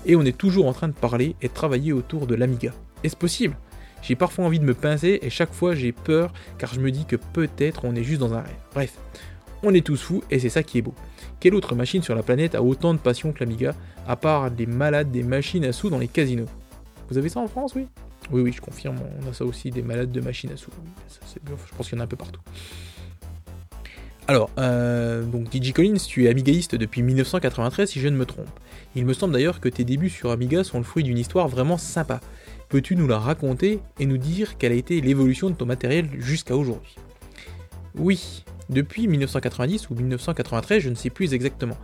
Et 0.05 0.15
on 0.15 0.23
est 0.23 0.37
toujours 0.37 0.67
en 0.67 0.73
train 0.73 0.87
de 0.87 0.93
parler 0.93 1.35
et 1.41 1.47
de 1.47 1.53
travailler 1.53 1.93
autour 1.93 2.25
de 2.25 2.35
l'Amiga. 2.35 2.73
Est-ce 3.05 3.15
possible? 3.15 3.55
J'ai 4.01 4.15
parfois 4.15 4.45
envie 4.45 4.59
de 4.59 4.65
me 4.65 4.73
pincer 4.73 5.19
et 5.21 5.29
chaque 5.29 5.53
fois 5.53 5.75
j'ai 5.75 5.91
peur 5.91 6.33
car 6.57 6.73
je 6.73 6.79
me 6.79 6.89
dis 6.89 7.05
que 7.05 7.15
peut-être 7.15 7.85
on 7.85 7.93
est 7.95 8.03
juste 8.03 8.19
dans 8.19 8.33
un 8.33 8.41
rêve. 8.41 8.55
Bref, 8.73 8.93
on 9.61 9.75
est 9.75 9.85
tous 9.85 10.01
fous 10.01 10.23
et 10.31 10.39
c'est 10.39 10.49
ça 10.49 10.63
qui 10.63 10.79
est 10.79 10.81
beau. 10.81 10.95
Quelle 11.39 11.53
autre 11.53 11.75
machine 11.75 12.01
sur 12.01 12.15
la 12.15 12.23
planète 12.23 12.55
a 12.55 12.63
autant 12.63 12.95
de 12.95 12.99
passion 12.99 13.31
que 13.31 13.41
l'Amiga, 13.41 13.75
à 14.07 14.15
part 14.15 14.49
des 14.49 14.65
malades 14.65 15.11
des 15.11 15.21
machines 15.21 15.63
à 15.65 15.71
sous 15.71 15.91
dans 15.91 15.99
les 15.99 16.07
casinos? 16.07 16.47
Vous 17.09 17.19
avez 17.19 17.29
ça 17.29 17.39
en 17.39 17.47
France, 17.47 17.73
oui? 17.75 17.85
Oui, 18.31 18.41
oui, 18.41 18.51
je 18.51 18.59
confirme, 18.59 18.95
on 19.23 19.29
a 19.29 19.33
ça 19.33 19.45
aussi, 19.45 19.69
des 19.69 19.83
malades 19.83 20.11
de 20.11 20.19
machines 20.19 20.51
à 20.51 20.57
sous. 20.57 20.71
je 21.45 21.75
pense 21.77 21.87
qu'il 21.87 21.95
y 21.95 21.99
en 21.99 22.01
a 22.01 22.05
un 22.05 22.07
peu 22.07 22.17
partout. 22.17 22.41
Alors, 24.27 24.49
euh, 24.57 25.23
donc 25.23 25.53
DJ 25.53 25.71
Collins, 25.71 25.97
tu 25.97 26.25
es 26.25 26.29
amigaïste 26.29 26.73
depuis 26.73 27.03
1993 27.03 27.87
si 27.87 27.99
je 27.99 28.07
ne 28.07 28.17
me 28.17 28.25
trompe. 28.25 28.49
Il 28.95 29.05
me 29.05 29.13
semble 29.13 29.33
d'ailleurs 29.33 29.59
que 29.59 29.69
tes 29.69 29.83
débuts 29.83 30.09
sur 30.09 30.31
Amiga 30.31 30.63
sont 30.63 30.79
le 30.79 30.83
fruit 30.83 31.03
d'une 31.03 31.17
histoire 31.17 31.47
vraiment 31.47 31.77
sympa. 31.77 32.21
Peux-tu 32.69 32.95
nous 32.95 33.07
la 33.07 33.19
raconter 33.19 33.79
et 33.99 34.05
nous 34.05 34.17
dire 34.17 34.57
quelle 34.57 34.71
a 34.71 34.75
été 34.75 34.99
l'évolution 35.01 35.49
de 35.49 35.55
ton 35.55 35.65
matériel 35.65 36.09
jusqu'à 36.17 36.55
aujourd'hui? 36.55 36.95
Oui, 37.97 38.43
depuis 38.69 39.07
1990 39.07 39.89
ou 39.89 39.95
1993, 39.95 40.81
je 40.81 40.89
ne 40.89 40.95
sais 40.95 41.11
plus 41.11 41.33
exactement. 41.33 41.77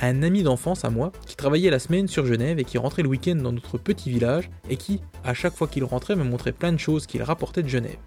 Un 0.00 0.22
ami 0.22 0.42
d'enfance 0.42 0.84
à 0.84 0.90
moi 0.90 1.12
qui 1.26 1.36
travaillait 1.36 1.70
la 1.70 1.78
semaine 1.78 2.08
sur 2.08 2.26
Genève 2.26 2.58
et 2.58 2.64
qui 2.64 2.78
rentrait 2.78 3.02
le 3.02 3.08
week-end 3.08 3.36
dans 3.36 3.52
notre 3.52 3.76
petit 3.76 4.10
village 4.10 4.50
et 4.70 4.76
qui, 4.76 5.00
à 5.24 5.34
chaque 5.34 5.54
fois 5.54 5.68
qu'il 5.68 5.84
rentrait, 5.84 6.16
me 6.16 6.24
montrait 6.24 6.52
plein 6.52 6.72
de 6.72 6.78
choses 6.78 7.06
qu'il 7.06 7.22
rapportait 7.22 7.62
de 7.62 7.68
Genève. 7.68 7.98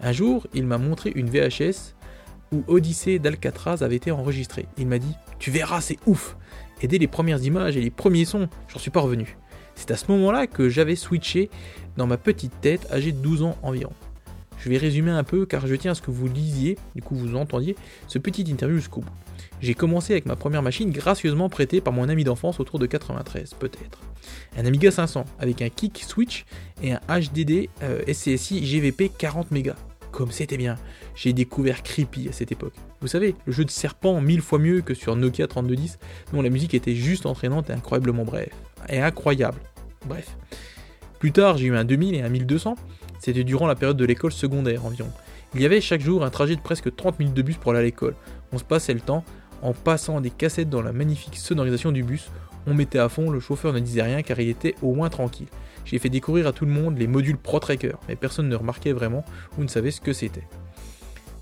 Un 0.00 0.12
jour, 0.12 0.46
il 0.52 0.66
m'a 0.66 0.78
montré 0.78 1.12
une 1.14 1.30
VHS 1.30 1.94
où 2.52 2.64
Odyssée 2.66 3.18
d'Alcatraz 3.18 3.82
avait 3.82 3.96
été 3.96 4.10
enregistrée. 4.10 4.66
Il 4.76 4.88
m'a 4.88 4.98
dit 4.98 5.14
Tu 5.38 5.50
verras, 5.50 5.80
c'est 5.80 5.98
ouf 6.06 6.36
Et 6.82 6.88
dès 6.88 6.98
les 6.98 7.06
premières 7.06 7.42
images 7.42 7.76
et 7.76 7.80
les 7.80 7.90
premiers 7.90 8.24
sons, 8.24 8.48
j'en 8.68 8.78
suis 8.80 8.90
pas 8.90 9.00
revenu. 9.00 9.36
C'est 9.80 9.92
à 9.92 9.96
ce 9.96 10.12
moment-là 10.12 10.46
que 10.46 10.68
j'avais 10.68 10.94
switché 10.94 11.48
dans 11.96 12.06
ma 12.06 12.18
petite 12.18 12.52
tête, 12.60 12.86
âgée 12.92 13.12
de 13.12 13.16
12 13.16 13.44
ans 13.44 13.56
environ. 13.62 13.94
Je 14.58 14.68
vais 14.68 14.76
résumer 14.76 15.10
un 15.10 15.24
peu 15.24 15.46
car 15.46 15.66
je 15.66 15.74
tiens 15.74 15.92
à 15.92 15.94
ce 15.94 16.02
que 16.02 16.10
vous 16.10 16.28
lisiez, 16.28 16.76
du 16.94 17.00
coup 17.00 17.14
vous 17.14 17.34
entendiez, 17.34 17.76
ce 18.06 18.18
petit 18.18 18.42
interview 18.42 18.76
jusqu'au 18.76 19.00
bout. 19.00 19.08
J'ai 19.62 19.72
commencé 19.72 20.12
avec 20.12 20.26
ma 20.26 20.36
première 20.36 20.60
machine 20.60 20.90
gracieusement 20.90 21.48
prêtée 21.48 21.80
par 21.80 21.94
mon 21.94 22.10
ami 22.10 22.24
d'enfance 22.24 22.60
autour 22.60 22.78
de 22.78 22.84
93, 22.84 23.54
peut-être. 23.54 24.00
Un 24.54 24.66
Amiga 24.66 24.90
500 24.90 25.24
avec 25.38 25.62
un 25.62 25.70
kick 25.70 26.04
switch 26.06 26.44
et 26.82 26.92
un 26.92 27.00
HDD 27.08 27.70
euh, 27.82 28.02
SCSI 28.06 28.66
GVP 28.66 29.10
40 29.16 29.50
mégas. 29.50 29.76
Comme 30.12 30.30
c'était 30.30 30.58
bien. 30.58 30.76
J'ai 31.14 31.32
découvert 31.32 31.82
Creepy 31.82 32.28
à 32.28 32.32
cette 32.32 32.52
époque. 32.52 32.74
Vous 33.00 33.08
savez, 33.08 33.34
le 33.46 33.52
jeu 33.52 33.64
de 33.64 33.70
serpent 33.70 34.20
mille 34.20 34.42
fois 34.42 34.58
mieux 34.58 34.82
que 34.82 34.92
sur 34.92 35.16
Nokia 35.16 35.46
3210, 35.46 35.98
dont 36.34 36.42
la 36.42 36.50
musique 36.50 36.74
était 36.74 36.94
juste 36.94 37.24
entraînante 37.24 37.70
et 37.70 37.72
incroyablement 37.72 38.24
bref. 38.24 38.50
Et 38.88 39.00
incroyable. 39.00 39.60
Bref. 40.06 40.36
Plus 41.18 41.32
tard, 41.32 41.58
j'ai 41.58 41.66
eu 41.66 41.76
un 41.76 41.84
2000 41.84 42.14
et 42.14 42.22
un 42.22 42.28
1200, 42.28 42.76
c'était 43.18 43.44
durant 43.44 43.66
la 43.66 43.74
période 43.74 43.96
de 43.96 44.04
l'école 44.04 44.32
secondaire 44.32 44.86
environ. 44.86 45.10
Il 45.54 45.60
y 45.60 45.66
avait 45.66 45.80
chaque 45.80 46.00
jour 46.00 46.24
un 46.24 46.30
trajet 46.30 46.56
de 46.56 46.60
presque 46.60 46.94
30 46.94 47.18
minutes 47.18 47.34
de 47.34 47.42
bus 47.42 47.56
pour 47.56 47.72
aller 47.72 47.80
à 47.80 47.82
l'école. 47.82 48.14
On 48.52 48.58
se 48.58 48.64
passait 48.64 48.94
le 48.94 49.00
temps 49.00 49.24
en 49.62 49.72
passant 49.72 50.20
des 50.20 50.30
cassettes 50.30 50.70
dans 50.70 50.80
la 50.80 50.92
magnifique 50.92 51.36
sonorisation 51.36 51.92
du 51.92 52.02
bus. 52.02 52.30
On 52.66 52.74
mettait 52.74 52.98
à 52.98 53.08
fond, 53.08 53.30
le 53.30 53.40
chauffeur 53.40 53.72
ne 53.72 53.80
disait 53.80 54.02
rien 54.02 54.22
car 54.22 54.38
il 54.40 54.48
était 54.48 54.74
au 54.80 54.94
moins 54.94 55.10
tranquille. 55.10 55.48
J'ai 55.84 55.98
fait 55.98 56.08
découvrir 56.08 56.46
à 56.46 56.52
tout 56.52 56.66
le 56.66 56.72
monde 56.72 56.98
les 56.98 57.06
modules 57.06 57.36
Pro 57.36 57.58
Tracker, 57.58 57.94
mais 58.08 58.16
personne 58.16 58.48
ne 58.48 58.56
remarquait 58.56 58.92
vraiment 58.92 59.24
ou 59.58 59.62
ne 59.62 59.68
savait 59.68 59.90
ce 59.90 60.00
que 60.00 60.12
c'était. 60.12 60.46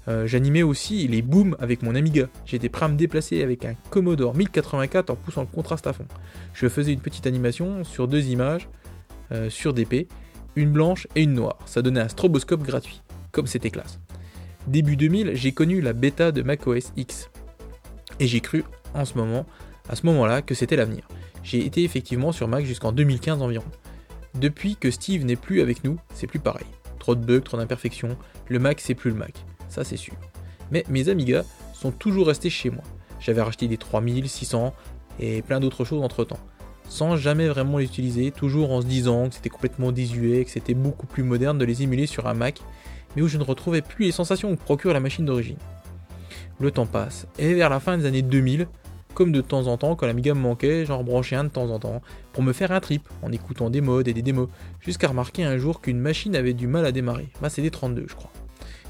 Euh, 0.08 0.26
j'animais 0.26 0.62
aussi 0.62 1.06
les 1.06 1.22
booms 1.22 1.54
avec 1.60 1.82
mon 1.82 1.94
Amiga. 1.94 2.28
J'étais 2.46 2.68
prêt 2.68 2.86
à 2.86 2.88
me 2.88 2.96
déplacer 2.96 3.42
avec 3.42 3.64
un 3.64 3.74
Commodore 3.90 4.34
1084 4.34 5.10
en 5.10 5.16
poussant 5.16 5.42
le 5.42 5.46
contraste 5.46 5.86
à 5.86 5.92
fond. 5.92 6.06
Je 6.54 6.68
faisais 6.68 6.92
une 6.92 7.00
petite 7.00 7.26
animation 7.26 7.84
sur 7.84 8.08
deux 8.08 8.28
images 8.28 8.68
euh, 9.32 9.50
sur 9.50 9.74
DP 9.74 10.08
une 10.56 10.72
blanche 10.72 11.06
et 11.14 11.22
une 11.22 11.34
noire. 11.34 11.58
Ça 11.66 11.82
donnait 11.82 12.00
un 12.00 12.08
stroboscope 12.08 12.62
gratuit, 12.62 13.02
comme 13.30 13.46
c'était 13.46 13.70
classe. 13.70 14.00
Début 14.66 14.96
2000, 14.96 15.32
j'ai 15.34 15.52
connu 15.52 15.80
la 15.80 15.92
bêta 15.92 16.32
de 16.32 16.42
macOS 16.42 16.92
X. 16.96 17.30
Et 18.20 18.26
j'ai 18.26 18.40
cru 18.40 18.64
en 18.94 19.04
ce 19.04 19.16
moment, 19.16 19.46
à 19.88 19.94
ce 19.94 20.04
moment-là, 20.06 20.42
que 20.42 20.54
c'était 20.54 20.76
l'avenir. 20.76 21.06
J'ai 21.42 21.64
été 21.64 21.84
effectivement 21.84 22.32
sur 22.32 22.48
Mac 22.48 22.64
jusqu'en 22.64 22.92
2015 22.92 23.40
environ. 23.40 23.64
Depuis 24.34 24.76
que 24.76 24.90
Steve 24.90 25.24
n'est 25.24 25.36
plus 25.36 25.60
avec 25.60 25.84
nous, 25.84 25.98
c'est 26.12 26.26
plus 26.26 26.40
pareil. 26.40 26.66
Trop 26.98 27.14
de 27.14 27.24
bugs, 27.24 27.40
trop 27.40 27.56
d'imperfections, 27.56 28.16
le 28.48 28.58
Mac 28.58 28.80
c'est 28.80 28.94
plus 28.94 29.10
le 29.10 29.16
Mac, 29.16 29.34
ça 29.68 29.84
c'est 29.84 29.96
sûr. 29.96 30.14
Mais 30.70 30.84
mes 30.88 31.08
Amiga 31.08 31.44
sont 31.72 31.90
toujours 31.90 32.26
restés 32.26 32.50
chez 32.50 32.70
moi. 32.70 32.82
J'avais 33.20 33.42
racheté 33.42 33.68
des 33.68 33.78
3600 33.78 34.74
et 35.20 35.42
plein 35.42 35.60
d'autres 35.60 35.84
choses 35.84 36.02
entre 36.02 36.24
temps 36.24 36.38
sans 36.88 37.16
jamais 37.16 37.48
vraiment 37.48 37.78
les 37.78 37.84
utiliser, 37.84 38.30
toujours 38.30 38.72
en 38.72 38.80
se 38.80 38.86
disant 38.86 39.28
que 39.28 39.34
c'était 39.34 39.50
complètement 39.50 39.92
désuet, 39.92 40.44
que 40.44 40.50
c'était 40.50 40.74
beaucoup 40.74 41.06
plus 41.06 41.22
moderne 41.22 41.58
de 41.58 41.64
les 41.64 41.82
émuler 41.82 42.06
sur 42.06 42.26
un 42.26 42.34
Mac, 42.34 42.60
mais 43.14 43.22
où 43.22 43.28
je 43.28 43.38
ne 43.38 43.44
retrouvais 43.44 43.82
plus 43.82 44.06
les 44.06 44.12
sensations 44.12 44.54
que 44.54 44.60
procure 44.60 44.92
la 44.92 45.00
machine 45.00 45.24
d'origine. 45.24 45.58
Le 46.60 46.70
temps 46.70 46.86
passe, 46.86 47.26
et 47.38 47.54
vers 47.54 47.70
la 47.70 47.80
fin 47.80 47.96
des 47.98 48.06
années 48.06 48.22
2000, 48.22 48.66
comme 49.14 49.32
de 49.32 49.40
temps 49.40 49.66
en 49.66 49.76
temps, 49.76 49.96
quand 49.96 50.06
l'Amiga 50.06 50.34
me 50.34 50.40
manquait, 50.40 50.84
j'en 50.86 50.98
rebranchais 50.98 51.36
un 51.36 51.44
de 51.44 51.48
temps 51.48 51.70
en 51.70 51.78
temps, 51.78 52.02
pour 52.32 52.42
me 52.42 52.52
faire 52.52 52.72
un 52.72 52.80
trip, 52.80 53.08
en 53.22 53.32
écoutant 53.32 53.70
des 53.70 53.80
modes 53.80 54.08
et 54.08 54.14
des 54.14 54.22
démos, 54.22 54.48
jusqu'à 54.80 55.08
remarquer 55.08 55.44
un 55.44 55.58
jour 55.58 55.80
qu'une 55.80 55.98
machine 55.98 56.34
avait 56.36 56.54
du 56.54 56.66
mal 56.66 56.86
à 56.86 56.92
démarrer, 56.92 57.28
ma 57.42 57.48
CD32 57.48 58.04
je 58.08 58.14
crois. 58.14 58.30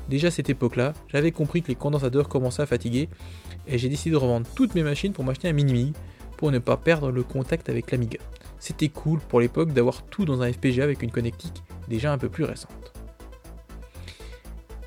Déjà 0.09 0.29
à 0.29 0.31
cette 0.31 0.51
époque-là, 0.51 0.95
j'avais 1.09 1.33
compris 1.33 1.63
que 1.63 1.69
les 1.69 1.75
condensateurs 1.75 2.29
commençaient 2.29 2.63
à 2.63 2.67
fatiguer, 2.67 3.09
et 3.67 3.79
j'ai 3.79 3.89
décidé 3.89 4.13
de 4.13 4.17
revendre 4.17 4.47
toutes 4.55 4.75
mes 4.75 4.83
machines 4.83 5.13
pour 5.13 5.25
m'acheter 5.25 5.49
un 5.49 5.53
mini 5.53 5.93
pour 6.37 6.51
ne 6.51 6.59
pas 6.59 6.77
perdre 6.77 7.11
le 7.11 7.23
contact 7.23 7.69
avec 7.69 7.91
l'Amiga. 7.91 8.19
C'était 8.59 8.89
cool 8.89 9.19
pour 9.21 9.41
l'époque 9.41 9.73
d'avoir 9.73 10.03
tout 10.03 10.25
dans 10.25 10.43
un 10.43 10.53
FPGA 10.53 10.85
avec 10.85 11.03
une 11.03 11.11
connectique 11.11 11.63
déjà 11.89 12.13
un 12.13 12.19
peu 12.19 12.29
plus 12.29 12.45
récente. 12.45 12.93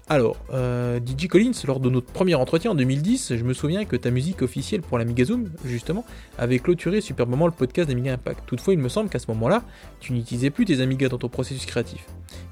Alors, 0.10 0.36
euh, 0.52 1.00
DJ 1.00 1.28
Collins, 1.28 1.54
lors 1.66 1.80
de 1.80 1.90
notre 1.90 2.12
premier 2.12 2.36
entretien 2.36 2.72
en 2.72 2.76
2010, 2.76 3.36
je 3.36 3.44
me 3.44 3.54
souviens 3.54 3.86
que 3.86 3.96
ta 3.96 4.12
musique 4.12 4.42
officielle 4.42 4.82
pour 4.82 4.98
l'Amiga 4.98 5.24
Zoom, 5.24 5.50
justement, 5.64 6.06
avait 6.38 6.60
clôturé 6.60 7.00
superbement 7.00 7.46
le 7.46 7.54
podcast 7.54 7.88
d'Amiga 7.88 8.14
Impact. 8.14 8.44
Toutefois, 8.46 8.74
il 8.74 8.80
me 8.80 8.90
semble 8.90 9.10
qu'à 9.10 9.20
ce 9.20 9.28
moment-là, 9.32 9.64
tu 10.00 10.12
n'utilisais 10.12 10.50
plus 10.50 10.66
tes 10.66 10.82
Amiga 10.82 11.08
dans 11.08 11.18
ton 11.18 11.30
processus 11.30 11.66
créatif. 11.66 12.06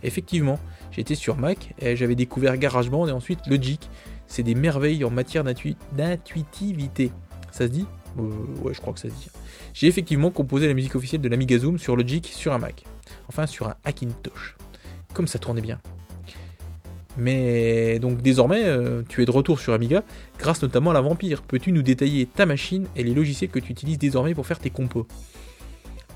Effectivement, 0.03 0.57
j'étais 0.91 1.15
sur 1.15 1.35
Mac 1.37 1.73
et 1.79 1.95
j'avais 1.95 2.15
découvert 2.15 2.57
GarageBand 2.57 3.07
et 3.07 3.11
ensuite 3.11 3.45
Logic. 3.47 3.89
C'est 4.27 4.43
des 4.43 4.55
merveilles 4.55 5.03
en 5.03 5.09
matière 5.09 5.43
d'intuitivité. 5.43 7.11
Ça 7.51 7.65
se 7.65 7.71
dit? 7.71 7.87
Euh, 8.19 8.21
ouais, 8.61 8.73
je 8.73 8.79
crois 8.79 8.93
que 8.93 8.99
ça 8.99 9.09
se 9.09 9.13
dit. 9.13 9.27
J'ai 9.73 9.87
effectivement 9.87 10.31
composé 10.31 10.67
la 10.67 10.73
musique 10.73 10.95
officielle 10.95 11.21
de 11.21 11.29
l'Amiga 11.29 11.57
Zoom 11.57 11.77
sur 11.77 11.95
Logic 11.95 12.25
sur 12.27 12.53
un 12.53 12.59
Mac. 12.59 12.85
Enfin, 13.27 13.47
sur 13.47 13.67
un 13.67 13.75
Hackintosh. 13.83 14.55
Comme 15.13 15.27
ça 15.27 15.39
tournait 15.39 15.61
bien. 15.61 15.79
Mais 17.18 17.99
donc 17.99 18.22
désormais, 18.22 18.64
euh, 18.64 19.01
tu 19.07 19.22
es 19.22 19.26
de 19.26 19.32
retour 19.32 19.60
sur 19.60 19.74
Amiga, 19.74 20.03
grâce 20.38 20.62
notamment 20.62 20.91
à 20.91 20.93
la 20.93 21.01
Vampire. 21.01 21.41
Peux-tu 21.41 21.72
nous 21.72 21.82
détailler 21.82 22.26
ta 22.26 22.45
machine 22.45 22.88
et 22.95 23.03
les 23.03 23.14
logiciels 23.14 23.49
que 23.49 23.60
tu 23.60 23.72
utilises 23.72 23.97
désormais 23.97 24.34
pour 24.34 24.45
faire 24.45 24.60
tes 24.60 24.70
compos? 24.70 25.07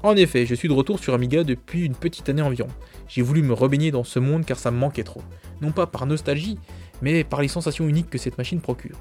En 0.03 0.15
effet, 0.17 0.45
je 0.45 0.53
suis 0.53 0.67
de 0.67 0.73
retour 0.73 0.99
sur 0.99 1.13
Amiga 1.13 1.45
depuis 1.45 1.85
une 1.85 1.95
petite 1.95 2.27
année 2.27 2.41
environ. 2.41 2.69
J'ai 3.07 3.21
voulu 3.21 3.41
me 3.41 3.53
rebaigner 3.53 3.89
dans 3.89 4.03
ce 4.03 4.19
monde 4.19 4.45
car 4.45 4.59
ça 4.59 4.69
me 4.69 4.77
manquait 4.77 5.03
trop. 5.03 5.21
Non 5.61 5.71
pas 5.71 5.87
par 5.87 6.05
nostalgie, 6.05 6.59
mais 7.01 7.23
par 7.23 7.41
les 7.41 7.47
sensations 7.47 7.87
uniques 7.87 8.09
que 8.09 8.17
cette 8.17 8.37
machine 8.37 8.59
procure. 8.59 8.97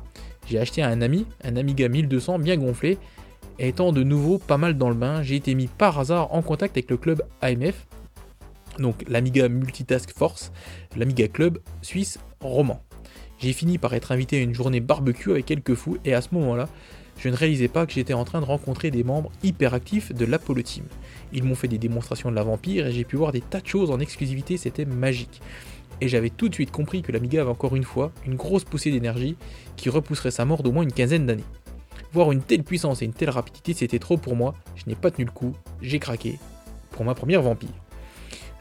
J'ai 0.46 0.58
acheté 0.58 0.80
à 0.80 0.88
un 0.88 1.02
ami, 1.02 1.26
un 1.42 1.56
Amiga 1.56 1.88
1200 1.88 2.38
bien 2.38 2.56
gonflé, 2.56 2.98
étant 3.58 3.92
de 3.92 4.02
nouveau 4.02 4.38
pas 4.38 4.58
mal 4.58 4.78
dans 4.78 4.88
le 4.88 4.94
bain, 4.94 5.22
j'ai 5.22 5.36
été 5.36 5.54
mis 5.54 5.66
par 5.66 5.98
hasard 5.98 6.32
en 6.32 6.42
contact 6.42 6.76
avec 6.76 6.90
le 6.90 6.96
club 6.96 7.22
AMF, 7.40 7.86
donc 8.78 9.04
l'Amiga 9.08 9.48
Multitask 9.48 10.16
Force, 10.16 10.52
l'Amiga 10.96 11.28
Club 11.28 11.58
suisse 11.82 12.18
roman. 12.40 12.82
J'ai 13.38 13.52
fini 13.52 13.78
par 13.78 13.94
être 13.94 14.12
invité 14.12 14.38
à 14.38 14.42
une 14.42 14.54
journée 14.54 14.80
barbecue 14.80 15.30
avec 15.30 15.46
quelques 15.46 15.74
fous, 15.74 15.98
et 16.04 16.14
à 16.14 16.20
ce 16.20 16.28
moment-là, 16.32 16.68
je 17.18 17.28
ne 17.28 17.36
réalisais 17.36 17.68
pas 17.68 17.86
que 17.86 17.92
j'étais 17.92 18.14
en 18.14 18.24
train 18.24 18.40
de 18.40 18.46
rencontrer 18.46 18.90
des 18.90 19.04
membres 19.04 19.30
hyper 19.42 19.74
actifs 19.74 20.12
de 20.12 20.24
l'Apollo 20.24 20.62
Team. 20.62 20.84
Ils 21.32 21.44
m'ont 21.44 21.54
fait 21.54 21.68
des 21.68 21.78
démonstrations 21.78 22.30
de 22.30 22.36
la 22.36 22.42
vampire 22.42 22.86
et 22.86 22.92
j'ai 22.92 23.04
pu 23.04 23.16
voir 23.16 23.32
des 23.32 23.40
tas 23.40 23.60
de 23.60 23.66
choses 23.66 23.90
en 23.90 24.00
exclusivité, 24.00 24.56
c'était 24.56 24.84
magique. 24.84 25.40
Et 26.00 26.08
j'avais 26.08 26.30
tout 26.30 26.48
de 26.48 26.54
suite 26.54 26.72
compris 26.72 27.02
que 27.02 27.12
l'Amiga 27.12 27.42
avait 27.42 27.50
encore 27.50 27.76
une 27.76 27.84
fois 27.84 28.12
une 28.26 28.34
grosse 28.34 28.64
poussée 28.64 28.90
d'énergie 28.90 29.36
qui 29.76 29.88
repousserait 29.88 30.30
sa 30.30 30.44
mort 30.44 30.62
d'au 30.62 30.72
moins 30.72 30.82
une 30.82 30.92
quinzaine 30.92 31.26
d'années. 31.26 31.44
Voir 32.12 32.32
une 32.32 32.42
telle 32.42 32.64
puissance 32.64 33.02
et 33.02 33.04
une 33.04 33.12
telle 33.12 33.30
rapidité, 33.30 33.72
c'était 33.72 33.98
trop 33.98 34.16
pour 34.16 34.34
moi, 34.34 34.54
je 34.74 34.84
n'ai 34.86 34.96
pas 34.96 35.10
tenu 35.10 35.24
le 35.24 35.30
coup, 35.30 35.52
j'ai 35.80 35.98
craqué 35.98 36.38
pour 36.90 37.04
ma 37.04 37.14
première 37.14 37.42
vampire. 37.42 37.70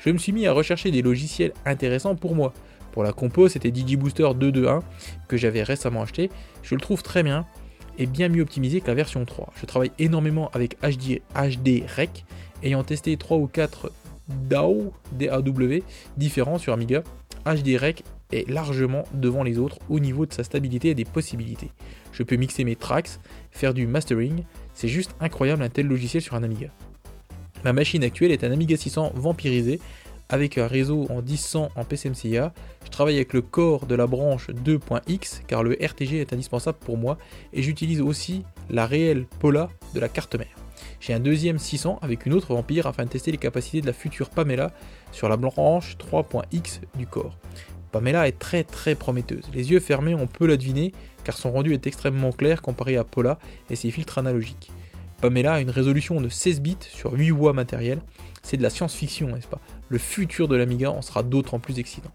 Je 0.04 0.10
me 0.10 0.18
suis 0.18 0.32
mis 0.32 0.47
à 0.47 0.52
rechercher 0.52 0.89
des 0.89 1.04
logiciels 1.04 1.54
intéressants 1.64 2.16
pour 2.16 2.34
moi. 2.34 2.54
Pour 2.91 3.04
la 3.04 3.14
compo, 3.14 3.47
c'était 3.47 3.70
DigiBooster 3.70 4.28
221 4.36 4.80
que 5.28 5.38
j'avais 5.38 5.62
récemment 5.62 6.02
acheté. 6.02 6.32
Je 6.64 6.74
le 6.74 6.82
trouve 6.82 7.04
très 7.04 7.22
bien, 7.22 7.45
est 7.99 8.08
bien 8.08 8.28
mieux 8.28 8.41
optimisé 8.41 8.82
que 8.82 8.88
la 8.88 8.95
version 8.95 9.24
3. 9.26 9.54
Je 9.62 9.66
travaille 9.68 9.91
énormément 9.99 10.49
avec 10.54 10.76
HD, 10.82 11.22
HD 11.36 11.84
Rec, 11.88 12.26
ayant 12.64 12.84
testé 12.84 13.16
3 13.16 13.38
ou 13.38 13.45
4 13.45 13.91
DAW, 14.28 14.91
DAW 15.12 15.84
différents 16.18 16.58
sur 16.58 16.74
Amiga. 16.74 17.04
HD 17.45 17.78
Rec 17.78 18.04
est 18.32 18.49
largement 18.49 19.04
devant 19.14 19.43
les 19.43 19.60
autres 19.60 19.78
au 19.88 19.99
niveau 19.99 20.26
de 20.26 20.34
sa 20.34 20.43
stabilité 20.43 20.89
et 20.89 20.95
des 20.95 21.06
possibilités. 21.06 21.70
Je 22.12 22.24
peux 22.24 22.38
mixer 22.38 22.64
mes 22.64 22.76
tracks, 22.76 23.20
faire 23.52 23.76
du 23.76 23.86
mastering, 23.86 24.45
c'est 24.74 24.88
juste 24.88 25.12
incroyable 25.20 25.62
un 25.62 25.70
tel 25.70 25.86
logiciel 25.86 26.24
sur 26.24 26.34
un 26.34 26.41
Amiga. 26.41 26.70
Ma 27.64 27.74
machine 27.74 28.03
actuelle 28.03 28.32
est 28.32 28.43
un 28.43 28.51
Amiga 28.51 28.76
600 28.76 29.12
vampirisé 29.16 29.80
avec 30.30 30.57
un 30.57 30.66
réseau 30.66 31.05
en 31.09 31.22
1000 31.22 31.38
en 31.76 31.84
PCMCIA. 31.84 32.53
Je 32.86 32.89
travaille 32.89 33.16
avec 33.16 33.34
le 33.34 33.41
corps 33.41 33.86
de 33.86 33.93
la 33.93 34.07
branche 34.07 34.49
2.x 34.49 35.43
car 35.45 35.62
le 35.62 35.78
RTG 35.80 36.22
est 36.22 36.34
indispensable 36.34 36.80
pour 36.80 36.97
moi 36.97 37.18
et 37.53 37.62
j'utilise 37.62 38.01
aussi 38.01 38.43
la 38.70 38.88
réelle 38.88 39.26
Pola 39.39 39.70
de 39.93 39.99
la 39.99 40.09
carte 40.09 40.36
mère. 40.36 40.55
J'ai 40.99 41.14
un 41.14 41.20
deuxième 41.20 41.59
600 41.59 41.99
avec 42.01 42.26
une 42.26 42.34
autre 42.34 42.53
vampire 42.53 42.88
afin 42.88 43.03
de 43.03 43.09
tester 43.09 43.32
les 43.32 43.38
capacités 43.38 43.82
de 43.82 43.88
la 43.88 43.93
future 43.93 44.30
Pamela 44.30 44.72
sur 45.12 45.30
la 45.30 45.38
branche 45.38 45.97
3.x 45.97 46.82
du 46.97 47.05
corps. 47.05 47.38
Pamela 47.91 48.28
est 48.28 48.39
très 48.39 48.64
très 48.64 48.95
prometteuse. 48.95 49.43
Les 49.53 49.72
yeux 49.72 49.82
fermés, 49.82 50.16
on 50.16 50.28
peut 50.28 50.47
la 50.47 50.57
deviner 50.57 50.93
car 51.24 51.38
son 51.38 51.51
rendu 51.51 51.74
est 51.74 51.86
extrêmement 51.86 52.32
clair 52.32 52.62
comparé 52.62 52.97
à 52.97 53.03
Pola 53.03 53.38
et 53.70 53.76
ses 53.76 53.91
filtres 53.91 54.18
analogiques. 54.18 54.72
Pamela 55.22 55.53
a 55.53 55.61
une 55.61 55.69
résolution 55.69 56.19
de 56.19 56.30
16 56.30 56.61
bits 56.61 56.78
sur 56.80 57.13
8 57.13 57.32
watts 57.32 57.55
matériel. 57.55 58.01
C'est 58.41 58.57
de 58.57 58.63
la 58.63 58.72
science-fiction, 58.72 59.28
n'est-ce 59.28 59.47
pas? 59.47 59.59
Le 59.88 59.99
futur 59.99 60.47
de 60.47 60.55
l'Amiga 60.55 60.89
en 60.89 61.03
sera 61.03 61.22
d'autant 61.22 61.59
plus 61.59 61.78
excitant. 61.78 62.11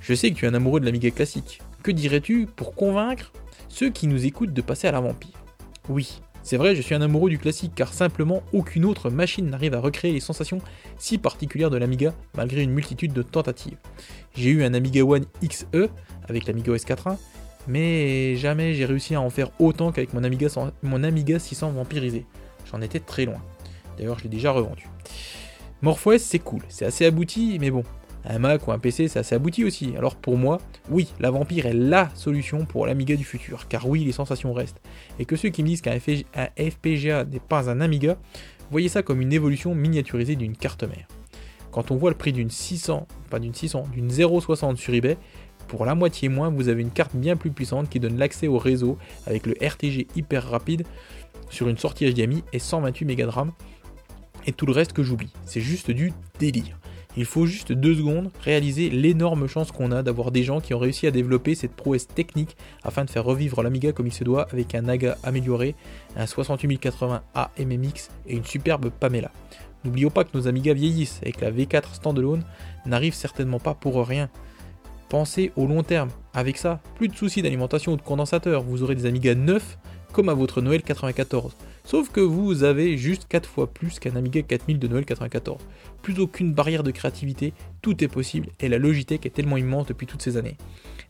Je 0.00 0.12
sais 0.12 0.30
que 0.30 0.34
tu 0.36 0.44
es 0.44 0.48
un 0.48 0.54
amoureux 0.54 0.80
de 0.80 0.86
l'Amiga 0.86 1.10
classique. 1.12 1.62
Que 1.84 1.92
dirais-tu 1.92 2.46
pour 2.46 2.74
convaincre 2.74 3.32
ceux 3.68 3.90
qui 3.90 4.08
nous 4.08 4.26
écoutent 4.26 4.52
de 4.52 4.60
passer 4.60 4.88
à 4.88 4.92
la 4.92 5.00
vampire 5.00 5.44
Oui, 5.88 6.20
c'est 6.42 6.56
vrai, 6.56 6.74
je 6.74 6.82
suis 6.82 6.96
un 6.96 7.00
amoureux 7.00 7.30
du 7.30 7.38
classique 7.38 7.72
car 7.76 7.92
simplement 7.94 8.42
aucune 8.52 8.84
autre 8.84 9.10
machine 9.10 9.48
n'arrive 9.48 9.74
à 9.74 9.80
recréer 9.80 10.12
les 10.12 10.20
sensations 10.20 10.60
si 10.98 11.16
particulières 11.16 11.70
de 11.70 11.76
l'Amiga 11.76 12.12
malgré 12.36 12.62
une 12.62 12.72
multitude 12.72 13.12
de 13.12 13.22
tentatives. 13.22 13.78
J'ai 14.34 14.50
eu 14.50 14.64
un 14.64 14.74
Amiga 14.74 15.04
One 15.04 15.26
XE 15.44 15.88
avec 16.28 16.46
l'Amiga 16.46 16.72
OS 16.72 16.84
4.1, 16.84 17.16
mais 17.68 18.36
jamais 18.36 18.74
j'ai 18.74 18.84
réussi 18.84 19.14
à 19.14 19.20
en 19.20 19.30
faire 19.30 19.50
autant 19.60 19.92
qu'avec 19.92 20.14
mon 20.14 20.24
Amiga, 20.24 20.48
mon 20.82 21.02
Amiga 21.04 21.38
600 21.38 21.72
vampirisé. 21.72 22.26
J'en 22.70 22.80
étais 22.80 23.00
très 23.00 23.24
loin. 23.24 23.42
D'ailleurs, 23.96 24.18
je 24.18 24.24
l'ai 24.24 24.30
déjà 24.30 24.50
revendu. 24.50 24.86
MorphOS, 25.82 26.18
c'est 26.18 26.38
cool, 26.38 26.62
c'est 26.68 26.84
assez 26.84 27.04
abouti, 27.04 27.58
mais 27.60 27.70
bon, 27.70 27.82
un 28.24 28.38
Mac 28.38 28.66
ou 28.68 28.72
un 28.72 28.78
PC, 28.78 29.08
c'est 29.08 29.18
assez 29.18 29.34
abouti 29.34 29.64
aussi. 29.64 29.94
Alors 29.96 30.14
pour 30.16 30.36
moi, 30.36 30.58
oui, 30.90 31.12
la 31.18 31.30
Vampire 31.30 31.66
est 31.66 31.74
LA 31.74 32.10
solution 32.14 32.64
pour 32.64 32.86
l'Amiga 32.86 33.16
du 33.16 33.24
futur, 33.24 33.66
car 33.68 33.88
oui, 33.88 34.04
les 34.04 34.12
sensations 34.12 34.52
restent. 34.52 34.80
Et 35.18 35.24
que 35.24 35.36
ceux 35.36 35.48
qui 35.48 35.62
me 35.62 35.68
disent 35.68 35.80
qu'un 35.80 35.98
FPGA 35.98 37.24
n'est 37.24 37.40
pas 37.40 37.68
un 37.68 37.80
Amiga, 37.80 38.16
voyez 38.70 38.88
ça 38.88 39.02
comme 39.02 39.20
une 39.20 39.32
évolution 39.32 39.74
miniaturisée 39.74 40.36
d'une 40.36 40.56
carte 40.56 40.84
mère. 40.84 41.06
Quand 41.72 41.90
on 41.90 41.96
voit 41.96 42.10
le 42.10 42.16
prix 42.16 42.32
d'une 42.32 42.50
600, 42.50 43.06
pas 43.30 43.38
d'une 43.38 43.54
600, 43.54 43.84
d'une 43.92 44.08
0,60 44.08 44.76
sur 44.76 44.94
eBay, 44.94 45.16
pour 45.68 45.84
la 45.84 45.94
moitié 45.94 46.28
moins, 46.28 46.50
vous 46.50 46.68
avez 46.68 46.82
une 46.82 46.90
carte 46.90 47.14
bien 47.14 47.36
plus 47.36 47.50
puissante 47.50 47.88
qui 47.88 48.00
donne 48.00 48.18
l'accès 48.18 48.48
au 48.48 48.58
réseau 48.58 48.98
avec 49.26 49.46
le 49.46 49.54
RTG 49.60 50.06
hyper 50.16 50.48
rapide 50.48 50.84
sur 51.50 51.68
une 51.68 51.78
sortie 51.78 52.12
HDMI 52.12 52.44
et 52.52 52.58
128 52.58 53.04
Mb 53.04 53.16
de 53.16 53.24
RAM 53.24 53.52
et 54.46 54.52
tout 54.52 54.66
le 54.66 54.72
reste 54.72 54.92
que 54.92 55.02
j'oublie. 55.02 55.32
C'est 55.44 55.60
juste 55.60 55.90
du 55.90 56.12
délire. 56.38 56.78
Il 57.16 57.26
faut 57.26 57.44
juste 57.44 57.72
deux 57.72 57.94
secondes 57.94 58.30
réaliser 58.42 58.88
l'énorme 58.88 59.46
chance 59.46 59.70
qu'on 59.70 59.92
a 59.92 60.02
d'avoir 60.02 60.30
des 60.30 60.42
gens 60.42 60.60
qui 60.60 60.72
ont 60.72 60.78
réussi 60.78 61.06
à 61.06 61.10
développer 61.10 61.54
cette 61.54 61.74
prouesse 61.74 62.08
technique 62.08 62.56
afin 62.84 63.04
de 63.04 63.10
faire 63.10 63.24
revivre 63.24 63.62
l'Amiga 63.62 63.92
comme 63.92 64.06
il 64.06 64.14
se 64.14 64.24
doit 64.24 64.48
avec 64.50 64.74
un 64.74 64.82
Naga 64.82 65.18
amélioré, 65.22 65.74
un 66.16 66.24
68080A 66.24 67.48
MMX 67.58 68.10
et 68.26 68.34
une 68.34 68.44
superbe 68.44 68.90
Pamela. 68.98 69.30
N'oublions 69.84 70.10
pas 70.10 70.24
que 70.24 70.36
nos 70.36 70.48
Amiga 70.48 70.72
vieillissent 70.72 71.20
et 71.22 71.32
que 71.32 71.44
la 71.44 71.50
V4 71.50 71.94
standalone 71.94 72.44
n'arrive 72.86 73.14
certainement 73.14 73.58
pas 73.58 73.74
pour 73.74 74.06
rien. 74.06 74.30
Pensez 75.12 75.52
au 75.56 75.66
long 75.66 75.82
terme. 75.82 76.08
Avec 76.32 76.56
ça, 76.56 76.80
plus 76.94 77.08
de 77.08 77.14
soucis 77.14 77.42
d'alimentation 77.42 77.92
ou 77.92 77.96
de 77.96 78.00
condensateur, 78.00 78.62
vous 78.62 78.82
aurez 78.82 78.94
des 78.94 79.04
Amiga 79.04 79.34
neufs 79.34 79.76
comme 80.10 80.30
à 80.30 80.34
votre 80.34 80.62
Noël 80.62 80.82
94. 80.82 81.54
Sauf 81.84 82.08
que 82.08 82.20
vous 82.20 82.64
avez 82.64 82.96
juste 82.96 83.26
4 83.28 83.46
fois 83.46 83.66
plus 83.66 83.98
qu'un 83.98 84.16
Amiga 84.16 84.40
4000 84.40 84.78
de 84.78 84.88
Noël 84.88 85.04
94. 85.04 85.60
Plus 86.00 86.18
aucune 86.18 86.54
barrière 86.54 86.82
de 86.82 86.90
créativité, 86.90 87.52
tout 87.82 88.02
est 88.02 88.08
possible 88.08 88.48
et 88.58 88.70
la 88.70 88.78
Logitech 88.78 89.26
est 89.26 89.34
tellement 89.34 89.58
immense 89.58 89.84
depuis 89.84 90.06
toutes 90.06 90.22
ces 90.22 90.38
années. 90.38 90.56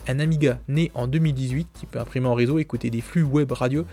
Un 0.09 0.19
Amiga 0.19 0.59
né 0.67 0.91
en 0.95 1.07
2018 1.07 1.69
qui 1.73 1.87
peut 1.87 2.01
imprimer 2.01 2.27
en 2.27 2.35
réseau, 2.35 2.59
écouter 2.59 2.91
des 2.91 3.03
flux 3.03 3.23
web 3.23 3.53
radio 3.53 3.87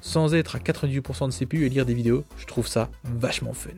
sans 0.00 0.36
être 0.36 0.54
à 0.54 0.60
98% 0.60 1.26
de 1.26 1.32
CPU 1.32 1.66
et 1.66 1.68
lire 1.68 1.84
des 1.84 1.94
vidéos, 1.94 2.22
je 2.36 2.46
trouve 2.46 2.68
ça 2.68 2.90
vachement 3.02 3.54
fun. 3.54 3.70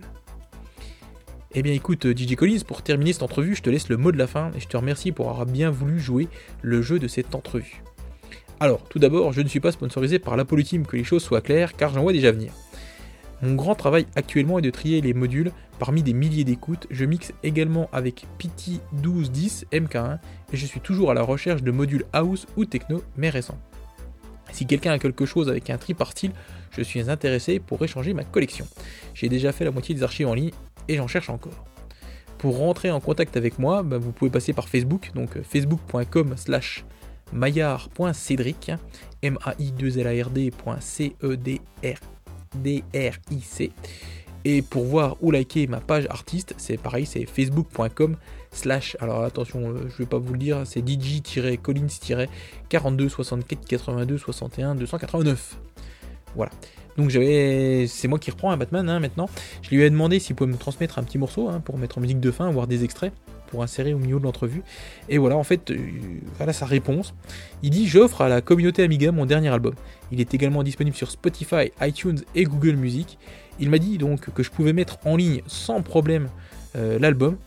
Eh 1.52 1.62
bien 1.62 1.72
écoute 1.72 2.06
DJ 2.16 2.36
Collins, 2.36 2.60
pour 2.64 2.82
terminer 2.82 3.12
cette 3.12 3.24
entrevue, 3.24 3.56
je 3.56 3.62
te 3.62 3.70
laisse 3.70 3.88
le 3.88 3.96
mot 3.96 4.12
de 4.12 4.16
la 4.16 4.28
fin 4.28 4.52
et 4.56 4.60
je 4.60 4.68
te 4.68 4.76
remercie 4.76 5.10
pour 5.10 5.30
avoir 5.30 5.46
bien 5.46 5.68
voulu 5.68 5.98
jouer 5.98 6.28
le 6.62 6.80
jeu 6.80 7.00
de 7.00 7.08
cette 7.08 7.34
entrevue. 7.34 7.82
Alors, 8.60 8.84
tout 8.84 9.00
d'abord, 9.00 9.32
je 9.32 9.40
ne 9.40 9.48
suis 9.48 9.58
pas 9.58 9.72
sponsorisé 9.72 10.20
par 10.20 10.36
l'Apollo 10.36 10.62
Team, 10.62 10.86
que 10.86 10.96
les 10.96 11.02
choses 11.02 11.24
soient 11.24 11.40
claires, 11.40 11.74
car 11.74 11.92
j'en 11.92 12.02
vois 12.02 12.12
déjà 12.12 12.30
venir. 12.30 12.52
Mon 13.42 13.56
grand 13.56 13.74
travail 13.74 14.06
actuellement 14.14 14.60
est 14.60 14.62
de 14.62 14.70
trier 14.70 15.00
les 15.00 15.12
modules 15.12 15.50
parmi 15.80 16.04
des 16.04 16.12
milliers 16.12 16.44
d'écoutes. 16.44 16.86
Je 16.88 17.04
mixe 17.04 17.32
également 17.42 17.88
avec 17.92 18.26
PT1210 18.38 19.64
MK1 19.72 20.18
et 20.52 20.56
je 20.56 20.66
suis 20.66 20.80
toujours 20.80 21.10
à 21.10 21.14
la 21.14 21.22
recherche 21.22 21.64
de 21.64 21.72
modules 21.72 22.04
house 22.12 22.46
ou 22.56 22.64
techno, 22.64 23.02
mais 23.16 23.28
récents. 23.28 23.58
Si 24.52 24.66
quelqu'un 24.66 24.92
a 24.92 24.98
quelque 25.00 25.26
chose 25.26 25.48
avec 25.48 25.68
un 25.70 25.78
tri 25.78 25.94
par 25.94 26.12
style, 26.12 26.32
je 26.70 26.82
suis 26.82 27.10
intéressé 27.10 27.58
pour 27.58 27.82
échanger 27.82 28.14
ma 28.14 28.24
collection. 28.24 28.66
J'ai 29.14 29.28
déjà 29.28 29.52
fait 29.52 29.64
la 29.64 29.70
moitié 29.70 29.94
des 29.94 30.02
archives 30.02 30.28
en 30.28 30.34
ligne 30.34 30.50
et 30.88 30.96
j'en 30.96 31.06
cherche 31.06 31.30
encore. 31.30 31.64
Pour 32.38 32.58
rentrer 32.58 32.90
en 32.90 33.00
contact 33.00 33.36
avec 33.36 33.58
moi, 33.58 33.82
bah, 33.82 33.98
vous 33.98 34.12
pouvez 34.12 34.30
passer 34.30 34.52
par 34.52 34.68
Facebook, 34.68 35.10
donc 35.14 35.40
facebook.com 35.42 36.34
slash 36.36 36.84
maillard.cédric, 37.32 38.72
m 39.22 39.38
a 39.44 39.54
i 39.58 39.72
2 39.72 39.98
l 39.98 40.06
a 40.06 40.24
r 40.24 40.30
d.c 40.30 41.16
e 41.22 41.36
d 41.36 41.60
r 41.84 42.00
d 42.54 42.82
r 42.94 43.18
i 43.30 43.40
c 43.40 43.72
et 44.44 44.62
pour 44.62 44.84
voir 44.84 45.16
ou 45.20 45.30
liker 45.30 45.66
ma 45.66 45.80
page 45.80 46.06
artiste, 46.08 46.54
c'est 46.56 46.78
pareil, 46.78 47.04
c'est 47.04 47.26
facebook.com 47.26 48.16
slash, 48.50 48.96
alors 49.00 49.22
attention, 49.22 49.68
euh, 49.70 49.86
je 49.90 49.98
vais 49.98 50.06
pas 50.06 50.16
vous 50.18 50.32
le 50.32 50.38
dire, 50.38 50.62
c'est 50.64 50.80
dj-collins-42 50.80 53.08
64 53.08 53.66
82 53.66 54.16
61 54.18 54.74
289. 54.76 55.58
Voilà. 56.34 56.52
Donc 57.00 57.08
j'avais, 57.08 57.86
c'est 57.86 58.08
moi 58.08 58.18
qui 58.18 58.30
reprends 58.30 58.50
un 58.50 58.58
Batman 58.58 58.86
hein, 58.90 59.00
maintenant. 59.00 59.30
Je 59.62 59.70
lui 59.70 59.82
ai 59.82 59.88
demandé 59.88 60.18
s'il 60.18 60.36
pouvait 60.36 60.50
me 60.50 60.58
transmettre 60.58 60.98
un 60.98 61.02
petit 61.02 61.16
morceau 61.16 61.48
hein, 61.48 61.60
pour 61.60 61.78
mettre 61.78 61.96
en 61.96 62.02
musique 62.02 62.20
de 62.20 62.30
fin, 62.30 62.50
voir 62.50 62.66
des 62.66 62.84
extraits 62.84 63.14
pour 63.46 63.62
insérer 63.62 63.94
au 63.94 63.98
milieu 63.98 64.18
de 64.18 64.24
l'entrevue. 64.24 64.62
Et 65.08 65.16
voilà, 65.16 65.36
en 65.36 65.42
fait, 65.42 65.70
euh, 65.70 65.78
voilà 66.36 66.52
sa 66.52 66.66
réponse. 66.66 67.14
Il 67.62 67.70
dit 67.70 67.88
J'offre 67.88 68.20
à 68.20 68.28
la 68.28 68.42
communauté 68.42 68.82
Amiga 68.82 69.12
mon 69.12 69.24
dernier 69.24 69.48
album. 69.48 69.74
Il 70.12 70.20
est 70.20 70.34
également 70.34 70.62
disponible 70.62 70.94
sur 70.94 71.10
Spotify, 71.10 71.72
iTunes 71.80 72.20
et 72.34 72.44
Google 72.44 72.76
Music. 72.76 73.18
Il 73.58 73.70
m'a 73.70 73.78
dit 73.78 73.96
donc 73.96 74.28
que 74.30 74.42
je 74.42 74.50
pouvais 74.50 74.74
mettre 74.74 74.98
en 75.06 75.16
ligne 75.16 75.40
sans 75.46 75.80
problème 75.80 76.28
euh, 76.76 76.98
l'album 76.98 77.38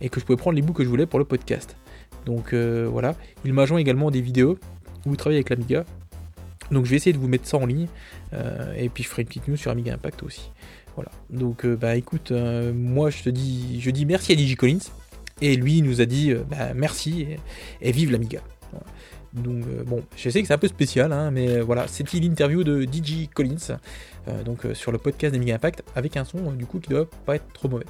et 0.00 0.08
que 0.08 0.20
je 0.20 0.24
pouvais 0.24 0.38
prendre 0.38 0.54
les 0.54 0.62
bouts 0.62 0.72
que 0.72 0.84
je 0.84 0.88
voulais 0.88 1.06
pour 1.06 1.18
le 1.18 1.24
podcast. 1.24 1.76
Donc 2.26 2.52
euh, 2.52 2.86
voilà, 2.88 3.16
il 3.44 3.54
m'a 3.54 3.66
joint 3.66 3.78
également 3.78 4.12
des 4.12 4.20
vidéos 4.20 4.56
où 5.04 5.10
il 5.10 5.16
travaille 5.16 5.36
avec 5.38 5.50
l'Amiga. 5.50 5.84
Donc 6.70 6.84
je 6.84 6.90
vais 6.90 6.96
essayer 6.96 7.12
de 7.12 7.18
vous 7.18 7.28
mettre 7.28 7.46
ça 7.46 7.56
en 7.56 7.66
ligne 7.66 7.88
et 8.76 8.88
puis 8.88 9.02
je 9.02 9.08
ferai 9.08 9.22
une 9.22 9.28
petite 9.28 9.48
news 9.48 9.56
sur 9.56 9.70
Amiga 9.70 9.94
Impact 9.94 10.22
aussi. 10.22 10.50
Voilà. 10.94 11.10
Donc 11.30 11.66
bah 11.66 11.96
écoute, 11.96 12.32
moi 12.32 13.10
je 13.10 13.22
te 13.22 13.28
dis, 13.28 13.80
je 13.80 13.90
dis 13.90 14.06
merci 14.06 14.32
à 14.32 14.34
DigiCollins 14.34 14.78
Et 15.40 15.56
lui 15.56 15.78
il 15.78 15.84
nous 15.84 16.00
a 16.00 16.06
dit 16.06 16.32
bah, 16.48 16.74
merci 16.74 17.26
et, 17.80 17.92
vive 17.92 18.12
l'Amiga. 18.12 18.40
Donc 19.32 19.64
bon, 19.86 20.02
je 20.16 20.28
sais 20.30 20.40
que 20.40 20.48
c'est 20.48 20.54
un 20.54 20.58
peu 20.58 20.68
spécial, 20.68 21.12
hein, 21.12 21.30
mais 21.30 21.60
voilà, 21.60 21.86
c'était 21.86 22.18
l'interview 22.18 22.64
de 22.64 22.82
DJ 22.82 23.28
Collins, 23.32 23.78
donc 24.44 24.66
sur 24.74 24.92
le 24.92 24.98
podcast 24.98 25.32
d'Amiga 25.32 25.54
Impact, 25.54 25.82
avec 25.94 26.16
un 26.16 26.24
son 26.24 26.52
du 26.52 26.66
coup 26.66 26.80
qui 26.80 26.90
doit 26.90 27.08
pas 27.26 27.36
être 27.36 27.52
trop 27.52 27.68
mauvais. 27.68 27.86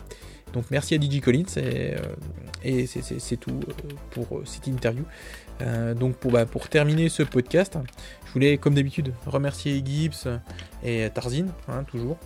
Donc 0.53 0.65
merci 0.71 0.95
à 0.95 1.01
DJ 1.01 1.21
Collins 1.21 1.45
et 2.65 2.87
c'est 2.87 3.37
tout 3.37 3.61
pour 4.11 4.43
cette 4.45 4.67
interview. 4.67 5.05
Donc 5.99 6.17
pour, 6.17 6.33
bah, 6.33 6.47
pour 6.47 6.69
terminer 6.69 7.09
ce 7.09 7.23
podcast, 7.23 7.79
je 8.27 8.33
voulais 8.33 8.59
comme 8.59 8.75
d'habitude 8.75 9.13
remercier 9.27 9.83
Gibbs 9.85 10.29
et 10.83 11.09
Tarzin, 11.11 11.47
hein, 11.69 11.85
toujours. 11.85 12.19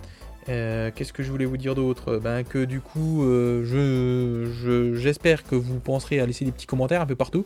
Euh, 0.49 0.91
qu'est-ce 0.95 1.13
que 1.13 1.23
je 1.23 1.31
voulais 1.31 1.45
vous 1.45 1.57
dire 1.57 1.75
d'autre? 1.75 2.19
Ben, 2.19 2.45
Que 2.45 2.65
du 2.65 2.81
coup, 2.81 3.25
euh, 3.25 3.65
je, 3.65 4.95
j'espère 4.95 5.45
que 5.45 5.55
vous 5.55 5.81
penserez 5.81 6.21
à 6.21 6.27
laisser 6.27 6.45
des 6.45 6.53
petits 6.53 6.67
commentaires 6.67 7.01
un 7.01 7.07
peu 7.07 7.17
partout. 7.17 7.45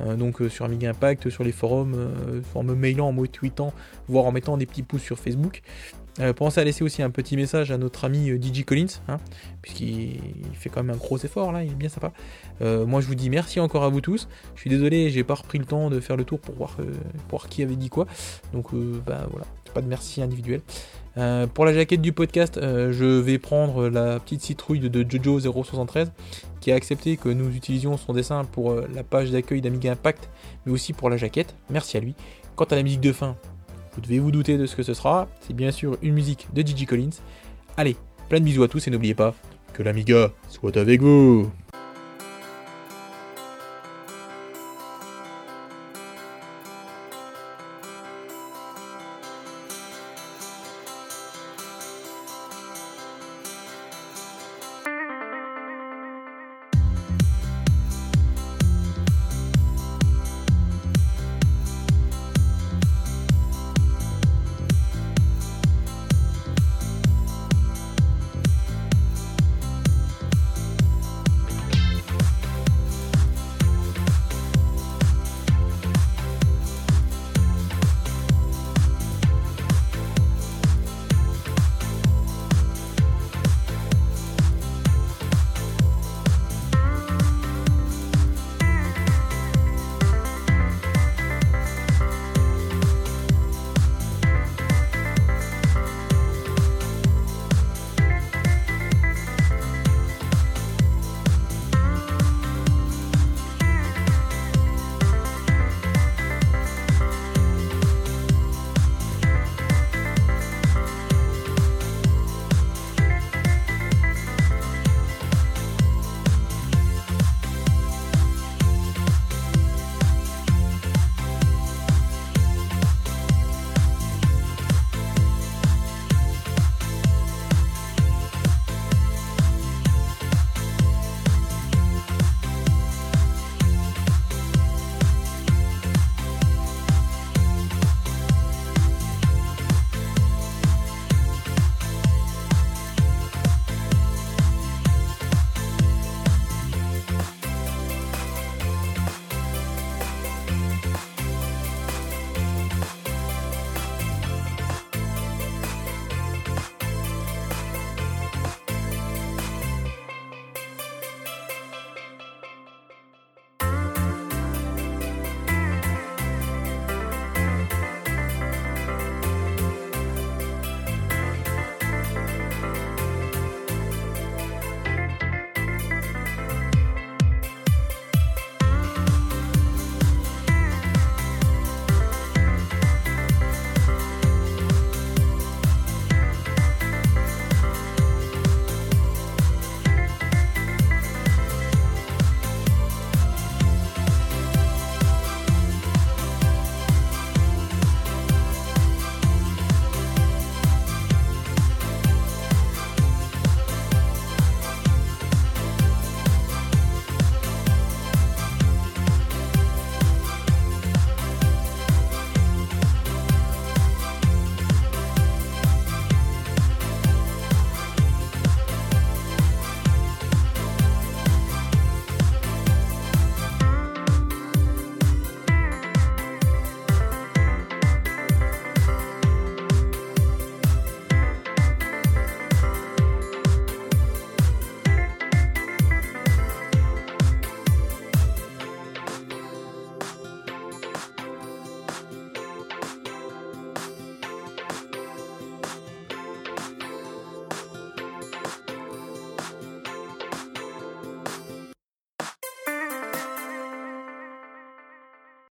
Euh, 0.00 0.16
donc 0.16 0.40
sur 0.48 0.64
Amiga 0.64 0.90
Impact, 0.90 1.30
sur 1.30 1.44
les 1.44 1.52
forums, 1.52 2.12
en 2.54 2.62
me 2.62 2.74
mailant, 2.74 3.08
en 3.08 3.12
me 3.12 3.26
tweetant, 3.26 3.72
voire 4.08 4.24
en 4.24 4.32
mettant 4.32 4.56
des 4.56 4.66
petits 4.66 4.82
pouces 4.82 5.02
sur 5.02 5.18
Facebook. 5.18 5.62
Pensez 6.36 6.60
à 6.60 6.64
laisser 6.64 6.84
aussi 6.84 7.02
un 7.02 7.10
petit 7.10 7.36
message 7.36 7.70
à 7.70 7.78
notre 7.78 8.04
ami 8.04 8.28
DJ 8.30 8.64
Collins, 8.64 9.00
hein, 9.08 9.18
puisqu'il 9.62 10.18
fait 10.54 10.68
quand 10.68 10.82
même 10.82 10.94
un 10.94 10.98
gros 10.98 11.18
effort 11.18 11.52
là, 11.52 11.64
il 11.64 11.72
est 11.72 11.74
bien 11.74 11.88
sympa. 11.88 12.12
moi 12.60 13.00
je 13.00 13.06
vous 13.06 13.14
dis 13.14 13.30
merci 13.30 13.60
encore 13.60 13.84
à 13.84 13.88
vous 13.88 14.00
tous. 14.00 14.28
Je 14.54 14.60
suis 14.60 14.70
désolé, 14.70 15.10
j'ai 15.10 15.24
pas 15.24 15.34
repris 15.34 15.58
le 15.58 15.64
temps 15.64 15.90
de 15.90 16.00
faire 16.00 16.16
le 16.16 16.24
tour 16.24 16.38
pour 16.38 16.54
voir, 16.54 16.76
voir 17.30 17.48
qui 17.48 17.62
avait 17.62 17.76
dit 17.76 17.88
quoi. 17.88 18.06
Donc 18.52 18.74
ben 18.74 19.26
voilà, 19.30 19.46
pas 19.72 19.80
de 19.80 19.88
merci 19.88 20.22
individuel. 20.22 20.60
Euh, 21.18 21.46
pour 21.46 21.64
la 21.64 21.74
jaquette 21.74 22.00
du 22.00 22.12
podcast, 22.12 22.56
euh, 22.56 22.92
je 22.92 23.04
vais 23.04 23.38
prendre 23.38 23.88
la 23.88 24.18
petite 24.18 24.40
citrouille 24.40 24.80
de 24.80 25.02
Jojo073 25.02 26.08
qui 26.60 26.72
a 26.72 26.74
accepté 26.74 27.16
que 27.16 27.28
nous 27.28 27.54
utilisions 27.54 27.96
son 27.96 28.12
dessin 28.12 28.44
pour 28.44 28.70
euh, 28.70 28.88
la 28.94 29.02
page 29.02 29.30
d'accueil 29.30 29.60
d'Amiga 29.60 29.92
Impact, 29.92 30.30
mais 30.64 30.72
aussi 30.72 30.92
pour 30.92 31.10
la 31.10 31.16
jaquette. 31.16 31.54
Merci 31.70 31.96
à 31.96 32.00
lui. 32.00 32.14
Quant 32.56 32.64
à 32.64 32.76
la 32.76 32.82
musique 32.82 33.00
de 33.00 33.12
fin, 33.12 33.36
vous 33.94 34.00
devez 34.00 34.18
vous 34.18 34.30
douter 34.30 34.58
de 34.58 34.66
ce 34.66 34.76
que 34.76 34.82
ce 34.82 34.94
sera. 34.94 35.28
C'est 35.40 35.54
bien 35.54 35.70
sûr 35.70 35.96
une 36.02 36.14
musique 36.14 36.48
de 36.54 36.62
Gigi 36.62 36.86
Collins. 36.86 37.10
Allez, 37.76 37.96
plein 38.28 38.40
de 38.40 38.44
bisous 38.44 38.62
à 38.62 38.68
tous 38.68 38.86
et 38.86 38.90
n'oubliez 38.90 39.14
pas 39.14 39.34
que 39.72 39.82
l'Amiga 39.82 40.30
soit 40.48 40.76
avec 40.76 41.00
vous. 41.00 41.50